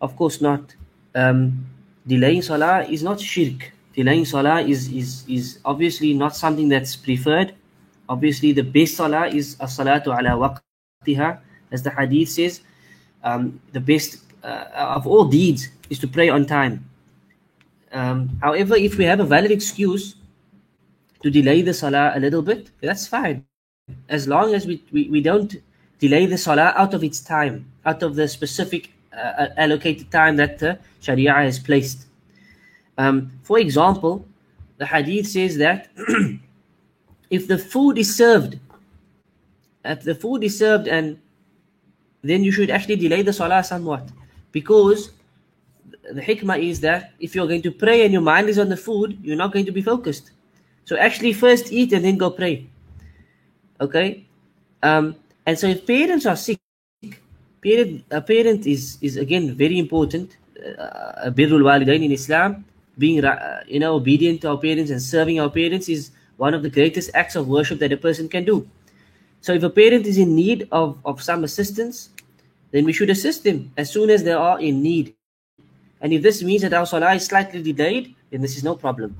Of 0.00 0.16
course 0.16 0.40
not. 0.40 0.74
Um, 1.14 1.66
delaying 2.06 2.42
salah 2.42 2.84
is 2.84 3.02
not 3.02 3.20
shirk. 3.20 3.72
Delaying 3.94 4.26
salah 4.26 4.60
is, 4.60 4.92
is, 4.92 5.24
is 5.28 5.58
obviously 5.64 6.12
not 6.12 6.36
something 6.36 6.68
that's 6.68 6.96
preferred. 6.96 7.54
Obviously, 8.08 8.52
the 8.52 8.62
best 8.62 8.96
salah 8.96 9.26
is 9.26 9.56
a 9.58 9.64
salatu 9.64 10.08
ala 10.08 10.36
waqtiha, 10.36 11.38
as 11.72 11.82
the 11.82 11.90
hadith 11.90 12.28
says. 12.28 12.60
Um, 13.24 13.60
the 13.72 13.80
best 13.80 14.22
uh, 14.44 14.66
of 14.74 15.06
all 15.06 15.24
deeds 15.24 15.68
is 15.90 15.98
to 16.00 16.08
pray 16.08 16.28
on 16.28 16.46
time. 16.46 16.84
Um, 17.92 18.38
however, 18.42 18.76
if 18.76 18.98
we 18.98 19.04
have 19.04 19.20
a 19.20 19.24
valid 19.24 19.50
excuse 19.50 20.16
to 21.22 21.30
delay 21.30 21.62
the 21.62 21.72
salah 21.72 22.12
a 22.14 22.20
little 22.20 22.42
bit, 22.42 22.70
that's 22.80 23.06
fine. 23.06 23.44
As 24.08 24.28
long 24.28 24.54
as 24.54 24.66
we, 24.66 24.84
we, 24.92 25.08
we 25.08 25.20
don't 25.20 25.56
delay 25.98 26.26
the 26.26 26.36
salah 26.36 26.74
out 26.76 26.92
of 26.92 27.02
its 27.02 27.20
time, 27.20 27.64
out 27.84 28.02
of 28.02 28.14
the 28.14 28.28
specific 28.28 28.92
uh, 29.16 29.48
allocated 29.56 30.10
time 30.10 30.36
that 30.36 30.58
the 30.58 30.78
Sharia 31.00 31.32
has 31.32 31.58
placed. 31.58 32.06
Um, 32.98 33.30
for 33.42 33.58
example, 33.58 34.26
the 34.78 34.86
hadith 34.86 35.28
says 35.28 35.56
that 35.58 35.88
if 37.30 37.48
the 37.48 37.58
food 37.58 37.98
is 37.98 38.14
served, 38.14 38.58
if 39.84 40.02
the 40.02 40.14
food 40.14 40.44
is 40.44 40.58
served 40.58 40.88
and 40.88 41.18
then 42.22 42.42
you 42.42 42.52
should 42.52 42.70
actually 42.70 42.96
delay 42.96 43.22
the 43.22 43.32
salah 43.32 43.62
somewhat 43.62 44.08
because 44.52 45.10
the 46.12 46.20
hikmah 46.20 46.58
is 46.58 46.80
that 46.80 47.12
if 47.20 47.34
you're 47.34 47.46
going 47.46 47.62
to 47.62 47.70
pray 47.70 48.04
and 48.04 48.12
your 48.12 48.22
mind 48.22 48.48
is 48.48 48.58
on 48.58 48.68
the 48.68 48.76
food, 48.76 49.18
you're 49.22 49.36
not 49.36 49.52
going 49.52 49.66
to 49.66 49.72
be 49.72 49.82
focused. 49.82 50.30
So 50.84 50.96
actually 50.96 51.32
first 51.32 51.72
eat 51.72 51.92
and 51.92 52.04
then 52.04 52.16
go 52.16 52.30
pray. 52.30 52.66
Okay? 53.80 54.26
Um, 54.82 55.16
and 55.44 55.58
so 55.58 55.66
if 55.66 55.86
parents 55.86 56.26
are 56.26 56.36
sick, 56.36 56.58
parent, 57.66 58.04
a 58.10 58.20
parent 58.20 58.66
is, 58.66 58.98
is 59.00 59.16
again 59.16 59.54
very 59.54 59.78
important. 59.78 60.36
Uh, 60.56 61.30
walidain 61.30 62.02
in 62.04 62.12
Islam, 62.12 62.64
being 62.98 63.24
uh, 63.24 63.62
you 63.66 63.80
know 63.80 63.94
obedient 63.94 64.40
to 64.42 64.48
our 64.50 64.58
parents 64.58 64.90
and 64.90 65.02
serving 65.02 65.40
our 65.40 65.50
parents 65.50 65.88
is 65.88 66.10
one 66.36 66.54
of 66.54 66.62
the 66.62 66.70
greatest 66.70 67.10
acts 67.14 67.36
of 67.36 67.48
worship 67.48 67.78
that 67.78 67.92
a 67.92 67.96
person 67.96 68.28
can 68.28 68.44
do. 68.44 68.56
So 69.40 69.52
if 69.52 69.62
a 69.62 69.70
parent 69.70 70.06
is 70.06 70.18
in 70.18 70.34
need 70.34 70.68
of, 70.72 70.98
of 71.04 71.22
some 71.22 71.44
assistance, 71.44 72.10
then 72.72 72.84
we 72.84 72.92
should 72.92 73.10
assist 73.10 73.44
them 73.44 73.72
as 73.76 73.90
soon 73.90 74.10
as 74.10 74.24
they 74.24 74.32
are 74.32 74.58
in 74.60 74.82
need. 74.82 75.14
And 76.00 76.12
if 76.12 76.22
this 76.22 76.42
means 76.42 76.62
that 76.62 76.74
our 76.74 76.86
salah 76.86 77.14
is 77.14 77.24
slightly 77.26 77.62
delayed, 77.62 78.14
then 78.30 78.42
this 78.42 78.56
is 78.56 78.64
no 78.64 78.74
problem. 78.74 79.16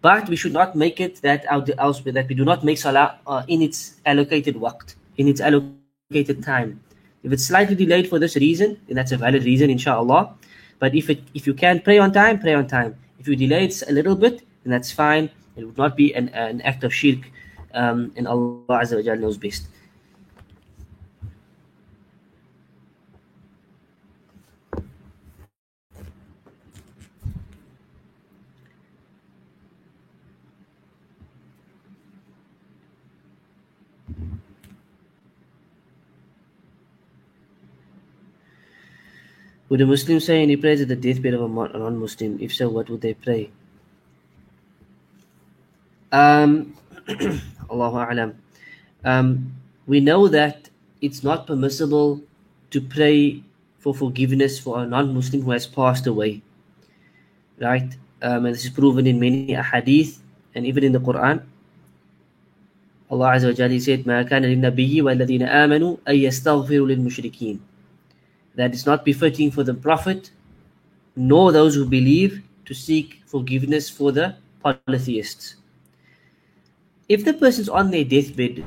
But 0.00 0.28
we 0.28 0.36
should 0.36 0.52
not 0.52 0.76
make 0.76 1.00
it 1.00 1.20
that 1.22 1.44
our, 1.50 1.60
that 1.60 2.26
we 2.28 2.34
do 2.34 2.44
not 2.44 2.64
make 2.64 2.78
salah 2.78 3.18
uh, 3.26 3.42
in 3.48 3.62
its 3.62 4.00
allocated 4.06 4.56
waqt, 4.56 4.94
in 5.16 5.28
its 5.28 5.40
allocated 5.40 6.42
time. 6.42 6.80
If 7.24 7.32
it's 7.32 7.44
slightly 7.44 7.74
delayed 7.74 8.08
for 8.08 8.18
this 8.18 8.36
reason, 8.36 8.78
then 8.86 8.96
that's 8.96 9.10
a 9.10 9.16
valid 9.16 9.44
reason, 9.44 9.70
inshallah. 9.70 10.34
But 10.78 10.94
if 10.94 11.08
it 11.08 11.22
if 11.34 11.46
you 11.46 11.54
can 11.54 11.80
pray 11.80 11.98
on 11.98 12.12
time, 12.12 12.38
pray 12.38 12.54
on 12.54 12.68
time. 12.68 12.96
If 13.18 13.26
you 13.26 13.34
delay 13.34 13.64
it 13.64 13.82
a 13.88 13.92
little 13.92 14.14
bit, 14.14 14.42
then 14.62 14.70
that's 14.70 14.92
fine. 14.92 15.30
It 15.56 15.64
would 15.64 15.78
not 15.78 15.96
be 15.96 16.12
an, 16.14 16.28
an 16.30 16.60
act 16.60 16.84
of 16.84 16.92
shirk 16.92 17.30
um, 17.72 18.12
and 18.16 18.28
Allah 18.28 18.84
Azza 18.84 18.96
wa 18.96 19.14
knows 19.14 19.38
best. 19.38 19.68
Would 39.73 39.81
a 39.81 39.85
Muslim 39.85 40.19
say 40.19 40.41
any 40.41 40.57
prayers 40.57 40.81
at 40.81 40.87
the 40.87 40.95
deathbed 40.95 41.35
of 41.35 41.41
a 41.41 41.77
non-Muslim? 41.77 42.39
If 42.41 42.53
so, 42.55 42.69
what 42.69 42.89
would 42.89 43.01
they 43.01 43.13
pray? 43.13 43.51
Um, 46.11 46.73
Allahu 47.69 47.97
A'lam. 48.01 48.33
Um, 49.05 49.53
we 49.85 49.99
know 49.99 50.27
that 50.27 50.69
it's 51.01 51.23
not 51.23 51.45
permissible 51.45 52.21
to 52.71 52.81
pray 52.81 53.43
for 53.77 53.93
forgiveness 53.93 54.59
for 54.59 54.81
a 54.81 54.87
non-Muslim 54.87 55.43
who 55.43 55.51
has 55.51 55.67
passed 55.67 56.07
away. 56.07 56.41
Right? 57.59 57.93
Um, 58.21 58.45
and 58.45 58.55
this 58.55 58.65
is 58.65 58.71
proven 58.71 59.05
in 59.05 59.19
many 59.19 59.53
hadith 59.53 60.19
and 60.55 60.65
even 60.65 60.83
in 60.83 60.91
the 60.91 60.99
Quran. 60.99 61.45
Allah 63.11 63.37
Azza 63.37 63.49
wa 63.49 63.57
Jalla 63.57 63.81
said, 63.81 64.05
ما 64.05 64.21
كان 64.21 64.45
للنبي 64.45 65.01
والذين 65.01 65.41
آمنوا 65.41 65.97
أن 66.07 66.15
يستغفروا 66.15 66.87
للمشركين 66.87 67.59
that 68.54 68.72
it's 68.72 68.86
not 68.86 69.04
befitting 69.04 69.50
for 69.50 69.64
the 69.64 69.74
Prophet 69.74 70.30
nor 71.16 71.52
those 71.52 71.74
who 71.74 71.86
believe 71.86 72.42
to 72.64 72.74
seek 72.74 73.22
forgiveness 73.26 73.88
for 73.88 74.12
the 74.12 74.36
polytheists. 74.62 75.56
If 77.08 77.24
the 77.24 77.34
person's 77.34 77.68
on 77.68 77.90
their 77.90 78.04
deathbed, 78.04 78.64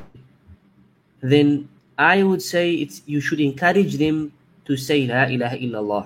then 1.21 1.67
I 1.97 2.23
would 2.23 2.41
say 2.41 2.73
it's 2.73 3.01
you 3.05 3.19
should 3.19 3.41
encourage 3.41 3.97
them 3.97 4.31
to 4.65 4.77
say 4.77 5.07
La 5.07 5.25
ilaha 5.25 5.57
illallah. 5.57 6.03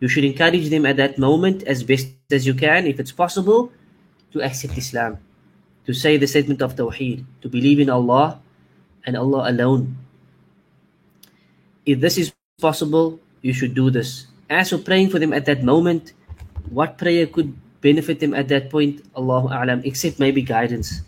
You 0.00 0.08
should 0.08 0.24
encourage 0.24 0.68
them 0.68 0.84
at 0.84 0.98
that 0.98 1.16
moment 1.16 1.62
as 1.64 1.82
best 1.82 2.12
as 2.30 2.46
you 2.46 2.52
can, 2.52 2.86
if 2.86 3.00
it's 3.00 3.12
possible, 3.12 3.72
to 4.32 4.42
accept 4.42 4.76
Islam, 4.76 5.16
to 5.86 5.94
say 5.94 6.18
the 6.18 6.26
statement 6.26 6.60
of 6.60 6.76
Tawheed, 6.76 7.24
to 7.40 7.48
believe 7.48 7.80
in 7.80 7.88
Allah 7.88 8.38
and 9.06 9.16
Allah 9.16 9.48
alone. 9.48 9.96
If 11.86 12.00
this 12.00 12.18
is 12.18 12.35
possible, 12.60 13.20
you 13.42 13.52
should 13.52 13.74
do 13.74 13.90
this. 13.90 14.26
As 14.48 14.70
for 14.70 14.78
praying 14.78 15.10
for 15.10 15.18
them 15.18 15.32
at 15.34 15.44
that 15.44 15.62
moment, 15.62 16.14
what 16.70 16.96
prayer 16.96 17.26
could 17.26 17.52
benefit 17.82 18.20
them 18.20 18.32
at 18.32 18.48
that 18.48 18.70
point? 18.70 19.04
Allahu 19.14 19.48
A'lam, 19.48 19.84
except 19.84 20.18
maybe 20.18 20.40
guidance. 20.40 21.02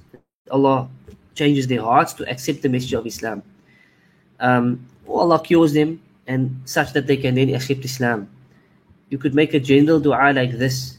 Allah 0.51 0.89
changes 1.35 1.67
their 1.67 1.81
hearts 1.81 2.13
to 2.21 2.29
accept 2.29 2.61
the 2.61 2.69
message 2.69 2.93
of 2.93 3.07
Islam. 3.07 3.43
Um, 4.41 4.85
or 5.07 5.21
Allah 5.23 5.41
cures 5.41 5.73
them 5.73 6.03
and 6.27 6.61
such 6.67 6.93
that 6.93 7.07
they 7.07 7.17
can 7.17 7.35
then 7.35 7.49
accept 7.55 7.83
Islam. 7.85 8.29
You 9.09 9.17
could 9.17 9.35
make 9.35 9.55
a 9.55 9.61
general 9.61 10.01
dua 10.01 10.33
like 10.37 10.53
this. 10.53 10.99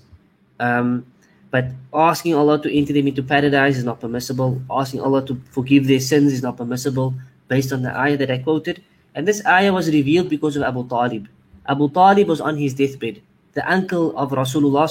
Um, 0.59 1.05
but 1.51 1.69
asking 1.93 2.33
Allah 2.33 2.57
to 2.61 2.69
enter 2.73 2.93
them 2.93 3.05
into 3.07 3.21
paradise 3.21 3.77
is 3.77 3.83
not 3.83 3.99
permissible. 4.01 4.61
Asking 4.69 5.01
Allah 5.01 5.23
to 5.27 5.39
forgive 5.51 5.85
their 5.85 5.99
sins 5.99 6.33
is 6.33 6.41
not 6.41 6.57
permissible 6.57 7.13
based 7.47 7.71
on 7.71 7.83
the 7.83 7.95
ayah 7.95 8.17
that 8.17 8.31
I 8.31 8.39
quoted. 8.39 8.81
And 9.15 9.27
this 9.27 9.45
ayah 9.45 9.73
was 9.73 9.89
revealed 9.89 10.29
because 10.29 10.55
of 10.55 10.63
Abu 10.63 10.87
Talib. 10.87 11.27
Abu 11.67 11.89
Talib 11.89 12.27
was 12.27 12.41
on 12.41 12.57
his 12.57 12.73
deathbed, 12.73 13.21
the 13.53 13.65
uncle 13.69 14.17
of 14.17 14.31
Rasulullah 14.31 14.87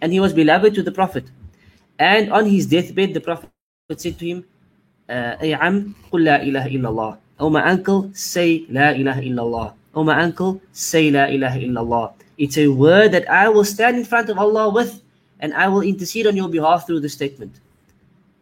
and 0.00 0.12
he 0.12 0.20
was 0.20 0.32
beloved 0.32 0.74
to 0.74 0.82
the 0.82 0.92
Prophet. 0.92 1.24
And 1.98 2.32
on 2.32 2.46
his 2.46 2.66
deathbed, 2.66 3.14
the 3.14 3.20
Prophet 3.20 3.48
said 3.96 4.18
to 4.18 4.26
him, 4.26 4.44
uh, 5.08 5.36
"Ay 5.40 5.56
am, 5.56 5.94
qul 6.12 6.24
la 6.24 6.36
ilaha 6.44 6.68
illallah." 6.68 7.16
Oh 7.40 7.50
my 7.50 7.64
uncle, 7.64 8.10
say 8.12 8.66
la 8.68 8.90
ilaha 8.90 9.20
illallah. 9.22 9.72
Oh 9.94 10.04
my 10.04 10.20
uncle, 10.20 10.60
say 10.72 11.10
la 11.10 11.24
ilaha 11.24 11.58
illallah. 11.58 12.12
It's 12.36 12.58
a 12.58 12.68
word 12.68 13.12
that 13.12 13.28
I 13.30 13.48
will 13.48 13.64
stand 13.64 13.96
in 13.96 14.04
front 14.04 14.28
of 14.28 14.38
Allah 14.38 14.68
with, 14.68 15.00
and 15.40 15.54
I 15.54 15.68
will 15.68 15.80
intercede 15.80 16.26
on 16.26 16.36
your 16.36 16.48
behalf 16.48 16.86
through 16.86 17.00
this 17.00 17.14
statement. 17.14 17.60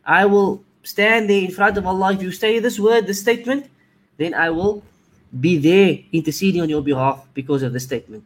I 0.04 0.26
will 0.26 0.62
stand 0.82 1.30
there 1.30 1.42
in 1.42 1.50
front 1.50 1.78
of 1.78 1.86
Allah. 1.86 2.14
If 2.14 2.22
you 2.22 2.32
say 2.32 2.58
this 2.58 2.80
word, 2.80 3.06
this 3.06 3.20
statement, 3.20 3.70
then 4.16 4.34
I 4.34 4.50
will 4.50 4.82
be 5.40 5.58
there 5.58 5.98
interceding 6.12 6.62
on 6.62 6.68
your 6.68 6.82
behalf 6.82 7.26
because 7.34 7.62
of 7.62 7.72
the 7.72 7.80
statement. 7.80 8.24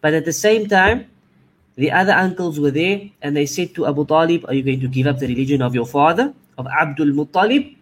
But 0.00 0.14
at 0.14 0.24
the 0.24 0.32
same 0.32 0.68
time, 0.68 1.10
the 1.76 1.90
other 1.90 2.12
uncles 2.12 2.60
were 2.60 2.70
there 2.70 3.10
and 3.22 3.36
they 3.36 3.46
said 3.46 3.74
to 3.74 3.86
Abu 3.86 4.06
Talib, 4.06 4.44
Are 4.46 4.54
you 4.54 4.62
going 4.62 4.80
to 4.80 4.88
give 4.88 5.06
up 5.06 5.18
the 5.18 5.26
religion 5.26 5.62
of 5.62 5.74
your 5.74 5.86
father, 5.86 6.32
of 6.56 6.66
Abdul 6.66 7.08
Muttalib? 7.08 7.76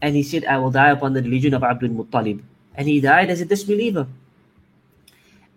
And 0.00 0.14
he 0.14 0.22
said, 0.22 0.44
I 0.44 0.58
will 0.58 0.70
die 0.70 0.90
upon 0.90 1.14
the 1.14 1.22
religion 1.22 1.54
of 1.54 1.62
Abdul 1.62 1.90
Muttalib. 1.90 2.42
And 2.74 2.88
he 2.88 3.00
died 3.00 3.30
as 3.30 3.40
a 3.40 3.44
disbeliever. 3.44 4.06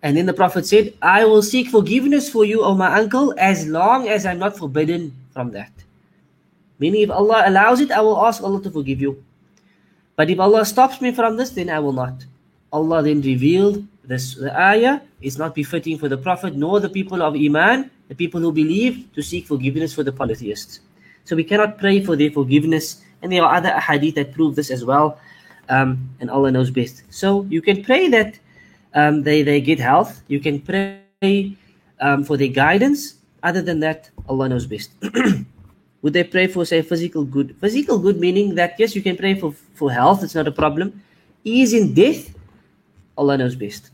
And 0.02 0.18
then 0.18 0.26
the 0.26 0.34
Prophet 0.34 0.66
said, 0.66 0.94
I 1.02 1.26
will 1.26 1.42
seek 1.42 1.70
forgiveness 1.70 2.30
for 2.30 2.46
you, 2.46 2.64
O 2.64 2.76
my 2.76 2.94
uncle, 2.98 3.34
as 3.38 3.68
long 3.68 4.08
as 4.08 4.26
I'm 4.26 4.40
not 4.40 4.58
forbidden 4.58 5.14
from 5.34 5.52
that. 5.52 5.72
Meaning, 6.78 7.02
if 7.04 7.12
Allah 7.12 7.44
allows 7.46 7.80
it, 7.80 7.92
I 7.92 8.02
will 8.02 8.24
ask 8.26 8.44
Allah 8.44 8.62
to 8.62 8.70
forgive 8.70 9.02
you. 9.02 9.24
But 10.16 10.30
if 10.30 10.40
Allah 10.40 10.66
stops 10.66 11.02
me 11.02 11.12
from 11.12 11.38
this, 11.38 11.52
then 11.52 11.70
I 11.70 11.80
will 11.80 11.94
not. 11.94 12.26
Allah 12.72 13.04
then 13.04 13.22
revealed 13.22 13.86
this 14.04 14.36
the 14.36 14.54
ayah 14.56 15.02
is 15.22 15.38
not 15.38 15.56
befitting 15.56 15.98
for 15.98 16.08
the 16.08 16.18
Prophet 16.18 16.56
nor 16.56 16.80
the 16.80 16.90
people 16.90 17.22
of 17.22 17.36
Iman, 17.36 17.90
the 18.08 18.16
people 18.16 18.40
who 18.40 18.52
believe, 18.52 19.12
to 19.14 19.22
seek 19.22 19.48
forgiveness 19.48 19.94
for 19.94 20.04
the 20.04 20.12
polytheists. 20.12 20.80
So 21.24 21.36
we 21.36 21.44
cannot 21.44 21.78
pray 21.78 22.04
for 22.04 22.16
their 22.16 22.32
forgiveness, 22.32 23.02
and 23.22 23.32
there 23.32 23.44
are 23.44 23.56
other 23.56 23.80
hadith 23.80 24.16
that 24.16 24.34
prove 24.34 24.56
this 24.56 24.70
as 24.70 24.86
well. 24.86 25.18
Um, 25.70 26.10
and 26.20 26.30
Allah 26.30 26.52
knows 26.52 26.70
best. 26.70 27.02
So 27.10 27.48
you 27.50 27.62
can 27.62 27.84
pray 27.84 28.08
that 28.10 28.38
um, 28.94 29.24
they, 29.24 29.42
they 29.42 29.60
get 29.60 29.80
health. 29.80 30.22
You 30.28 30.40
can 30.40 30.62
pray 30.62 31.58
um, 32.00 32.24
for 32.24 32.38
their 32.38 32.50
guidance. 32.50 33.16
Other 33.42 33.64
than 33.64 33.80
that, 33.80 34.12
Allah 34.30 34.50
knows 34.50 34.68
best. 34.68 34.92
Would 36.06 36.14
they 36.14 36.24
pray 36.24 36.46
for, 36.46 36.66
say, 36.66 36.84
physical 36.84 37.24
good? 37.24 37.56
Physical 37.60 37.98
good 37.98 38.20
meaning 38.20 38.54
that, 38.54 38.76
yes, 38.78 38.96
you 38.96 39.02
can 39.02 39.18
pray 39.18 39.34
for, 39.34 39.52
for 39.74 39.92
health, 39.92 40.24
it's 40.24 40.36
not 40.36 40.48
a 40.48 40.52
problem. 40.52 41.02
Ease 41.44 41.74
in 41.74 41.96
death, 41.96 42.32
Allah 43.18 43.40
knows 43.40 43.56
best. 43.56 43.90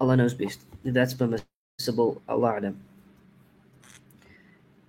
Allah 0.00 0.16
knows 0.16 0.32
best. 0.32 0.60
If 0.84 0.94
that's 0.94 1.12
permissible, 1.12 2.22
Allah 2.26 2.60
Alam. 2.60 2.80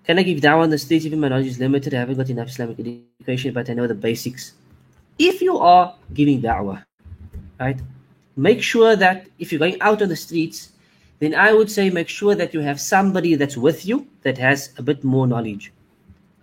Can 0.05 0.17
I 0.17 0.23
give 0.23 0.39
da'wah 0.39 0.63
on 0.63 0.69
the 0.69 0.77
stage 0.77 1.05
even 1.05 1.19
my 1.19 1.27
knowledge 1.27 1.47
is 1.47 1.59
limited? 1.59 1.93
I 1.93 1.99
haven't 1.99 2.15
got 2.15 2.29
enough 2.29 2.47
Islamic 2.47 2.79
education, 2.79 3.53
but 3.53 3.69
I 3.69 3.73
know 3.73 3.85
the 3.87 3.93
basics. 3.93 4.53
If 5.17 5.41
you 5.41 5.57
are 5.57 5.93
giving 6.13 6.41
da'wah, 6.41 6.85
right, 7.59 7.81
make 8.37 8.63
sure 8.63 8.95
that 8.95 9.27
if 9.39 9.51
you're 9.51 9.59
going 9.59 9.81
out 9.81 10.01
on 10.01 10.07
the 10.07 10.15
streets, 10.15 10.71
then 11.19 11.35
I 11.35 11.51
would 11.51 11.69
say 11.69 11.89
make 11.89 12.07
sure 12.07 12.33
that 12.33 12.53
you 12.53 12.61
have 12.61 12.79
somebody 12.79 13.35
that's 13.35 13.57
with 13.57 13.85
you 13.85 14.07
that 14.21 14.37
has 14.37 14.69
a 14.77 14.81
bit 14.81 15.03
more 15.03 15.27
knowledge 15.27 15.73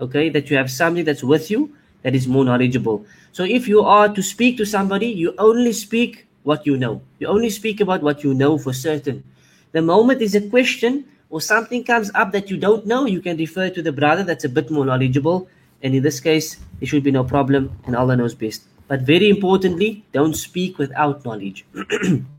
okay 0.00 0.28
that 0.28 0.50
you 0.50 0.56
have 0.56 0.70
somebody 0.70 1.02
that's 1.02 1.22
with 1.22 1.50
you 1.50 1.74
that 2.02 2.14
is 2.14 2.28
more 2.28 2.44
knowledgeable. 2.44 3.04
So 3.32 3.44
if 3.44 3.68
you 3.68 3.82
are 3.82 4.08
to 4.08 4.22
speak 4.22 4.56
to 4.58 4.64
somebody 4.64 5.08
you 5.08 5.34
only 5.38 5.72
speak 5.72 6.26
what 6.42 6.64
you 6.64 6.76
know. 6.76 7.02
You 7.18 7.26
only 7.26 7.50
speak 7.50 7.80
about 7.80 8.02
what 8.02 8.22
you 8.22 8.32
know 8.32 8.56
for 8.56 8.72
certain. 8.72 9.24
The 9.72 9.82
moment 9.82 10.22
is 10.22 10.34
a 10.34 10.48
question 10.48 11.04
or 11.28 11.40
something 11.40 11.82
comes 11.82 12.10
up 12.14 12.30
that 12.32 12.50
you 12.50 12.56
don't 12.56 12.86
know 12.86 13.04
you 13.06 13.20
can 13.20 13.36
refer 13.36 13.68
to 13.70 13.82
the 13.82 13.92
brother 13.92 14.22
that's 14.22 14.44
a 14.44 14.48
bit 14.48 14.70
more 14.70 14.86
knowledgeable 14.86 15.48
and 15.82 15.94
in 15.94 16.02
this 16.02 16.20
case 16.20 16.56
there 16.78 16.86
should 16.86 17.02
be 17.02 17.10
no 17.10 17.24
problem 17.24 17.72
and 17.84 17.96
allah 17.96 18.16
knows 18.16 18.34
best. 18.34 18.62
But 18.86 19.00
very 19.00 19.28
importantly 19.28 20.04
don't 20.12 20.34
speak 20.34 20.78
without 20.78 21.24
knowledge 21.24 21.66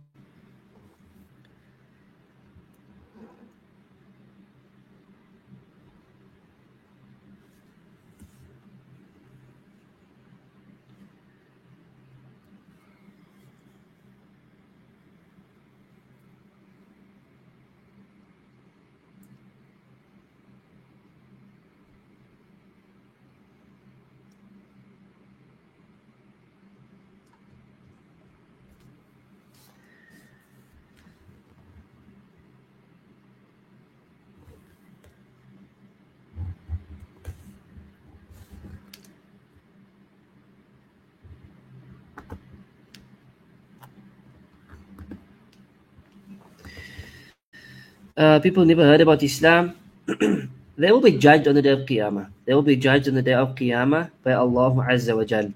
Uh, 48.17 48.39
people 48.39 48.65
never 48.65 48.83
heard 48.83 49.01
about 49.01 49.21
Islam. 49.21 49.75
they 50.77 50.91
will 50.91 51.01
be 51.01 51.11
judged 51.11 51.47
on 51.47 51.53
the 51.53 51.61
day 51.61 51.69
of 51.69 51.81
Qiyamah. 51.81 52.27
They 52.45 52.55
will 52.55 52.63
be 52.63 52.75
judged 52.75 53.07
on 53.07 53.13
the 53.13 53.21
day 53.21 53.33
of 53.33 53.53
Qiyamah 53.53 54.09
by 54.23 54.33
Allah 54.33 54.71
Azza 54.89 55.15
wa 55.15 55.23
Jal. 55.23 55.53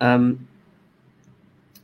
Um, 0.00 0.46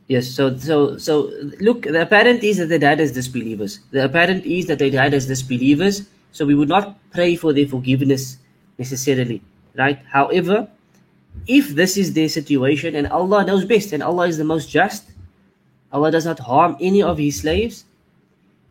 yes, 0.07 0.29
so 0.29 0.55
so 0.55 0.97
so 0.97 1.29
look, 1.59 1.83
the 1.83 2.01
apparent 2.01 2.43
is 2.43 2.57
that 2.59 2.67
they 2.67 2.77
died 2.79 3.01
as 3.01 3.11
disbelievers. 3.11 3.79
The 3.91 4.05
apparent 4.05 4.45
is 4.45 4.67
that 4.67 4.79
they 4.79 4.89
died 4.89 5.13
as 5.13 5.27
disbelievers. 5.27 6.07
So 6.31 6.45
we 6.45 6.55
would 6.55 6.69
not 6.69 6.97
pray 7.11 7.35
for 7.35 7.51
their 7.51 7.67
forgiveness 7.67 8.37
necessarily, 8.79 9.41
right? 9.75 9.99
However, 10.07 10.67
if 11.45 11.75
this 11.75 11.97
is 11.97 12.13
their 12.13 12.29
situation 12.29 12.95
and 12.95 13.07
Allah 13.07 13.45
knows 13.45 13.65
best 13.65 13.91
and 13.91 14.01
Allah 14.01 14.27
is 14.27 14.37
the 14.37 14.45
most 14.47 14.69
just, 14.69 15.11
Allah 15.91 16.09
does 16.09 16.25
not 16.25 16.39
harm 16.39 16.77
any 16.79 17.03
of 17.03 17.17
His 17.17 17.41
slaves. 17.41 17.85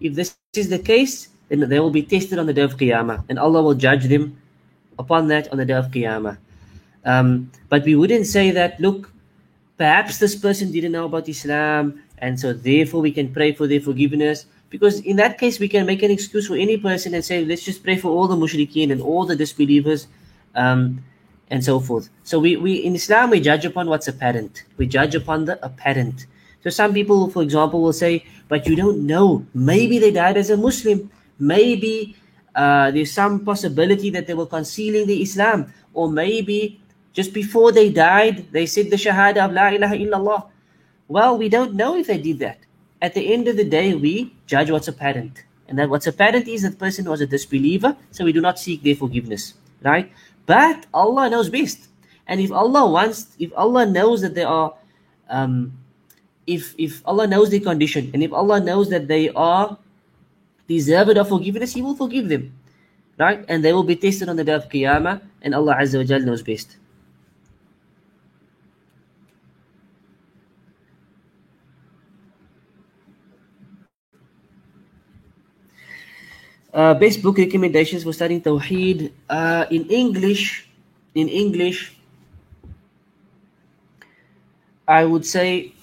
If 0.01 0.15
this 0.15 0.35
is 0.59 0.69
the 0.69 0.79
case, 0.79 1.31
then 1.49 1.67
they 1.67 1.81
will 1.81 1.91
be 1.91 2.03
tested 2.03 2.39
on 2.39 2.45
the 2.45 2.53
day 2.53 2.61
of 2.61 2.77
Qiyamah 2.77 3.25
and 3.31 3.39
Allah 3.39 3.63
will 3.63 3.75
judge 3.75 4.05
them 4.05 4.37
upon 4.99 5.29
that 5.29 5.51
on 5.51 5.57
the 5.57 5.65
day 5.65 5.73
of 5.73 5.87
Qiyamah. 5.87 6.37
Um, 7.07 7.51
but 7.71 7.85
we 7.85 7.97
wouldn't 7.97 8.27
say 8.27 8.51
that, 8.51 8.79
look, 8.79 9.11
perhaps 9.79 10.19
this 10.19 10.37
person 10.37 10.71
didn't 10.71 10.93
know 10.93 11.07
about 11.07 11.27
Islam 11.27 12.03
and 12.19 12.39
so 12.39 12.53
therefore 12.53 13.01
we 13.01 13.13
can 13.13 13.33
pray 13.33 13.53
for 13.53 13.67
their 13.67 13.81
forgiveness. 13.81 14.45
Because 14.69 15.01
in 15.01 15.17
that 15.17 15.39
case, 15.39 15.59
we 15.59 15.69
can 15.69 15.87
make 15.87 16.03
an 16.03 16.11
excuse 16.11 16.49
for 16.49 16.57
any 16.57 16.77
person 16.77 17.15
and 17.15 17.25
say, 17.25 17.43
let's 17.47 17.65
just 17.65 17.83
pray 17.83 17.97
for 17.97 18.09
all 18.09 18.29
the 18.29 18.37
mushrikeen 18.37 18.93
and 18.93 19.01
all 19.01 19.25
the 19.25 19.37
disbelievers 19.37 20.07
um, 20.55 21.03
and 21.51 21.65
so 21.65 21.81
forth. 21.81 22.11
So 22.25 22.39
we, 22.39 22.57
we 22.57 22.75
in 22.75 22.95
Islam, 22.95 23.31
we 23.31 23.41
judge 23.41 23.65
upon 23.65 23.89
what's 23.89 24.07
apparent. 24.07 24.65
We 24.77 24.87
judge 24.87 25.15
upon 25.15 25.47
the 25.47 25.65
apparent. 25.65 26.27
So 26.63 26.71
some 26.71 26.95
people, 26.95 27.29
for 27.31 27.43
example, 27.43 27.83
will 27.83 27.93
say, 27.93 28.25
but 28.49 28.67
you 28.67 28.77
don't 28.77 29.07
know. 29.07 29.45
Maybe 29.55 29.99
they 29.99 30.13
died 30.13 30.37
as 30.37 30.51
a 30.51 30.57
Muslim. 30.57 31.11
Maybe 31.39 32.17
uh, 32.55 32.91
there's 32.91 33.13
some 33.13 33.45
possibility 33.45 34.11
that 34.11 34.27
they 34.27 34.35
were 34.35 34.47
concealing 34.47 35.07
the 35.07 35.23
Islam. 35.23 35.73
Or 35.93 36.11
maybe 36.11 36.81
just 37.13 37.33
before 37.33 37.73
they 37.73 37.91
died, 37.91 38.53
they 38.53 38.67
said 38.67 38.91
the 38.91 38.97
Shahada 38.97 39.45
of 39.45 39.53
La 39.53 39.69
ilaha 39.69 39.97
illallah. 39.97 40.47
Well, 41.09 41.37
we 41.37 41.49
don't 41.49 41.75
know 41.75 41.97
if 41.97 42.07
they 42.07 42.19
did 42.19 42.39
that. 42.39 42.59
At 43.03 43.15
the 43.15 43.33
end 43.33 43.49
of 43.49 43.57
the 43.57 43.65
day, 43.65 43.95
we 43.95 44.35
judge 44.47 44.71
what's 44.71 44.89
apparent. 44.89 45.45
And 45.69 45.79
that 45.79 45.91
what's 45.91 46.07
apparent 46.07 46.47
is 46.47 46.63
that 46.63 46.79
person 46.79 47.09
was 47.09 47.21
a 47.21 47.27
disbeliever, 47.27 47.97
so 48.11 48.25
we 48.25 48.33
do 48.33 48.41
not 48.41 48.59
seek 48.59 48.83
their 48.83 48.95
forgiveness. 48.95 49.55
Right? 49.83 50.13
But 50.47 50.87
Allah 50.95 51.29
knows 51.29 51.51
best. 51.51 51.89
And 52.27 52.41
if 52.41 52.53
Allah 52.53 52.89
wants, 52.89 53.35
if 53.39 53.51
Allah 53.57 53.85
knows 53.85 54.23
that 54.23 54.35
they 54.35 54.45
are 54.45 54.75
um, 55.29 55.73
if 56.47 56.75
if 56.79 57.03
Allah 57.07 57.27
knows 57.27 57.51
their 57.51 57.61
condition 57.61 58.11
and 58.15 58.23
if 58.23 58.33
Allah 58.33 58.61
knows 58.61 58.91
that 58.91 59.07
they 59.09 59.31
are 59.31 59.79
deserved 60.69 61.17
of 61.17 61.29
forgiveness, 61.29 61.75
He 61.75 61.83
will 61.83 61.97
forgive 61.97 62.29
them. 62.29 62.53
Right? 63.19 63.45
And 63.49 63.65
they 63.65 63.73
will 63.73 63.85
be 63.85 63.97
tested 63.97 64.29
on 64.29 64.37
the 64.37 64.45
day 64.45 64.53
of 64.55 64.69
Qiyamah, 64.69 65.21
and 65.43 65.55
Allah 65.55 65.77
Azza 65.79 65.99
wa 65.99 66.05
Jal 66.05 66.21
knows 66.21 66.43
best. 66.43 66.77
Uh, 76.73 76.95
best 76.95 77.21
book 77.21 77.37
recommendations 77.37 78.03
for 78.03 78.15
studying 78.15 78.41
Tawheed 78.41 79.13
uh, 79.29 79.67
in 79.71 79.85
English. 79.91 80.67
In 81.15 81.29
English, 81.29 81.93
I 84.89 85.05
would 85.05 85.27
say 85.27 85.75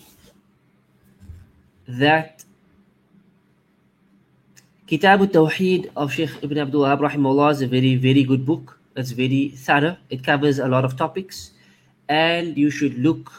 that 1.89 2.45
Kitab 4.85 5.21
al-Tawheed 5.21 5.89
of 5.95 6.13
Sheikh 6.13 6.29
Ibn 6.43 6.57
Abdul 6.59 6.83
Wahab 6.83 6.99
rahimahullah 6.99 7.51
is 7.51 7.61
a 7.63 7.67
very, 7.67 7.95
very 7.95 8.23
good 8.23 8.45
book. 8.45 8.79
It's 8.95 9.11
very 9.11 9.49
thorough. 9.49 9.97
It 10.09 10.23
covers 10.23 10.59
a 10.59 10.67
lot 10.67 10.85
of 10.85 10.95
topics. 10.95 11.51
And 12.07 12.57
you 12.57 12.69
should 12.69 12.97
look 12.99 13.31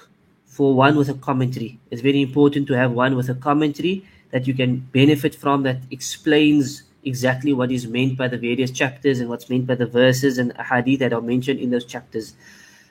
for 0.47 0.75
one 0.75 0.97
with 0.97 1.09
a 1.09 1.15
commentary. 1.15 1.79
It's 1.91 2.03
very 2.03 2.23
important 2.23 2.67
to 2.69 2.75
have 2.75 2.93
one 2.93 3.15
with 3.15 3.29
a 3.29 3.35
commentary 3.35 4.05
that 4.33 4.47
you 4.47 4.55
can 4.55 4.79
benefit 4.93 5.35
from 5.35 5.63
that 5.63 5.79
explains 5.91 6.83
exactly 7.05 7.53
what 7.53 7.71
is 7.71 7.87
meant 7.87 8.19
by 8.19 8.29
the 8.29 8.37
various 8.37 8.71
chapters 8.71 9.21
and 9.21 9.29
what's 9.29 9.49
meant 9.49 9.67
by 9.67 9.75
the 9.75 9.87
verses 9.87 10.39
and 10.39 10.53
hadith 10.57 11.01
that 11.01 11.13
are 11.13 11.21
mentioned 11.21 11.61
in 11.61 11.71
those 11.71 11.85
chapters. 11.85 12.35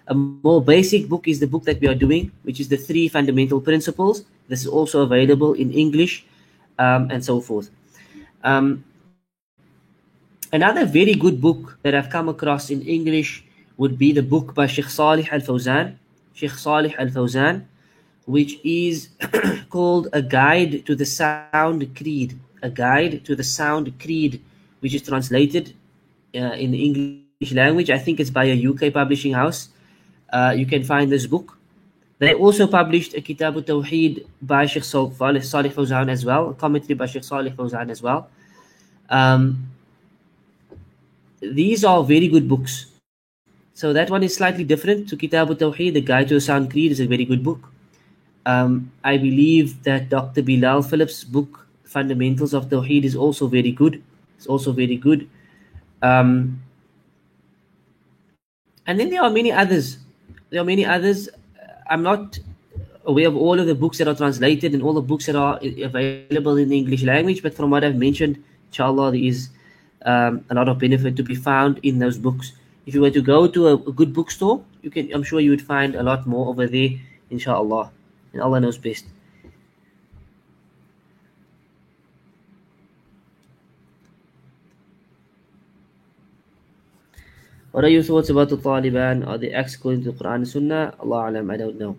A 0.10 0.16
more 0.16 0.62
basic 0.62 1.08
book 1.08 1.28
is 1.28 1.40
the 1.40 1.46
book 1.46 1.64
that 1.66 1.80
we 1.80 1.88
are 1.88 1.94
doing, 1.94 2.32
which 2.42 2.60
is 2.60 2.68
the 2.68 2.78
three 2.78 3.08
fundamental 3.08 3.62
principles. 3.62 4.26
This 4.48 4.62
is 4.62 4.68
also 4.68 5.04
available 5.04 5.54
in 5.54 5.72
English 5.72 6.26
um, 6.80 7.12
and 7.12 7.24
so 7.24 7.40
forth. 7.40 7.70
Um, 8.44 8.84
another 10.52 10.86
very 10.86 11.14
good 11.14 11.40
book 11.40 11.78
that 11.84 11.94
I've 11.94 12.10
come 12.10 12.28
across 12.28 12.72
in 12.72 12.82
English 12.82 13.44
would 13.78 14.00
be 14.00 14.12
the 14.12 14.24
book 14.24 14.56
by 14.56 14.66
Sheikh 14.66 14.90
Salih 14.90 15.28
Al 15.32 15.42
Fawzan, 15.42 15.96
Sheikh 16.34 16.58
Salih 16.58 16.96
Al 16.98 17.08
Fawzan, 17.08 17.66
which 18.26 18.60
is 18.64 19.10
called 19.70 20.08
A 20.14 20.22
Guide 20.22 20.86
to 20.88 20.96
the 20.96 21.06
Sound 21.06 21.96
Creed. 21.96 22.38
A 22.64 22.70
Guide 22.70 23.24
to 23.26 23.36
the 23.36 23.44
Sound 23.44 23.94
Creed, 24.00 24.42
which 24.80 24.96
is 24.96 25.04
translated 25.04 25.74
uh, 26.36 26.58
in 26.58 26.72
the 26.72 26.82
English 26.84 27.54
language. 27.54 27.90
I 27.90 28.00
think 28.00 28.20
it's 28.20 28.30
by 28.30 28.46
a 28.46 28.68
UK 28.68 28.92
publishing 28.92 29.34
house 29.34 29.70
uh, 30.34 30.54
you 30.56 30.66
can 30.66 30.84
find 30.84 31.12
this 31.12 31.26
book. 31.26 31.58
They 32.20 32.34
also 32.34 32.68
published 32.68 33.14
a 33.14 33.22
Kitab 33.22 33.56
al-Tawheed 33.56 34.26
by 34.42 34.66
Sheikh 34.66 34.84
Salih, 34.84 35.40
Fawzan 35.40 36.10
as 36.10 36.26
well, 36.26 36.54
commentary 36.54 36.94
by 36.94 37.06
Sheikh 37.06 37.24
Salih 37.24 37.52
Fawzan 37.52 37.90
as 37.90 38.02
well. 38.02 38.30
Um, 39.10 39.70
these 41.42 41.86
are 41.86 42.04
very 42.04 42.28
good 42.28 42.50
books. 42.50 42.88
So 43.74 43.94
that 43.94 44.10
one 44.10 44.24
is 44.24 44.36
slightly 44.36 44.66
different 44.66 45.08
to 45.10 45.16
Kitab 45.16 45.50
al-Tawheed. 45.50 45.94
The 45.94 46.02
Guide 46.02 46.28
to 46.28 46.34
the 46.34 46.42
Sound 46.42 46.70
Creed 46.70 46.92
is 46.92 47.00
a 47.00 47.08
very 47.08 47.24
good 47.24 47.42
book. 47.42 47.72
Um, 48.46 48.92
I 49.04 49.16
believe 49.18 49.82
that 49.84 50.10
Dr. 50.10 50.42
Bilal 50.42 50.82
Phillips' 50.82 51.24
book, 51.24 51.66
Fundamentals 51.86 52.54
of 52.54 52.66
Tawheed, 52.66 53.06
is 53.06 53.16
also 53.16 53.48
very 53.48 53.72
good. 53.72 54.04
It's 54.36 54.48
also 54.48 54.74
very 54.74 54.98
good. 54.98 55.30
Um, 56.02 56.62
and 58.86 59.00
then 59.00 59.10
there 59.10 59.22
are 59.22 59.30
many 59.30 59.52
others 59.52 60.00
there 60.50 60.62
are 60.62 60.66
many 60.66 60.86
others. 60.86 61.30
I'm 61.90 62.04
not 62.04 62.40
aware 63.06 63.28
of 63.28 63.36
all 63.36 63.60
of 63.60 63.66
the 63.66 63.76
books 63.76 63.98
that 63.98 64.08
are 64.08 64.16
translated 64.16 64.74
and 64.74 64.84
all 64.84 64.94
the 64.94 65.02
books 65.02 65.26
that 65.26 65.36
are 65.36 65.60
available 65.62 66.58
in 66.58 66.70
the 66.70 66.78
English 66.78 67.04
language, 67.04 67.42
but 67.42 67.54
from 67.54 67.72
what 67.72 67.84
I've 67.84 67.96
mentioned, 67.96 68.44
inshallah, 68.70 69.12
there 69.12 69.22
is 69.22 69.50
um, 70.06 70.46
a 70.50 70.54
lot 70.54 70.70
of 70.70 70.80
benefit 70.80 71.16
to 71.16 71.24
be 71.24 71.36
found 71.36 71.80
in 71.84 72.00
those 72.00 72.18
books. 72.18 72.54
If 72.86 72.94
you 72.94 73.02
were 73.02 73.12
to 73.12 73.22
go 73.22 73.48
to 73.48 73.68
a, 73.68 73.74
a 73.74 73.92
good 73.92 74.14
bookstore, 74.14 74.64
you 74.82 74.90
can 74.90 75.14
I'm 75.14 75.24
sure 75.24 75.40
you 75.40 75.52
would 75.52 75.62
find 75.62 75.96
a 75.96 76.04
lot 76.04 76.26
more 76.26 76.48
over 76.48 76.68
there, 76.68 76.90
inshallah. 77.30 77.92
And 78.34 78.42
Allah 78.42 78.60
knows 78.60 78.78
best. 78.78 79.06
What 87.72 87.84
are 87.84 87.90
your 87.90 88.04
thoughts 88.04 88.30
about 88.30 88.50
the 88.50 88.58
Taliban? 88.58 89.26
Are 89.26 89.38
they 89.38 89.52
acts 89.52 89.74
according 89.76 90.04
to 90.04 90.12
the 90.12 90.24
Quran 90.24 90.36
and 90.36 90.48
Sunnah? 90.48 90.94
Allah 91.00 91.30
Alam, 91.30 91.50
I 91.50 91.58
don't 91.58 91.80
know. 91.80 91.98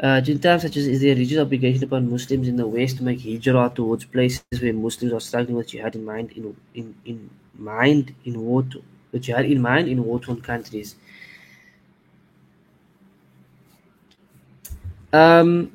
Uh, 0.00 0.20
such 0.24 0.76
as 0.76 0.86
is 0.88 1.00
there 1.00 1.12
a 1.12 1.14
religious 1.14 1.38
obligation 1.38 1.84
upon 1.84 2.10
Muslims 2.10 2.48
in 2.48 2.56
the 2.56 2.66
West 2.66 2.96
to 2.96 3.04
make 3.04 3.20
hijrah 3.22 3.70
towards 3.72 4.04
places 4.04 4.42
where 4.60 4.72
Muslims 4.72 5.12
are 5.12 5.20
struggling 5.20 5.56
with 5.56 5.68
jihad 5.68 5.94
in 5.94 6.04
mind 6.04 6.32
in 6.32 6.56
in, 6.74 6.94
in 7.04 7.30
mind 7.56 8.12
in 8.24 8.40
war 8.40 8.64
to, 8.64 8.82
jihad 9.20 9.44
in 9.44 9.62
mind 9.62 9.88
in 9.88 10.04
war-torn 10.04 10.40
countries? 10.40 10.96
Um, 15.12 15.70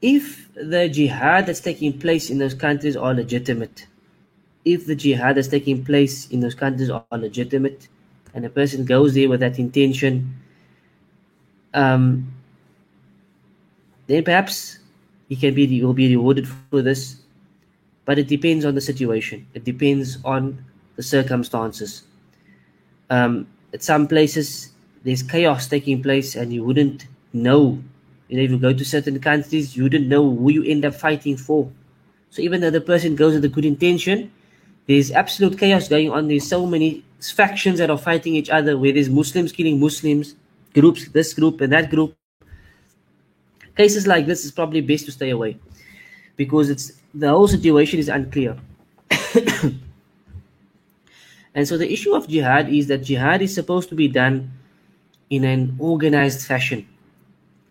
if 0.00 0.48
the 0.54 0.88
jihad 0.88 1.46
that's 1.46 1.60
taking 1.60 1.98
place 1.98 2.30
in 2.30 2.38
those 2.38 2.54
countries 2.54 2.96
are 2.96 3.14
legitimate, 3.14 3.86
if 4.64 4.86
the 4.86 4.96
jihad 4.96 5.36
that's 5.36 5.48
taking 5.48 5.84
place 5.84 6.28
in 6.30 6.40
those 6.40 6.54
countries 6.54 6.90
are 6.90 7.04
legitimate, 7.12 7.88
and 8.34 8.44
a 8.44 8.50
person 8.50 8.84
goes 8.84 9.14
there 9.14 9.28
with 9.28 9.40
that 9.40 9.58
intention, 9.58 10.34
um, 11.74 12.32
then 14.06 14.24
perhaps 14.24 14.78
he 15.28 15.36
can 15.36 15.54
be 15.54 15.82
will 15.82 15.92
be 15.92 16.08
rewarded 16.16 16.48
for 16.48 16.82
this. 16.82 17.16
But 18.04 18.18
it 18.18 18.26
depends 18.26 18.64
on 18.64 18.74
the 18.74 18.80
situation. 18.80 19.46
It 19.54 19.64
depends 19.64 20.18
on 20.24 20.64
the 20.96 21.02
circumstances. 21.02 22.02
Um, 23.10 23.46
at 23.72 23.82
some 23.82 24.08
places, 24.08 24.71
there's 25.04 25.22
chaos 25.22 25.66
taking 25.66 26.02
place 26.02 26.36
and 26.36 26.52
you 26.52 26.64
wouldn't 26.64 27.06
know. 27.32 27.82
You 28.28 28.36
know, 28.36 28.42
if 28.44 28.50
you 28.50 28.58
go 28.58 28.72
to 28.72 28.84
certain 28.84 29.20
countries, 29.20 29.76
you 29.76 29.84
wouldn't 29.84 30.06
know 30.06 30.22
who 30.34 30.50
you 30.50 30.64
end 30.64 30.84
up 30.84 30.94
fighting 30.94 31.36
for. 31.36 31.70
So 32.30 32.40
even 32.40 32.60
though 32.60 32.70
the 32.70 32.80
person 32.80 33.16
goes 33.16 33.34
with 33.34 33.44
a 33.44 33.48
good 33.48 33.64
intention, 33.64 34.32
there's 34.86 35.10
absolute 35.10 35.58
chaos 35.58 35.88
going 35.88 36.10
on. 36.10 36.28
There's 36.28 36.46
so 36.48 36.66
many 36.66 37.04
factions 37.20 37.78
that 37.78 37.90
are 37.90 37.98
fighting 37.98 38.34
each 38.34 38.50
other, 38.50 38.78
where 38.78 38.92
there's 38.92 39.10
Muslims 39.10 39.52
killing 39.52 39.78
Muslims, 39.78 40.34
groups, 40.74 41.08
this 41.08 41.34
group 41.34 41.60
and 41.60 41.72
that 41.72 41.90
group. 41.90 42.16
Cases 43.76 44.06
like 44.06 44.26
this 44.26 44.44
is 44.44 44.50
probably 44.50 44.80
best 44.80 45.06
to 45.06 45.12
stay 45.12 45.30
away 45.30 45.58
because 46.36 46.70
it's 46.70 46.92
the 47.14 47.28
whole 47.28 47.48
situation 47.48 47.98
is 47.98 48.08
unclear. 48.08 48.56
and 51.54 51.66
so 51.68 51.76
the 51.78 51.90
issue 51.90 52.14
of 52.14 52.28
jihad 52.28 52.68
is 52.68 52.86
that 52.88 52.98
jihad 52.98 53.42
is 53.42 53.54
supposed 53.54 53.88
to 53.88 53.94
be 53.94 54.08
done 54.08 54.50
in 55.32 55.44
an 55.44 55.74
organized 55.78 56.46
fashion 56.46 56.86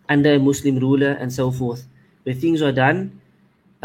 under 0.08 0.34
a 0.34 0.38
Muslim 0.38 0.78
ruler 0.78 1.12
and 1.12 1.32
so 1.32 1.50
forth, 1.50 1.86
where 2.24 2.34
things 2.34 2.60
are 2.60 2.72
done 2.72 3.20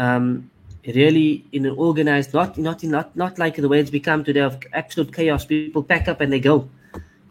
um, 0.00 0.50
really 0.84 1.44
in 1.52 1.64
an 1.64 1.74
organized, 1.76 2.34
not 2.34 2.58
not 2.58 2.82
not 2.82 3.14
not 3.14 3.38
like 3.38 3.54
the 3.54 3.68
way 3.68 3.78
it's 3.78 3.90
become 3.90 4.24
today 4.24 4.40
of 4.40 4.58
absolute 4.72 5.14
chaos. 5.14 5.44
People 5.44 5.82
pack 5.82 6.08
up 6.08 6.20
and 6.20 6.32
they 6.32 6.40
go. 6.40 6.68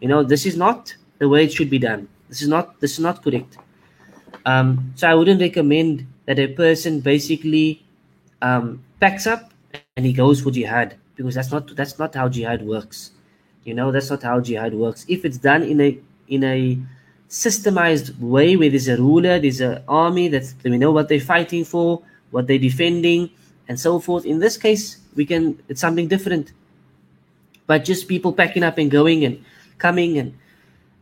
You 0.00 0.08
know, 0.08 0.22
this 0.22 0.46
is 0.46 0.56
not 0.56 0.96
the 1.18 1.28
way 1.28 1.44
it 1.44 1.52
should 1.52 1.68
be 1.68 1.78
done. 1.78 2.08
This 2.30 2.40
is 2.40 2.48
not 2.48 2.80
this 2.80 2.92
is 2.92 3.00
not 3.00 3.22
correct. 3.22 3.58
Um, 4.46 4.92
so 4.96 5.06
I 5.06 5.14
wouldn't 5.14 5.40
recommend 5.40 6.06
that 6.24 6.38
a 6.38 6.48
person 6.48 7.00
basically 7.00 7.84
um, 8.40 8.82
packs 9.00 9.26
up 9.26 9.52
and 9.96 10.06
he 10.06 10.12
goes 10.14 10.40
for 10.40 10.50
jihad 10.50 10.96
because 11.16 11.34
that's 11.34 11.52
not 11.52 11.76
that's 11.76 11.98
not 11.98 12.14
how 12.14 12.28
jihad 12.28 12.62
works. 12.62 13.10
You 13.64 13.74
know, 13.74 13.92
that's 13.92 14.08
not 14.08 14.22
how 14.22 14.40
jihad 14.40 14.72
works. 14.72 15.04
If 15.08 15.26
it's 15.26 15.36
done 15.36 15.62
in 15.62 15.80
a 15.80 15.98
in 16.28 16.44
a 16.44 16.78
systemized 17.28 18.18
way 18.18 18.56
where 18.56 18.70
there's 18.70 18.88
a 18.88 18.96
ruler, 18.96 19.38
there's 19.38 19.60
an 19.60 19.82
army 19.86 20.28
that 20.28 20.52
we 20.64 20.78
know 20.78 20.92
what 20.92 21.08
they're 21.08 21.20
fighting 21.20 21.64
for, 21.64 22.02
what 22.30 22.46
they're 22.46 22.58
defending, 22.58 23.30
and 23.68 23.78
so 23.78 24.00
forth. 24.00 24.24
In 24.24 24.38
this 24.38 24.56
case, 24.56 24.98
we 25.14 25.26
can 25.26 25.60
it's 25.68 25.80
something 25.80 26.08
different. 26.08 26.52
But 27.66 27.84
just 27.84 28.08
people 28.08 28.32
packing 28.32 28.62
up 28.62 28.78
and 28.78 28.90
going 28.90 29.24
and 29.24 29.44
coming 29.78 30.18
and 30.18 30.34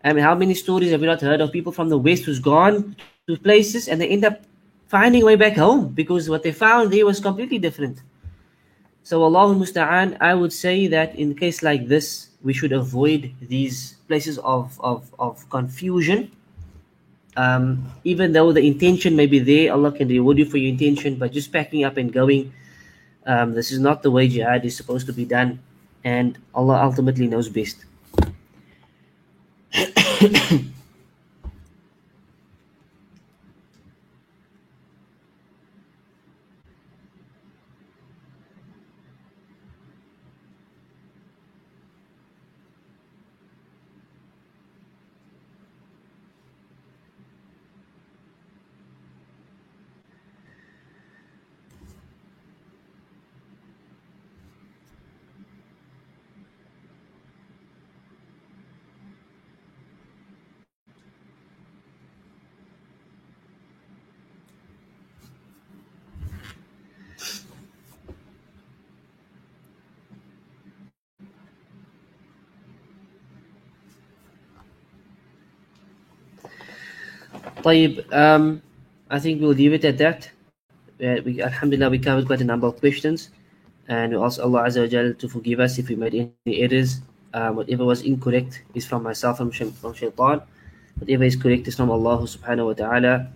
I 0.04 0.12
mean, 0.12 0.22
how 0.22 0.34
many 0.34 0.54
stories 0.54 0.92
have 0.92 1.00
we 1.00 1.06
not 1.06 1.20
heard 1.20 1.40
of 1.40 1.50
people 1.50 1.72
from 1.72 1.88
the 1.88 1.98
West 1.98 2.24
who's 2.24 2.38
gone 2.38 2.94
to 3.26 3.36
places 3.36 3.88
and 3.88 4.00
they 4.00 4.08
end 4.08 4.24
up 4.24 4.40
finding 4.86 5.22
a 5.22 5.26
way 5.26 5.34
back 5.34 5.56
home 5.56 5.88
because 5.88 6.30
what 6.30 6.42
they 6.42 6.52
found 6.52 6.92
there 6.92 7.04
was 7.04 7.18
completely 7.18 7.58
different. 7.58 8.02
So 9.02 9.22
Allah 9.22 9.54
Musta'an, 9.54 10.16
I 10.20 10.34
would 10.34 10.52
say 10.52 10.86
that 10.88 11.14
in 11.16 11.34
case 11.34 11.62
like 11.62 11.88
this, 11.88 12.28
we 12.42 12.52
should 12.52 12.72
avoid 12.72 13.34
these 13.40 13.95
places 14.08 14.38
of, 14.38 14.80
of, 14.80 15.12
of 15.18 15.48
confusion. 15.50 16.30
Um, 17.36 17.92
even 18.04 18.32
though 18.32 18.52
the 18.52 18.66
intention 18.66 19.14
may 19.14 19.26
be 19.26 19.38
there, 19.38 19.72
Allah 19.72 19.92
can 19.92 20.08
reward 20.08 20.38
you 20.38 20.46
for 20.46 20.56
your 20.56 20.70
intention, 20.70 21.16
but 21.16 21.32
just 21.32 21.52
packing 21.52 21.84
up 21.84 21.96
and 21.98 22.12
going, 22.12 22.52
um, 23.26 23.52
this 23.52 23.70
is 23.70 23.78
not 23.78 24.02
the 24.02 24.10
way 24.10 24.28
jihad 24.28 24.64
is 24.64 24.76
supposed 24.76 25.06
to 25.06 25.12
be 25.12 25.24
done, 25.24 25.60
and 26.04 26.38
Allah 26.54 26.80
ultimately 26.82 27.26
knows 27.26 27.48
best. 27.48 27.84
طيب 77.65 78.05
um, 78.11 78.61
I 79.09 79.19
think 79.19 79.41
we'll 79.41 79.53
leave 79.53 79.73
it 79.73 79.85
at 79.85 79.97
that 79.97 80.29
uh, 81.03 81.21
we, 81.25 81.41
Alhamdulillah 81.41 81.89
we 81.89 81.99
covered 81.99 82.25
quite 82.25 82.41
a 82.41 82.45
number 82.45 82.67
of 82.67 82.79
questions 82.79 83.29
and 83.87 84.13
we 84.13 84.17
ask 84.17 84.39
Allah 84.39 84.63
Azza 84.63 84.81
wa 84.81 84.87
Jal 84.87 85.13
to 85.13 85.29
forgive 85.29 85.59
us 85.59 85.77
if 85.77 85.89
we 85.89 85.95
made 85.95 86.15
any 86.15 86.61
errors 86.61 87.01
um, 87.33 87.55
whatever 87.55 87.85
was 87.85 88.01
incorrect 88.01 88.61
is 88.73 88.85
from 88.85 89.03
myself 89.03 89.39
and 89.39 89.53
from 89.55 89.93
shaitan 89.93 90.41
whatever 90.99 91.23
is 91.23 91.35
correct 91.35 91.67
is 91.67 91.75
from 91.75 91.89
Allah 91.89 92.17
subhanahu 92.23 92.67
wa 92.71 92.73
ta'ala 92.73 93.27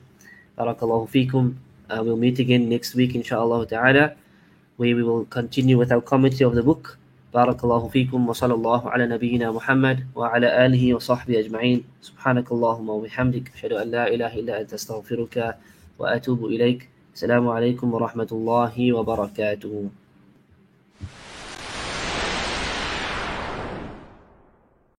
barakallahu 0.57 1.09
fikum 1.09 1.55
uh, 1.89 2.01
we'll 2.03 2.17
meet 2.17 2.39
again 2.39 2.69
next 2.69 2.95
week 2.95 3.15
inshallah 3.15 3.65
ta'ala 3.65 4.13
where 4.77 4.95
we 4.95 5.03
will 5.03 5.25
continue 5.25 5.77
with 5.77 5.91
our 5.91 6.01
commentary 6.01 6.45
of 6.45 6.55
the 6.55 6.63
book 6.63 6.97
بارك 7.34 7.64
الله 7.64 7.88
فيكم 7.88 8.28
وصلى 8.28 8.54
الله 8.54 8.90
على 8.90 9.06
نبينا 9.06 9.52
محمد 9.52 10.06
وعلى 10.14 10.66
آله 10.66 10.94
وصحبه 10.94 11.38
أجمعين. 11.38 11.84
سبحانك 12.02 12.52
اللهم 12.52 12.88
وبحمدك 12.90 13.54
أشهد 13.54 13.72
أن 13.72 13.90
لا 13.90 14.08
إله 14.14 14.34
إلا 14.34 14.60
أنت 14.60 14.74
أستغفرك 14.74 15.54
وأتوب 15.98 16.44
إليك. 16.44 16.88
السلام 17.14 17.48
عليكم 17.48 17.94
ورحمة 17.94 18.30
الله 18.32 18.92
وبركاته. 18.92 19.90